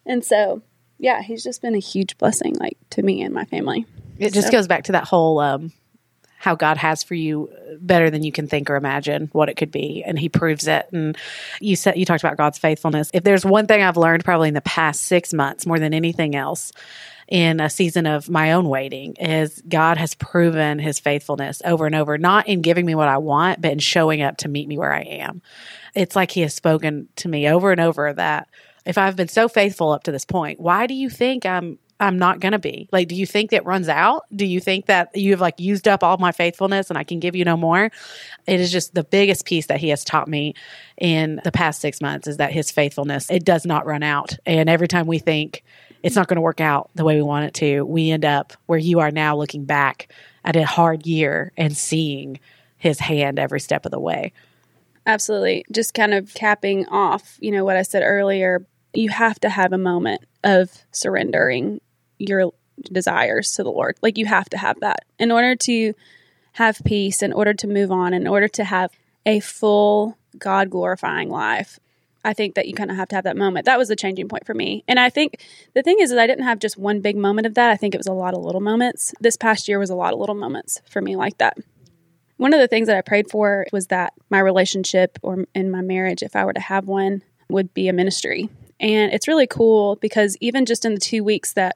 And 0.06 0.26
so, 0.26 0.62
yeah, 0.98 1.22
he's 1.22 1.44
just 1.44 1.62
been 1.62 1.76
a 1.76 1.80
huge 1.80 2.18
blessing 2.18 2.56
like 2.60 2.78
to 2.89 3.04
me 3.04 3.22
and 3.22 3.34
my 3.34 3.46
family. 3.46 3.86
It 4.18 4.34
just 4.34 4.52
goes 4.52 4.68
back 4.68 4.86
to 4.86 4.92
that 4.94 5.06
whole 5.06 5.39
um, 5.39 5.72
how 6.38 6.56
God 6.56 6.76
has 6.78 7.04
for 7.04 7.13
you 7.15 7.50
better 7.80 8.10
than 8.10 8.24
you 8.24 8.32
can 8.34 8.48
think 8.48 8.70
or 8.70 8.76
imagine 8.76 9.30
what 9.32 9.48
it 9.48 9.56
could 9.56 9.72
be, 9.72 10.04
and 10.06 10.18
He 10.20 10.28
proves 10.28 10.68
it. 10.68 10.88
And 10.92 11.18
you 11.62 11.76
said 11.78 11.98
you 11.98 12.06
talked 12.06 12.24
about 12.24 12.36
God's 12.36 12.58
faithfulness. 12.58 13.10
If 13.13 13.24
there's 13.24 13.46
one 13.46 13.68
thing 13.68 13.82
I've 13.82 13.96
learned 13.98 14.26
probably 14.26 14.48
in 14.50 14.54
the 14.54 14.62
past 14.62 15.04
six 15.04 15.34
months 15.34 15.65
more 15.65 15.80
than 15.80 15.94
anything 15.94 16.36
else. 16.36 16.74
In 17.30 17.60
a 17.60 17.70
season 17.70 18.08
of 18.08 18.28
my 18.28 18.54
own 18.54 18.68
waiting, 18.68 19.15
is 19.18 19.62
God 19.70 19.98
has 19.98 20.15
proven 20.15 20.80
his 20.80 21.00
faithfulness 21.00 21.62
over 21.63 21.86
and 21.86 21.94
over, 21.94 22.18
not 22.18 22.48
in 22.48 22.62
giving 22.62 22.88
me 22.88 22.96
what 22.96 23.08
I 23.08 23.18
want, 23.18 23.62
but 23.62 23.72
in 23.72 23.78
showing 23.78 24.24
up 24.24 24.38
to 24.38 24.50
meet 24.50 24.68
me 24.68 24.80
where 24.80 24.92
I 24.92 25.02
am. 25.02 25.44
It's 25.94 26.15
like 26.15 26.32
he 26.32 26.42
has 26.42 26.56
spoken 26.56 27.08
to 27.18 27.30
me 27.30 27.48
over 27.48 27.72
and 27.72 27.80
over 27.80 28.12
that 28.13 28.50
if 28.84 28.98
I've 28.98 29.15
been 29.15 29.28
so 29.28 29.48
faithful 29.48 29.92
up 29.92 30.06
to 30.06 30.12
this 30.12 30.26
point, 30.26 30.60
why 30.60 30.88
do 30.88 30.96
you 30.96 31.08
think 31.08 31.46
I'm 31.46 31.78
I'm 32.00 32.18
not 32.18 32.39
going 32.39 32.54
to 32.54 32.60
be? 32.60 32.88
Like 32.92 33.08
do 33.10 33.15
you 33.15 33.26
think 33.26 33.52
that 33.52 33.65
runs 33.65 33.89
out? 33.89 34.24
Do 34.34 34.46
you 34.46 34.60
think 34.60 34.86
that 34.86 35.15
you 35.15 35.32
have 35.32 35.42
like 35.42 35.60
used 35.60 35.88
up 35.88 36.04
all 36.04 36.18
my 36.18 36.32
faithfulness 36.32 36.89
and 36.89 36.98
I 36.98 37.04
can 37.04 37.20
give 37.20 37.36
you 37.36 37.44
no 37.44 37.58
more? 37.58 37.92
It 38.48 38.60
is 38.60 38.72
just 38.72 38.96
the 38.96 39.04
biggest 39.04 39.46
piece 39.46 39.68
that 39.68 39.80
he 39.80 39.89
has 39.89 40.04
taught 40.04 40.28
me 40.28 40.56
in 40.98 41.42
the 41.44 41.52
past 41.52 41.82
6 41.82 42.00
months 42.02 42.28
is 42.28 42.38
that 42.38 42.54
his 42.54 42.72
faithfulness 42.72 43.30
it 43.30 43.44
does 43.44 43.65
not 43.65 43.86
run 43.86 44.02
out. 44.02 44.38
And 44.46 44.70
every 44.70 44.88
time 44.88 45.08
we 45.08 45.20
think 45.20 45.63
it's 46.04 46.16
not 46.16 46.28
going 46.28 46.36
to 46.36 46.42
work 46.42 46.62
out 46.62 46.90
the 46.96 47.04
way 47.04 47.16
we 47.16 47.22
want 47.22 47.46
it 47.46 47.54
to, 47.56 47.84
we 47.84 48.12
end 48.12 48.26
up 48.26 48.54
where 48.66 48.80
you 48.80 49.00
are 49.00 49.12
now 49.12 49.36
looking 49.36 49.66
back 49.66 50.12
at 50.46 50.56
a 50.56 50.66
hard 50.66 51.06
year 51.06 51.52
and 51.58 51.76
seeing 51.76 52.40
his 52.78 53.00
hand 53.00 53.40
every 53.40 53.60
step 53.60 53.86
of 53.86 53.92
the 53.92 54.00
way. 54.00 54.32
Absolutely. 55.06 55.66
Just 55.72 55.94
kind 55.94 56.14
of 56.14 56.34
capping 56.34 56.88
off, 56.88 57.38
you 57.42 57.52
know, 57.52 57.66
what 57.66 57.76
I 57.76 57.82
said 57.82 58.04
earlier, 58.04 58.66
you 58.94 59.10
have 59.10 59.40
to 59.42 59.50
have 59.50 59.74
a 59.74 59.78
moment 59.78 60.22
of 60.44 60.72
surrendering 60.92 61.82
your 62.18 62.52
desires 62.84 63.52
to 63.54 63.64
the 63.64 63.72
Lord. 63.72 63.98
Like 64.02 64.18
you 64.18 64.26
have 64.26 64.50
to 64.50 64.58
have 64.58 64.80
that 64.80 65.06
in 65.18 65.32
order 65.32 65.56
to 65.56 65.94
have 66.54 66.82
peace, 66.86 67.22
in 67.22 67.34
order 67.34 67.54
to 67.54 67.68
move 67.68 67.92
on, 67.92 68.14
in 68.14 68.28
order 68.28 68.48
to 68.48 68.64
have 68.64 68.92
a 69.26 69.40
full 69.40 70.18
God 70.38 70.70
glorifying 70.70 71.30
life. 71.30 71.80
I 72.24 72.34
think 72.34 72.56
that 72.56 72.68
you 72.68 72.74
kind 72.74 72.92
of 72.92 72.98
have 72.98 73.08
to 73.10 73.16
have 73.16 73.24
that 73.24 73.38
moment. 73.38 73.66
That 73.66 73.78
was 73.78 73.88
the 73.88 73.96
changing 73.96 74.28
point 74.28 74.46
for 74.46 74.54
me. 74.54 74.84
And 74.88 75.00
I 75.00 75.10
think 75.10 75.42
the 75.74 75.82
thing 75.82 75.98
is 76.00 76.10
that 76.10 76.20
I 76.20 76.28
didn't 76.28 76.44
have 76.44 76.60
just 76.60 76.78
one 76.78 77.00
big 77.00 77.16
moment 77.16 77.48
of 77.48 77.54
that. 77.56 77.72
I 77.72 77.78
think 77.78 77.96
it 77.96 78.00
was 78.00 78.08
a 78.08 78.14
lot 78.14 78.34
of 78.34 78.44
little 78.44 78.62
moments. 78.62 79.14
This 79.20 79.38
past 79.38 79.68
year 79.68 79.80
was 79.80 79.90
a 79.90 79.96
lot 79.96 80.14
of 80.14 80.20
little 80.20 80.36
moments 80.36 80.82
for 80.90 81.02
me 81.02 81.16
like 81.16 81.38
that. 81.38 81.58
One 82.38 82.54
of 82.54 82.60
the 82.60 82.68
things 82.68 82.88
that 82.88 82.98
I 82.98 83.02
prayed 83.02 83.30
for 83.30 83.66
was 83.72 83.88
that 83.88 84.14
my 84.30 84.40
relationship 84.40 85.18
or 85.22 85.46
in 85.54 85.72
my 85.72 85.82
marriage, 85.82 86.24
if 86.24 86.36
I 86.36 86.46
were 86.46 86.54
to 86.54 86.60
have 86.60 86.88
one, 86.88 87.22
would 87.50 87.74
be 87.74 87.88
a 87.88 87.94
ministry. 87.94 88.50
And 88.80 89.12
it's 89.12 89.28
really 89.28 89.48
cool 89.48 89.98
because 89.98 90.38
even 90.40 90.66
just 90.66 90.86
in 90.86 90.94
the 90.94 91.00
two 91.00 91.24
weeks 91.24 91.54
that 91.54 91.76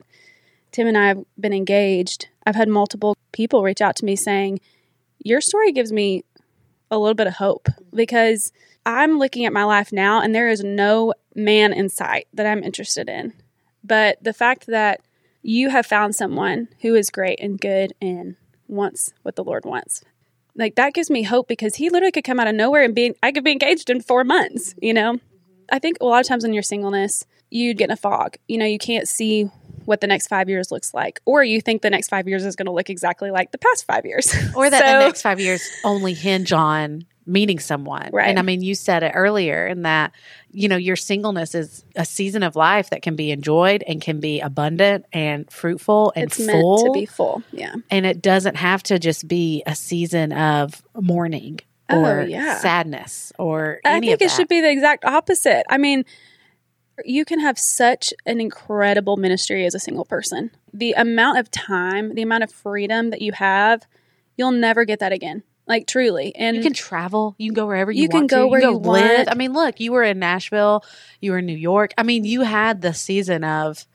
Tim 0.71 0.87
and 0.87 0.97
I 0.97 1.07
have 1.07 1.23
been 1.39 1.53
engaged, 1.53 2.27
I've 2.45 2.55
had 2.55 2.69
multiple 2.69 3.17
people 3.31 3.63
reach 3.63 3.81
out 3.81 3.95
to 3.97 4.05
me 4.05 4.15
saying, 4.15 4.59
Your 5.19 5.41
story 5.41 5.71
gives 5.71 5.91
me 5.91 6.23
a 6.89 6.97
little 6.97 7.13
bit 7.13 7.27
of 7.27 7.33
hope 7.33 7.67
because 7.93 8.51
I'm 8.85 9.19
looking 9.19 9.45
at 9.45 9.53
my 9.53 9.63
life 9.63 9.91
now 9.91 10.21
and 10.21 10.33
there 10.33 10.49
is 10.49 10.63
no 10.63 11.13
man 11.35 11.73
in 11.73 11.89
sight 11.89 12.27
that 12.33 12.45
I'm 12.45 12.63
interested 12.63 13.09
in. 13.09 13.33
But 13.83 14.23
the 14.23 14.33
fact 14.33 14.67
that 14.67 15.01
you 15.41 15.69
have 15.69 15.85
found 15.85 16.15
someone 16.15 16.69
who 16.81 16.95
is 16.95 17.09
great 17.09 17.39
and 17.41 17.59
good 17.59 17.93
and 18.01 18.35
wants 18.67 19.13
what 19.23 19.35
the 19.35 19.43
Lord 19.43 19.65
wants 19.65 20.03
like 20.55 20.75
that 20.75 20.93
gives 20.93 21.09
me 21.09 21.23
hope 21.23 21.47
because 21.47 21.75
he 21.75 21.89
literally 21.89 22.11
could 22.11 22.23
come 22.23 22.39
out 22.39 22.47
of 22.47 22.55
nowhere 22.55 22.83
and 22.83 22.93
be 22.95 23.13
I 23.23 23.31
could 23.31 23.43
be 23.43 23.51
engaged 23.51 23.89
in 23.89 24.01
four 24.01 24.23
months, 24.23 24.75
you 24.81 24.93
know? 24.93 25.19
I 25.71 25.79
think 25.79 25.97
a 25.99 26.05
lot 26.05 26.19
of 26.21 26.27
times 26.27 26.43
in 26.43 26.53
your 26.53 26.63
singleness, 26.63 27.25
you'd 27.49 27.77
get 27.77 27.85
in 27.85 27.91
a 27.91 27.97
fog. 27.97 28.35
You 28.47 28.57
know, 28.57 28.65
you 28.65 28.77
can't 28.77 29.07
see 29.07 29.49
what 29.85 30.01
the 30.01 30.07
next 30.07 30.27
five 30.27 30.49
years 30.49 30.71
looks 30.71 30.93
like. 30.93 31.21
Or 31.25 31.43
you 31.43 31.61
think 31.61 31.81
the 31.81 31.89
next 31.89 32.09
five 32.09 32.27
years 32.27 32.45
is 32.45 32.55
going 32.55 32.65
to 32.67 32.71
look 32.71 32.89
exactly 32.89 33.31
like 33.31 33.51
the 33.51 33.57
past 33.57 33.85
five 33.85 34.05
years. 34.05 34.33
or 34.55 34.69
that 34.69 34.79
So- 34.85 34.85
the 34.99 35.05
next 35.05 35.21
five 35.21 35.39
years 35.39 35.67
only 35.83 36.13
hinge 36.13 36.53
on 36.53 37.05
meeting 37.25 37.59
someone. 37.59 38.09
Right. 38.11 38.27
And 38.29 38.37
I 38.39 38.41
mean, 38.41 38.61
you 38.61 38.75
said 38.75 39.03
it 39.03 39.11
earlier 39.15 39.65
in 39.67 39.83
that, 39.83 40.11
you 40.51 40.67
know, 40.67 40.75
your 40.77 40.95
singleness 40.95 41.55
is 41.55 41.83
a 41.95 42.05
season 42.05 42.43
of 42.43 42.55
life 42.55 42.89
that 42.89 43.01
can 43.01 43.15
be 43.15 43.31
enjoyed 43.31 43.83
and 43.87 44.01
can 44.01 44.19
be 44.19 44.39
abundant 44.41 45.05
and 45.13 45.49
fruitful 45.51 46.13
and 46.15 46.25
it's 46.25 46.45
full. 46.45 46.83
to 46.85 46.91
be 46.91 47.05
full. 47.05 47.41
Yeah. 47.51 47.75
and 47.89 48.05
it 48.05 48.21
doesn't 48.21 48.55
have 48.55 48.83
to 48.83 48.99
just 48.99 49.27
be 49.27 49.63
a 49.65 49.75
season 49.75 50.31
of 50.33 50.81
mourning 50.99 51.59
Oh, 51.89 52.01
or 52.03 52.21
yeah. 52.23 52.57
sadness 52.59 53.33
or 53.37 53.79
I 53.83 53.99
think 53.99 54.21
it 54.21 54.31
should 54.31 54.47
be 54.47 54.61
the 54.61 54.71
exact 54.71 55.03
opposite. 55.03 55.63
I 55.69 55.77
mean, 55.77 56.05
you 57.03 57.25
can 57.25 57.39
have 57.41 57.59
such 57.59 58.13
an 58.25 58.39
incredible 58.39 59.17
ministry 59.17 59.65
as 59.65 59.75
a 59.75 59.79
single 59.79 60.05
person. 60.05 60.51
The 60.73 60.93
amount 60.93 61.39
of 61.39 61.51
time, 61.51 62.15
the 62.15 62.21
amount 62.21 62.43
of 62.43 62.51
freedom 62.51 63.09
that 63.09 63.21
you 63.21 63.31
have, 63.33 63.85
you'll 64.37 64.51
never 64.51 64.85
get 64.85 64.99
that 64.99 65.11
again. 65.11 65.43
Like 65.73 65.87
truly. 65.87 66.35
And 66.35 66.55
you 66.55 66.61
can 66.61 66.73
travel. 66.73 67.33
You 67.39 67.49
can 67.49 67.55
go 67.55 67.65
wherever 67.65 67.91
you, 67.91 68.03
You 68.03 68.09
can 68.09 68.19
want 68.21 68.29
to. 68.29 68.35
go 68.35 68.47
where 68.47 68.61
you 68.61 68.71
live. 68.77 68.83
want. 69.25 69.31
I 69.31 69.33
mean, 69.33 69.53
look, 69.53 69.79
you 69.79 69.91
were 69.91 70.03
in 70.03 70.19
Nashville. 70.19 70.83
You 71.19 71.31
were 71.31 71.39
in 71.39 71.47
New 71.47 71.55
York. 71.57 71.93
I 71.97 72.03
mean, 72.03 72.25
you 72.25 72.41
had 72.41 72.81
the 72.81 72.93
season 72.93 73.43
of 73.43 73.87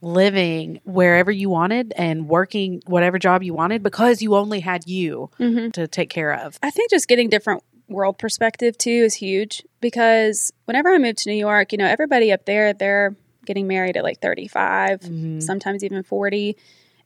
living 0.00 0.80
wherever 0.84 1.30
you 1.30 1.48
wanted 1.48 1.92
and 1.96 2.28
working 2.28 2.82
whatever 2.86 3.18
job 3.20 3.42
you 3.44 3.54
wanted 3.54 3.82
because 3.84 4.20
you 4.20 4.34
only 4.34 4.58
had 4.60 4.88
you 4.88 5.30
Mhm. 5.38 5.72
to 5.74 5.86
take 5.86 6.10
care 6.10 6.32
of. 6.34 6.58
I 6.62 6.70
think 6.70 6.90
just 6.90 7.06
getting 7.06 7.28
different 7.28 7.62
world 7.88 8.18
perspective 8.18 8.76
too 8.78 8.90
is 8.90 9.14
huge 9.14 9.62
because 9.80 10.52
whenever 10.64 10.88
I 10.92 10.98
moved 10.98 11.18
to 11.18 11.30
New 11.30 11.36
York, 11.36 11.70
you 11.72 11.78
know, 11.78 11.86
everybody 11.86 12.32
up 12.32 12.46
there, 12.46 12.72
they're 12.72 13.14
getting 13.46 13.66
married 13.68 13.96
at 13.96 14.02
like 14.02 14.18
35, 14.20 15.00
Mhm. 15.02 15.42
sometimes 15.42 15.84
even 15.84 16.02
40. 16.02 16.56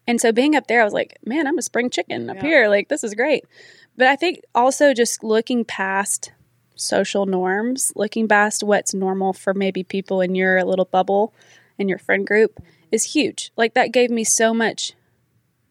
And 0.09 0.21
so 0.21 0.31
being 0.33 0.55
up 0.55 0.67
there, 0.69 0.81
I 0.81 0.85
was 0.85 0.93
like, 0.95 1.19
man, 1.25 1.47
I'm 1.47 1.59
a 1.59 1.63
spring 1.63 1.91
chicken 1.91 2.31
up 2.31 2.37
Yeah. 2.37 2.43
here. 2.43 2.69
Like, 2.69 2.89
this 2.89 3.03
is 3.05 3.15
great. 3.15 3.45
But 3.97 4.09
I 4.09 4.17
think 4.17 4.41
also 4.55 4.93
just 4.93 5.25
looking 5.25 5.65
past 5.65 6.33
social 6.75 7.27
norms, 7.27 7.93
looking 7.97 8.29
past 8.29 8.63
what's 8.63 8.93
normal 8.93 9.33
for 9.33 9.55
maybe 9.55 9.83
people 9.83 10.21
in 10.21 10.35
your 10.35 10.63
little 10.65 10.85
bubble 10.85 11.33
in 11.79 11.89
your 11.89 11.99
friend 11.99 12.27
group 12.27 12.61
is 12.93 13.15
huge. 13.15 13.51
Like, 13.57 13.75
that 13.75 13.93
gave 13.93 14.11
me 14.11 14.25
so 14.25 14.55
much 14.55 14.95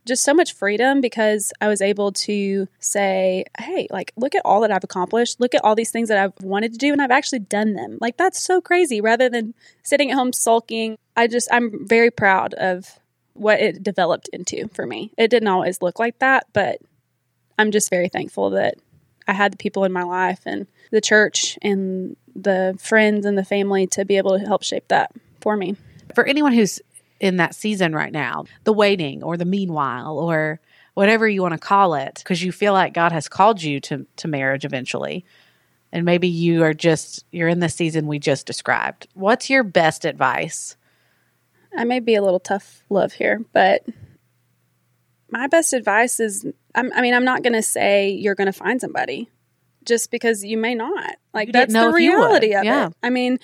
just 0.06 0.24
so 0.24 0.34
much 0.34 0.54
freedom 0.54 1.02
because 1.02 1.52
I 1.60 1.68
was 1.68 1.82
able 1.82 2.12
to 2.12 2.68
say, 2.80 3.46
hey, 3.58 3.88
like, 3.90 4.14
look 4.16 4.36
at 4.36 4.44
all 4.46 4.62
that 4.62 4.72
I've 4.72 4.84
accomplished. 4.84 5.40
Look 5.40 5.56
at 5.56 5.64
all 5.64 5.76
these 5.76 5.90
things 5.90 6.10
that 6.10 6.18
I've 6.20 6.46
wanted 6.46 6.74
to 6.74 6.78
do 6.78 6.94
and 6.94 7.02
I've 7.02 7.12
actually 7.12 7.40
done 7.40 7.74
them. 7.74 7.98
Like, 8.00 8.16
that's 8.16 8.42
so 8.42 8.62
crazy 8.62 9.02
rather 9.02 9.30
than 9.30 9.56
sitting 9.84 10.12
at 10.12 10.16
home 10.16 10.32
sulking. 10.32 10.98
I 11.16 11.28
just, 11.28 11.50
I'm 11.52 11.88
very 11.88 12.12
proud 12.12 12.54
of 12.54 13.00
what 13.34 13.60
it 13.60 13.82
developed 13.82 14.30
into 14.32 14.68
for 14.70 14.86
me. 14.86 15.12
It 15.18 15.30
didn't 15.30 15.48
always 15.48 15.82
look 15.82 15.98
like 15.98 16.20
that, 16.20 16.46
but 16.54 16.80
I'm 17.58 17.72
just 17.72 17.90
very 17.90 18.10
thankful 18.10 18.52
that 18.52 18.76
I 19.28 19.34
had 19.34 19.54
the 19.54 19.58
people 19.58 19.86
in 19.86 19.92
my 19.92 20.04
life 20.04 20.42
and 20.46 20.68
the 20.92 21.02
church 21.02 21.58
and 21.62 22.16
the 22.36 22.78
friends 22.80 23.26
and 23.26 23.38
the 23.38 23.46
family 23.46 23.88
to 23.88 24.06
be 24.06 24.18
able 24.18 24.38
to 24.38 24.46
help 24.46 24.64
shape 24.64 24.88
that 24.90 25.12
for 25.42 25.58
me. 25.58 25.76
For 26.14 26.26
anyone 26.26 26.54
who's 26.54 26.80
in 27.20 27.38
that 27.38 27.56
season 27.56 27.94
right 27.94 28.12
now, 28.12 28.46
the 28.66 28.74
waiting 28.74 29.24
or 29.24 29.38
the 29.38 29.46
meanwhile 29.46 30.20
or 30.20 30.60
whatever 30.94 31.28
you 31.28 31.42
want 31.42 31.54
to 31.54 31.58
call 31.58 31.96
it, 31.96 32.16
because 32.16 32.44
you 32.44 32.52
feel 32.52 32.74
like 32.74 32.94
God 32.94 33.12
has 33.12 33.28
called 33.28 33.62
you 33.62 33.80
to, 33.82 34.06
to 34.18 34.28
marriage 34.28 34.66
eventually. 34.66 35.26
And 35.92 36.06
maybe 36.06 36.28
you 36.28 36.64
are 36.64 36.74
just, 36.74 37.26
you're 37.32 37.48
in 37.48 37.60
the 37.60 37.70
season 37.70 38.08
we 38.08 38.20
just 38.20 38.46
described. 38.46 39.08
What's 39.14 39.50
your 39.50 39.64
best 39.64 40.04
advice? 40.04 40.76
I 41.78 41.84
may 41.84 42.00
be 42.00 42.16
a 42.16 42.22
little 42.22 42.40
tough 42.40 42.84
love 42.90 43.14
here, 43.14 43.44
but 43.54 43.86
my 45.38 45.48
best 45.48 45.74
advice 45.74 46.20
is 46.20 46.46
I'm, 46.74 46.92
I 46.94 47.02
mean, 47.02 47.14
I'm 47.14 47.26
not 47.26 47.44
going 47.44 47.54
to 47.54 47.62
say 47.62 48.10
you're 48.10 48.36
going 48.36 48.48
to 48.48 48.54
find 48.54 48.80
somebody 48.82 49.30
just 49.84 50.12
because 50.12 50.44
you 50.44 50.58
may 50.58 50.76
not. 50.76 51.16
Like, 51.34 51.48
You 51.50 51.54
that's 51.54 51.74
the 51.74 51.80
if 51.90 52.00
you 52.00 52.12
would. 52.18 52.26
reality 52.26 52.54
of 52.56 52.64
Yeah. 52.64 52.88
it. 52.88 52.94
I 53.04 53.10
mean, 53.10 53.40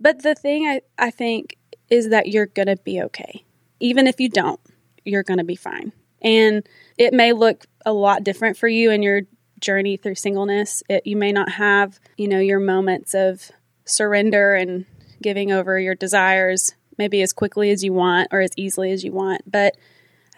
but 0.00 0.22
the 0.22 0.34
thing 0.34 0.66
I, 0.66 0.82
I 0.98 1.10
think 1.10 1.56
is 1.90 2.10
that 2.10 2.28
you're 2.28 2.46
going 2.46 2.68
to 2.68 2.76
be 2.76 3.02
okay. 3.02 3.44
Even 3.80 4.06
if 4.06 4.20
you 4.20 4.28
don't, 4.28 4.60
you're 5.04 5.22
going 5.22 5.38
to 5.38 5.44
be 5.44 5.56
fine. 5.56 5.92
And 6.22 6.66
it 6.96 7.12
may 7.12 7.32
look 7.32 7.66
a 7.84 7.92
lot 7.92 8.24
different 8.24 8.56
for 8.56 8.68
you 8.68 8.90
in 8.90 9.02
your 9.02 9.22
journey 9.60 9.96
through 9.96 10.14
singleness. 10.14 10.82
It, 10.88 11.06
you 11.06 11.16
may 11.16 11.32
not 11.32 11.50
have, 11.52 11.98
you 12.16 12.28
know, 12.28 12.38
your 12.38 12.60
moments 12.60 13.14
of 13.14 13.50
surrender 13.84 14.54
and 14.54 14.86
giving 15.22 15.52
over 15.52 15.78
your 15.78 15.94
desires 15.94 16.74
maybe 16.96 17.20
as 17.22 17.32
quickly 17.32 17.70
as 17.70 17.82
you 17.82 17.92
want 17.92 18.28
or 18.30 18.40
as 18.40 18.50
easily 18.56 18.92
as 18.92 19.02
you 19.04 19.12
want. 19.12 19.42
But 19.50 19.74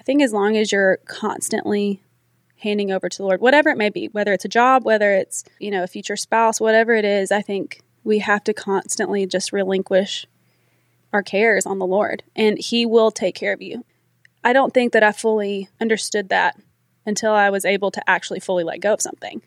think 0.07 0.23
as 0.23 0.33
long 0.33 0.57
as 0.57 0.73
you're 0.73 0.99
constantly 1.05 2.01
handing 2.61 2.91
over 2.91 3.09
to 3.09 3.19
the 3.19 3.25
Lord, 3.25 3.41
whatever 3.41 3.69
it 3.69 3.77
may 3.77 3.91
be, 3.91 4.07
whether 4.07 4.33
it's 4.33 4.45
a 4.45 4.49
job, 4.49 4.85
whether 4.85 5.13
it's, 5.13 5.45
you 5.59 5.71
know, 5.71 5.83
a 5.83 5.89
future 5.89 6.17
spouse, 6.17 6.61
whatever 6.61 6.95
it 6.95 7.05
is, 7.05 7.31
I 7.31 7.43
think 7.43 7.83
we 8.05 8.21
have 8.21 8.45
to 8.45 8.55
constantly 8.55 9.27
just 9.27 9.53
relinquish 9.53 10.27
our 11.13 11.23
cares 11.23 11.67
on 11.67 11.79
the 11.79 11.87
Lord 11.87 12.23
and 12.35 12.57
He 12.59 12.87
will 12.87 13.11
take 13.11 13.35
care 13.35 13.53
of 13.53 13.61
you. 13.61 13.85
I 14.43 14.53
don't 14.53 14.73
think 14.73 14.93
that 14.93 15.03
I 15.03 15.13
fully 15.13 15.69
understood 15.81 16.29
that 16.29 16.57
until 17.05 17.33
I 17.33 17.51
was 17.51 17.65
able 17.65 17.91
to 17.91 18.11
actually 18.11 18.41
fully 18.41 18.65
let 18.65 18.81
go 18.81 18.95
of 18.95 19.03
something. 19.03 19.43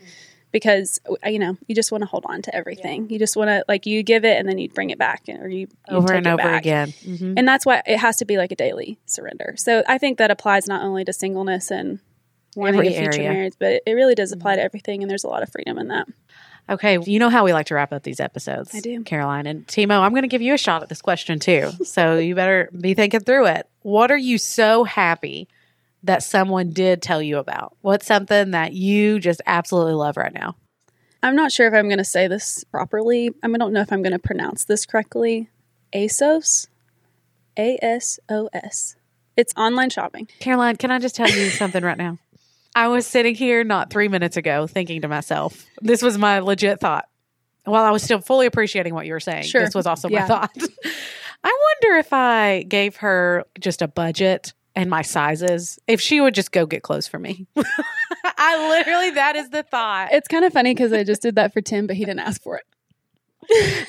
Because 0.52 1.00
uh, 1.08 1.30
you 1.30 1.38
know, 1.40 1.58
you 1.68 1.76
just 1.76 1.92
want 1.92 2.02
to 2.02 2.08
hold 2.08 2.26
on 2.28 2.42
to 2.44 2.56
everything. 2.56 3.10
You 3.10 3.20
just 3.20 3.36
want 3.38 3.50
to 3.50 3.64
like 3.68 3.86
you 3.86 4.02
give 4.04 4.26
it 4.26 4.38
and 4.38 4.48
then 4.48 4.58
you 4.58 4.70
bring 4.70 4.90
it 4.90 4.98
back, 4.98 5.24
or 5.28 5.48
you, 5.48 5.60
you 5.60 5.68
over 5.90 6.08
take 6.08 6.18
and 6.18 6.28
it 6.28 6.30
over 6.32 6.38
back. 6.38 6.62
again. 6.62 6.88
Mhm. 7.04 7.34
And 7.38 7.48
that's 7.48 7.66
why 7.66 7.82
it 7.86 7.98
has 7.98 8.18
to 8.18 8.26
be 8.26 8.38
like 8.38 8.52
a 8.52 8.56
daily 8.56 9.00
surrender. 9.06 9.54
So 9.58 9.84
I 9.88 9.98
think 9.98 10.18
that 10.18 10.32
applies 10.32 10.68
not 10.68 10.82
only 10.84 11.06
to 11.06 11.14
singleness 11.14 11.70
and 11.72 12.00
wanting 12.56 12.76
Every 12.80 12.88
a 12.88 12.92
future 13.00 13.20
area. 13.22 13.30
marriage, 13.32 13.54
but 13.60 13.84
it 13.86 13.94
really 13.94 14.16
does 14.16 14.32
apply 14.32 14.56
to 14.56 14.62
everything. 14.62 15.04
And 15.04 15.10
there's 15.10 15.24
a 15.24 15.28
lot 15.28 15.44
of 15.44 15.50
freedom 15.52 15.78
in 15.78 15.88
that. 15.90 16.08
Okay, 16.68 17.00
you 17.04 17.18
know 17.20 17.30
how 17.30 17.44
we 17.46 17.52
like 17.54 17.66
to 17.68 17.76
wrap 17.76 17.92
up 17.92 18.04
these 18.04 18.20
episodes. 18.20 18.74
I 18.76 18.80
do. 18.80 19.02
Caroline. 19.04 19.48
And 19.48 19.66
Timo, 19.66 20.00
I'm 20.02 20.12
going 20.12 20.22
to 20.22 20.28
give 20.28 20.42
you 20.44 20.54
a 20.54 20.58
shot 20.58 20.84
at 20.84 20.90
this 20.90 21.02
question 21.02 21.40
too. 21.40 21.72
So 21.84 22.18
you 22.18 22.36
better 22.36 22.70
be 22.80 22.94
thinking 22.94 23.22
through 23.22 23.48
it. 23.48 23.68
What 23.82 24.12
are 24.12 24.18
you 24.18 24.38
so 24.38 24.84
happy 24.84 25.48
that 26.04 26.24
someone 26.24 26.72
did 26.72 27.02
tell 27.02 27.22
you 27.22 27.38
about? 27.38 27.76
What's 27.82 28.06
something 28.06 28.52
that 28.52 28.74
you 28.74 29.20
just 29.20 29.42
absolutely 29.46 29.94
love 29.94 30.18
right 30.18 30.34
now? 30.34 30.56
I'm 31.22 31.36
not 31.36 31.52
sure 31.52 31.68
if 31.68 31.74
I'm 31.74 31.88
going 31.88 31.98
to 31.98 32.06
say 32.06 32.28
this 32.28 32.64
properly. 32.66 33.32
I, 33.44 33.48
don't 33.50 33.74
know 33.74 33.82
if 33.82 33.92
I'm 33.92 34.02
going 34.02 34.14
to 34.14 34.20
pronounce 34.20 34.64
this 34.66 34.86
correctly. 34.86 35.50
ASOS, 35.94 36.68
A 37.58 37.78
S 37.82 38.20
O 38.30 38.50
S. 38.54 38.96
It's 39.36 39.54
online 39.58 39.90
shopping. 39.90 40.28
Caroline, 40.40 40.78
can 40.78 40.92
I 40.92 41.00
just 41.00 41.16
tell 41.16 41.30
you 41.30 41.50
something 41.50 41.84
right 41.84 41.98
now? 41.98 42.18
I 42.76 42.88
was 42.88 43.06
sitting 43.08 43.36
here 43.36 43.64
not 43.64 43.90
three 43.90 44.08
minutes 44.08 44.38
ago 44.38 44.68
thinking 44.68 45.02
to 45.02 45.08
myself, 45.08 45.66
this 45.82 46.02
was 46.02 46.18
my 46.18 46.40
legit 46.40 46.80
thought. 46.80 47.06
While 47.66 47.84
I 47.84 47.92
was 47.92 48.04
still 48.04 48.22
fully 48.22 48.46
appreciating 48.46 48.94
what 48.94 49.06
you 49.06 49.14
were 49.14 49.20
saying, 49.20 49.44
Sure. 49.44 49.64
this 49.64 49.76
was 49.76 49.86
also 49.86 50.08
my 50.10 50.22
thought. 50.28 50.52
I 51.44 51.74
wonder 51.84 51.98
if 51.98 52.14
I 52.14 52.64
gave 52.68 52.98
her 52.98 53.46
just 53.60 53.82
a 53.82 53.88
budget 53.88 54.54
and 54.80 54.90
my 54.90 55.02
sizes, 55.02 55.78
if 55.88 56.00
she 56.00 56.22
would 56.22 56.34
just 56.34 56.54
go 56.54 56.66
get 56.66 56.84
clothes 56.84 57.06
for 57.06 57.20
me. 57.20 57.46
I 58.24 58.70
literally, 58.70 59.10
that 59.12 59.36
is 59.36 59.50
the 59.50 59.62
thought. 59.62 60.14
It's 60.14 60.30
kind 60.30 60.46
of 60.46 60.54
funny 60.54 60.74
because 60.74 60.94
I 60.94 61.04
just 61.04 61.22
did 61.22 61.36
that 61.36 61.52
for 61.52 61.60
Tim, 61.60 61.86
but 61.86 61.98
he 61.98 62.06
didn't 62.06 62.22
ask 62.22 62.42
for 62.42 62.56
it. 62.56 62.64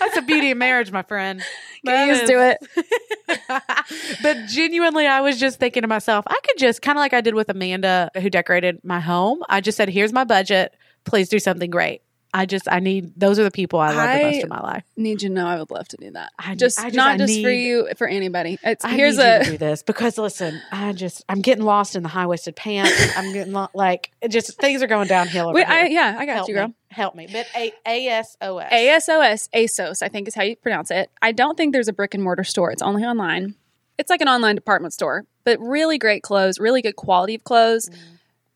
That's 0.00 0.16
the 0.16 0.22
beauty 0.22 0.50
of 0.50 0.58
marriage, 0.58 0.90
my 0.90 1.02
friend. 1.02 1.44
That 1.84 2.08
used 2.08 2.24
is- 2.24 2.30
to 2.30 2.56
it. 2.58 3.62
but 4.22 4.46
genuinely, 4.48 5.06
I 5.06 5.20
was 5.20 5.38
just 5.38 5.60
thinking 5.60 5.82
to 5.82 5.88
myself, 5.88 6.24
I 6.26 6.40
could 6.44 6.58
just 6.58 6.82
kind 6.82 6.98
of 6.98 7.00
like 7.00 7.14
I 7.14 7.20
did 7.20 7.34
with 7.34 7.48
Amanda, 7.50 8.10
who 8.16 8.28
decorated 8.28 8.80
my 8.82 8.98
home. 8.98 9.44
I 9.48 9.60
just 9.60 9.76
said, 9.76 9.88
"Here's 9.90 10.12
my 10.12 10.24
budget. 10.24 10.74
Please 11.04 11.28
do 11.28 11.38
something 11.38 11.70
great." 11.70 12.02
I 12.32 12.46
just, 12.46 12.68
I 12.70 12.78
need. 12.80 13.12
Those 13.16 13.38
are 13.38 13.42
the 13.42 13.50
people 13.50 13.80
I 13.80 13.92
love 13.92 14.18
the 14.18 14.24
most 14.30 14.42
in 14.44 14.48
my 14.48 14.60
life. 14.60 14.84
Need 14.96 15.22
you 15.22 15.28
to 15.30 15.34
know 15.34 15.46
I 15.46 15.58
would 15.58 15.70
love 15.70 15.88
to 15.88 15.96
do 15.96 16.10
that. 16.12 16.30
I- 16.38 16.54
just, 16.54 16.78
I 16.78 16.84
just- 16.84 16.96
not 16.96 17.12
I 17.14 17.16
just 17.18 17.42
for 17.42 17.50
you, 17.50 17.88
for 17.96 18.06
anybody. 18.06 18.58
It's 18.62 18.84
I 18.84 18.90
here's 18.90 19.16
need 19.18 19.22
you 19.24 19.28
to 19.28 19.40
a 19.40 19.44
do 19.52 19.58
this 19.58 19.82
because 19.82 20.16
listen, 20.18 20.60
I 20.70 20.92
just, 20.92 21.24
I'm 21.28 21.40
getting 21.40 21.64
lost 21.64 21.96
in 21.96 22.02
the 22.02 22.08
high 22.08 22.26
waisted 22.26 22.54
pants. 22.56 22.92
I'm 23.16 23.32
getting 23.32 23.52
lo- 23.52 23.68
like, 23.74 24.12
it 24.20 24.28
just 24.28 24.56
things 24.60 24.82
are 24.82 24.86
going 24.86 25.08
downhill. 25.08 25.46
Over 25.48 25.54
Wait, 25.56 25.66
here. 25.66 25.76
I, 25.76 25.86
yeah, 25.86 26.16
I 26.18 26.26
got 26.26 26.34
Help 26.36 26.48
you, 26.48 26.54
me. 26.54 26.60
girl. 26.60 26.74
Help 26.90 27.14
me. 27.14 27.28
But 27.30 27.46
A 27.56 27.72
A 27.86 28.06
S 28.08 28.36
O 28.40 28.58
S. 28.58 28.72
ASOS, 29.08 29.48
ASOS, 29.54 30.02
I 30.02 30.08
think 30.08 30.28
is 30.28 30.34
how 30.34 30.42
you 30.42 30.56
pronounce 30.56 30.90
it. 30.90 31.10
I 31.22 31.32
don't 31.32 31.56
think 31.56 31.72
there's 31.72 31.88
a 31.88 31.92
brick 31.92 32.14
and 32.14 32.22
mortar 32.22 32.44
store. 32.44 32.70
It's 32.70 32.82
only 32.82 33.04
online. 33.04 33.54
It's 33.98 34.10
like 34.10 34.20
an 34.20 34.28
online 34.28 34.54
department 34.54 34.92
store, 34.94 35.24
but 35.44 35.60
really 35.60 35.98
great 35.98 36.22
clothes, 36.22 36.58
really 36.58 36.80
good 36.82 36.96
quality 36.96 37.34
of 37.34 37.44
clothes. 37.44 37.88
Mm. 37.90 37.96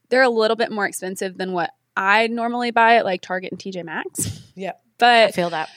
They're 0.09 0.23
a 0.23 0.29
little 0.31 0.57
bit 0.57 0.71
more 0.73 0.87
expensive 0.87 1.39
than 1.39 1.53
what 1.53 1.71
I 1.97 2.27
normally 2.29 2.71
buy 2.71 2.97
at 2.97 3.05
like 3.05 3.23
Target 3.23 3.53
and 3.53 3.61
TJ 3.61 3.85
Maxx. 3.85 4.41
Yep. 4.57 4.81
I 4.81 4.91
But 4.99 5.35
feel 5.35 5.51
that. 5.51 5.69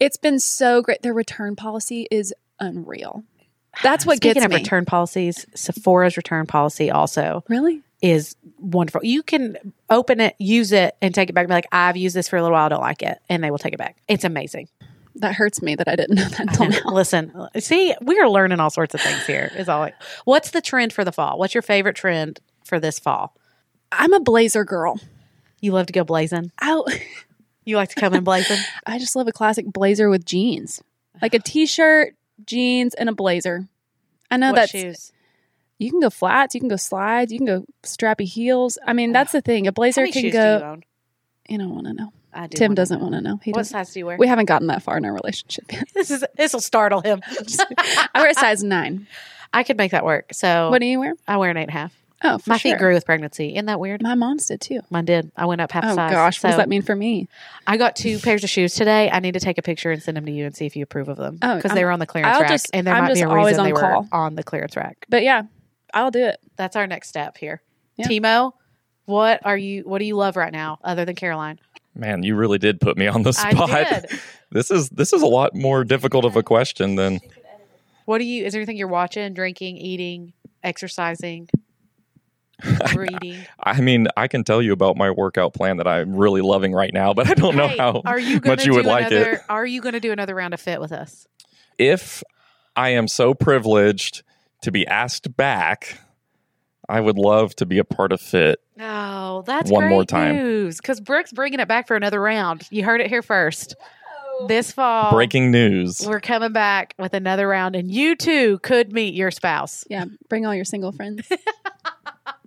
it's 0.00 0.16
been 0.16 0.38
so 0.40 0.80
great. 0.80 1.02
Their 1.02 1.12
return 1.12 1.54
policy 1.54 2.06
is 2.10 2.32
unreal. 2.60 3.24
That's 3.82 4.06
what 4.06 4.16
Speaking 4.16 4.34
gets 4.34 4.46
of 4.46 4.50
me. 4.50 4.56
return 4.56 4.86
policies, 4.86 5.44
Sephora's 5.54 6.16
return 6.16 6.46
policy 6.46 6.90
also 6.90 7.44
Really? 7.48 7.82
is 8.00 8.34
wonderful. 8.58 9.04
You 9.04 9.22
can 9.22 9.56
open 9.90 10.18
it, 10.20 10.34
use 10.38 10.72
it, 10.72 10.96
and 11.02 11.14
take 11.14 11.28
it 11.28 11.34
back 11.34 11.42
and 11.42 11.48
be 11.50 11.54
like, 11.54 11.68
I've 11.72 11.98
used 11.98 12.16
this 12.16 12.26
for 12.28 12.36
a 12.38 12.42
little 12.42 12.54
while, 12.56 12.64
I 12.66 12.68
don't 12.70 12.80
like 12.80 13.02
it. 13.02 13.18
And 13.28 13.44
they 13.44 13.50
will 13.50 13.58
take 13.58 13.74
it 13.74 13.78
back. 13.78 13.96
It's 14.08 14.24
amazing. 14.24 14.68
That 15.16 15.34
hurts 15.34 15.60
me 15.60 15.74
that 15.74 15.88
I 15.88 15.94
didn't 15.94 16.16
know 16.16 16.24
that 16.28 16.40
until 16.40 16.68
now. 16.70 16.90
Listen, 16.90 17.32
see, 17.58 17.94
we 18.00 18.18
are 18.18 18.30
learning 18.30 18.60
all 18.60 18.70
sorts 18.70 18.94
of 18.94 19.00
things 19.02 19.26
here. 19.26 19.52
Is 19.56 19.68
all. 19.68 19.80
Like, 19.80 19.94
what's 20.24 20.52
the 20.52 20.62
trend 20.62 20.94
for 20.94 21.04
the 21.04 21.12
fall? 21.12 21.38
What's 21.38 21.54
your 21.54 21.60
favorite 21.62 21.96
trend 21.96 22.40
for 22.64 22.80
this 22.80 22.98
fall? 22.98 23.36
I'm 23.92 24.14
a 24.14 24.20
blazer 24.20 24.64
girl. 24.64 24.98
You 25.62 25.72
love 25.72 25.86
to 25.86 25.92
go 25.94 26.04
blazing. 26.04 26.52
I, 26.60 26.82
You 27.64 27.76
like 27.76 27.90
to 27.90 27.94
come 28.00 28.12
in 28.12 28.24
blazing. 28.24 28.58
I 28.86 28.98
just 28.98 29.14
love 29.14 29.28
a 29.28 29.32
classic 29.32 29.66
blazer 29.66 30.10
with 30.10 30.24
jeans, 30.24 30.82
like 31.20 31.32
a 31.32 31.38
t-shirt, 31.44 32.14
jeans, 32.44 32.94
and 32.94 33.08
a 33.08 33.12
blazer. 33.14 33.68
I 34.30 34.36
know 34.36 34.52
that 34.52 34.70
shoes? 34.70 35.12
you 35.78 35.90
can 35.90 36.00
go 36.00 36.10
flats, 36.10 36.54
you 36.54 36.60
can 36.60 36.68
go 36.68 36.76
slides, 36.76 37.32
you 37.32 37.38
can 37.38 37.46
go 37.46 37.64
strappy 37.82 38.26
heels. 38.26 38.78
I 38.86 38.92
mean, 38.92 39.12
that's 39.12 39.32
the 39.32 39.40
thing. 39.40 39.66
A 39.66 39.72
blazer 39.72 40.06
can 40.06 40.30
go. 40.30 40.58
do 40.58 40.64
you 40.64 40.70
own? 40.70 40.84
You 41.48 41.58
don't 41.58 41.74
want 41.74 41.86
to 41.86 41.92
know. 41.92 42.12
I 42.32 42.46
do. 42.46 42.56
Tim 42.56 42.74
doesn't 42.74 43.00
want 43.00 43.14
to 43.14 43.20
know. 43.20 43.38
He 43.42 43.50
What 43.50 43.58
doesn't. 43.58 43.72
size 43.72 43.92
do 43.92 43.98
you 44.00 44.06
wear? 44.06 44.16
We 44.16 44.26
haven't 44.26 44.46
gotten 44.46 44.68
that 44.68 44.82
far 44.82 44.96
in 44.96 45.04
our 45.04 45.12
relationship 45.12 45.70
yet. 45.70 45.84
this 45.94 46.10
is 46.10 46.24
this 46.36 46.52
will 46.52 46.60
startle 46.60 47.00
him. 47.02 47.20
I 47.28 48.08
wear 48.20 48.30
a 48.30 48.34
size 48.34 48.62
nine. 48.62 49.06
I 49.52 49.62
could 49.64 49.76
make 49.76 49.90
that 49.90 50.04
work. 50.04 50.32
So 50.32 50.70
What 50.70 50.80
do 50.80 50.86
you 50.86 50.98
wear? 50.98 51.14
I 51.28 51.36
wear 51.36 51.50
an 51.50 51.56
eight 51.58 51.62
and 51.64 51.70
a 51.70 51.74
half. 51.74 51.94
Oh, 52.24 52.38
for 52.38 52.50
My 52.50 52.56
sure. 52.56 52.72
feet 52.72 52.78
grew 52.78 52.94
with 52.94 53.04
pregnancy. 53.04 53.54
Isn't 53.54 53.66
that 53.66 53.80
weird? 53.80 54.02
My 54.02 54.14
mom's 54.14 54.46
did 54.46 54.60
too. 54.60 54.80
Mine 54.90 55.04
did. 55.04 55.32
I 55.36 55.46
went 55.46 55.60
up 55.60 55.72
half 55.72 55.84
size. 55.84 55.92
Oh 55.92 55.96
size. 55.96 56.10
gosh, 56.12 56.42
what 56.42 56.50
does 56.50 56.56
that 56.58 56.68
mean 56.68 56.82
for 56.82 56.94
me? 56.96 57.28
I 57.66 57.76
got 57.76 57.96
two 57.96 58.18
pairs 58.18 58.44
of 58.44 58.50
shoes 58.50 58.74
today. 58.74 59.10
I 59.10 59.20
need 59.20 59.34
to 59.34 59.40
take 59.40 59.58
a 59.58 59.62
picture 59.62 59.90
and 59.90 60.02
send 60.02 60.16
them 60.16 60.26
to 60.26 60.32
you 60.32 60.46
and 60.46 60.54
see 60.56 60.66
if 60.66 60.76
you 60.76 60.82
approve 60.84 61.08
of 61.08 61.16
them 61.16 61.38
Oh, 61.42 61.56
because 61.56 61.72
they 61.72 61.84
were 61.84 61.90
on 61.90 61.98
the 61.98 62.06
clearance 62.06 62.34
I'll 62.36 62.42
rack, 62.42 62.50
just- 62.50 62.70
and 62.72 62.86
there 62.86 62.94
I'm 62.94 63.04
might 63.04 63.14
be 63.14 63.20
a 63.22 63.28
always 63.28 63.52
reason 63.58 63.60
on 63.60 63.66
they 63.66 63.72
were 63.72 64.04
on 64.12 64.34
the 64.36 64.42
clearance 64.42 64.76
rack. 64.76 65.04
But 65.08 65.22
yeah, 65.22 65.42
I'll 65.94 66.10
do 66.10 66.24
it. 66.26 66.38
That's 66.56 66.76
our 66.76 66.86
next 66.86 67.08
step 67.08 67.36
here. 67.36 67.60
Yeah. 67.96 68.06
Timo, 68.08 68.52
what 69.04 69.40
are 69.44 69.56
you? 69.56 69.82
What 69.82 69.98
do 69.98 70.04
you 70.04 70.16
love 70.16 70.36
right 70.36 70.52
now, 70.52 70.78
other 70.84 71.04
than 71.04 71.14
Caroline? 71.16 71.58
Man, 71.94 72.22
you 72.22 72.36
really 72.36 72.56
did 72.58 72.80
put 72.80 72.96
me 72.96 73.06
on 73.06 73.22
the 73.22 73.32
spot. 73.32 73.70
I 73.70 73.84
did. 74.00 74.10
This 74.50 74.70
is 74.70 74.90
this 74.90 75.14
is 75.14 75.22
a 75.22 75.26
lot 75.26 75.54
more 75.54 75.82
difficult 75.82 76.26
of 76.26 76.36
a 76.36 76.42
question 76.42 76.96
than 76.96 77.20
What 78.04 78.18
do 78.18 78.24
you? 78.24 78.44
Is 78.44 78.52
there 78.52 78.60
anything 78.60 78.76
you're 78.76 78.86
watching, 78.86 79.32
drinking, 79.32 79.78
eating, 79.78 80.34
exercising, 80.62 81.48
reading? 82.96 83.44
I 83.62 83.80
mean, 83.80 84.06
I 84.16 84.28
can 84.28 84.44
tell 84.44 84.60
you 84.62 84.72
about 84.72 84.96
my 84.96 85.10
workout 85.10 85.54
plan 85.54 85.76
that 85.78 85.86
I'm 85.88 86.14
really 86.14 86.40
loving 86.40 86.72
right 86.72 86.92
now, 86.92 87.12
but 87.14 87.28
I 87.28 87.34
don't 87.34 87.56
know 87.56 87.68
Hey, 87.68 87.76
how 87.78 88.02
are 88.04 88.18
you 88.18 88.40
much 88.44 88.64
you 88.64 88.72
do 88.72 88.76
would 88.76 88.86
like 88.86 89.10
it. 89.12 89.40
Are 89.48 89.66
you 89.66 89.80
going 89.80 89.94
to 89.94 90.00
do 90.00 90.12
another 90.12 90.34
round 90.34 90.54
of 90.54 90.60
fit 90.60 90.80
with 90.80 90.92
us? 90.92 91.26
If 91.78 92.22
I 92.76 92.90
am 92.90 93.08
so 93.08 93.34
privileged 93.34 94.22
to 94.62 94.70
be 94.70 94.86
asked 94.86 95.36
back, 95.36 95.98
I 96.88 97.00
would 97.00 97.18
love 97.18 97.54
to 97.56 97.66
be 97.66 97.78
a 97.78 97.84
part 97.84 98.12
of 98.12 98.20
Fit. 98.20 98.60
Oh, 98.78 99.42
that's 99.46 99.70
One 99.70 99.82
great 99.84 99.90
more 99.90 100.04
time. 100.04 100.36
news. 100.36 100.76
Because 100.78 101.00
Brooke's 101.00 101.32
bringing 101.32 101.60
it 101.60 101.68
back 101.68 101.86
for 101.86 101.96
another 101.96 102.20
round. 102.20 102.66
You 102.70 102.84
heard 102.84 103.00
it 103.00 103.08
here 103.08 103.22
first. 103.22 103.74
This 104.48 104.72
fall, 104.72 105.12
Breaking 105.12 105.50
news. 105.52 106.04
we're 106.04 106.18
coming 106.20 106.52
back 106.52 106.94
with 106.98 107.14
another 107.14 107.46
round, 107.46 107.76
and 107.76 107.90
you 107.90 108.16
too 108.16 108.58
could 108.60 108.92
meet 108.92 109.14
your 109.14 109.30
spouse. 109.30 109.84
Yeah, 109.88 110.06
bring 110.28 110.46
all 110.46 110.54
your 110.54 110.64
single 110.64 110.90
friends. 110.90 111.28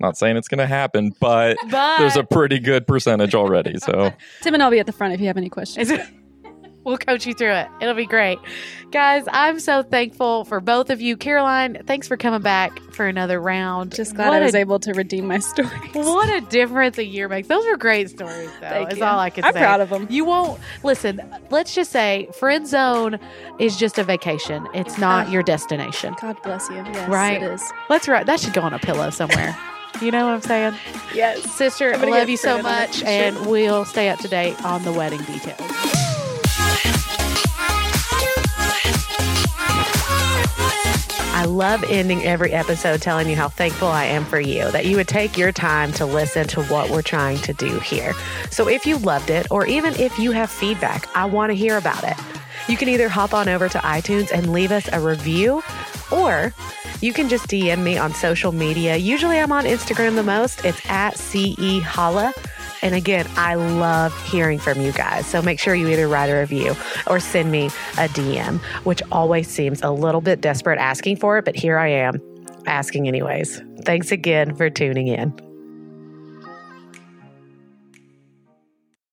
Not 0.00 0.16
saying 0.16 0.36
it's 0.36 0.48
going 0.48 0.58
to 0.58 0.66
happen, 0.66 1.14
but 1.20 1.56
But 1.70 1.98
there's 1.98 2.16
a 2.16 2.24
pretty 2.24 2.58
good 2.58 2.86
percentage 2.86 3.34
already. 3.34 3.78
So 3.78 4.12
Tim 4.42 4.54
and 4.54 4.62
I'll 4.62 4.70
be 4.70 4.78
at 4.80 4.86
the 4.86 4.92
front 4.92 5.14
if 5.14 5.20
you 5.20 5.26
have 5.26 5.36
any 5.36 5.48
questions. 5.50 5.92
We'll 6.82 6.96
coach 6.96 7.26
you 7.26 7.34
through 7.34 7.52
it. 7.52 7.68
It'll 7.82 7.92
be 7.94 8.06
great. 8.06 8.38
Guys, 8.90 9.24
I'm 9.30 9.60
so 9.60 9.82
thankful 9.82 10.46
for 10.46 10.60
both 10.60 10.88
of 10.88 10.98
you. 11.02 11.14
Caroline, 11.14 11.76
thanks 11.86 12.08
for 12.08 12.16
coming 12.16 12.40
back 12.40 12.80
for 12.94 13.06
another 13.06 13.38
round. 13.38 13.94
Just 13.94 14.14
glad 14.14 14.28
what 14.30 14.40
I 14.40 14.46
was 14.46 14.54
a, 14.54 14.60
able 14.60 14.78
to 14.80 14.94
redeem 14.94 15.26
my 15.26 15.40
stories. 15.40 15.70
What 15.92 16.30
a 16.30 16.40
difference 16.40 16.96
a 16.96 17.04
year 17.04 17.28
makes. 17.28 17.48
Those 17.48 17.66
were 17.66 17.76
great 17.76 18.08
stories, 18.08 18.48
though. 18.62 18.68
Thank 18.70 18.92
is 18.92 18.98
you. 18.98 19.04
all 19.04 19.18
I 19.18 19.28
can 19.28 19.44
I'm 19.44 19.52
say. 19.52 19.58
proud 19.60 19.82
of 19.82 19.90
them. 19.90 20.06
You 20.08 20.24
won't 20.24 20.58
listen. 20.82 21.20
Let's 21.50 21.74
just 21.74 21.92
say, 21.92 22.30
friend 22.38 22.66
zone 22.66 23.18
is 23.58 23.76
just 23.76 23.98
a 23.98 24.02
vacation. 24.02 24.66
It's 24.72 24.96
not 24.96 25.26
Ah. 25.26 25.30
your 25.30 25.42
destination. 25.42 26.16
God 26.18 26.38
bless 26.42 26.70
you. 26.70 26.76
Yes, 26.76 27.10
Right. 27.10 27.42
it 27.42 27.52
is. 27.52 27.72
Let's 27.90 28.08
write. 28.08 28.24
That 28.24 28.40
should 28.40 28.54
go 28.54 28.62
on 28.62 28.72
a 28.72 28.78
pillow 28.78 29.10
somewhere. 29.10 29.54
You 30.00 30.10
know 30.10 30.26
what 30.26 30.34
I'm 30.34 30.40
saying, 30.42 30.74
Yes. 31.14 31.42
sister? 31.54 31.90
I 31.90 31.94
I'm 31.94 32.00
gonna 32.00 32.12
love 32.12 32.28
you 32.28 32.36
so 32.36 32.54
printed 32.54 32.66
on 32.66 32.72
a 32.72 32.80
much, 32.86 32.92
t-shirt. 32.94 33.08
and 33.08 33.46
we'll 33.46 33.84
stay 33.84 34.08
up 34.08 34.18
to 34.20 34.28
date 34.28 34.62
on 34.64 34.82
the 34.84 34.92
wedding 34.92 35.20
details. 35.22 35.60
I 41.32 41.44
love 41.46 41.82
ending 41.88 42.22
every 42.24 42.52
episode 42.52 43.00
telling 43.00 43.28
you 43.30 43.34
how 43.36 43.48
thankful 43.48 43.88
I 43.88 44.04
am 44.04 44.26
for 44.26 44.38
you, 44.40 44.70
that 44.72 44.84
you 44.84 44.96
would 44.96 45.08
take 45.08 45.38
your 45.38 45.52
time 45.52 45.90
to 45.92 46.04
listen 46.04 46.46
to 46.48 46.62
what 46.64 46.90
we're 46.90 47.00
trying 47.02 47.38
to 47.38 47.54
do 47.54 47.78
here. 47.80 48.12
So 48.50 48.68
if 48.68 48.84
you 48.84 48.98
loved 48.98 49.30
it, 49.30 49.46
or 49.50 49.64
even 49.66 49.94
if 49.94 50.18
you 50.18 50.32
have 50.32 50.50
feedback, 50.50 51.08
I 51.16 51.24
want 51.24 51.50
to 51.50 51.54
hear 51.56 51.78
about 51.78 52.04
it. 52.04 52.14
You 52.68 52.76
can 52.76 52.88
either 52.90 53.08
hop 53.08 53.32
on 53.32 53.48
over 53.48 53.70
to 53.70 53.78
iTunes 53.78 54.30
and 54.30 54.52
leave 54.52 54.70
us 54.70 54.86
a 54.92 55.00
review, 55.00 55.62
or 56.10 56.52
you 57.00 57.12
can 57.12 57.28
just 57.28 57.46
DM 57.46 57.82
me 57.82 57.96
on 57.96 58.12
social 58.14 58.52
media. 58.52 58.96
Usually 58.96 59.38
I'm 59.38 59.52
on 59.52 59.64
Instagram 59.64 60.14
the 60.14 60.22
most. 60.22 60.64
It's 60.64 60.80
at 60.88 61.16
CE. 61.16 61.80
And 62.82 62.94
again, 62.94 63.28
I 63.36 63.54
love 63.54 64.18
hearing 64.24 64.58
from 64.58 64.80
you 64.80 64.92
guys. 64.92 65.26
So 65.26 65.42
make 65.42 65.58
sure 65.58 65.74
you 65.74 65.88
either 65.88 66.08
write 66.08 66.30
a 66.30 66.38
review 66.38 66.74
or 67.06 67.20
send 67.20 67.50
me 67.50 67.66
a 67.66 68.08
DM, 68.08 68.58
which 68.84 69.02
always 69.12 69.48
seems 69.48 69.82
a 69.82 69.90
little 69.90 70.20
bit 70.20 70.40
desperate 70.40 70.78
asking 70.78 71.16
for 71.16 71.38
it, 71.38 71.44
but 71.44 71.56
here 71.56 71.78
I 71.78 71.88
am 71.88 72.20
asking 72.66 73.08
anyways. 73.08 73.60
Thanks 73.82 74.12
again 74.12 74.54
for 74.54 74.70
tuning 74.70 75.08
in. 75.08 75.49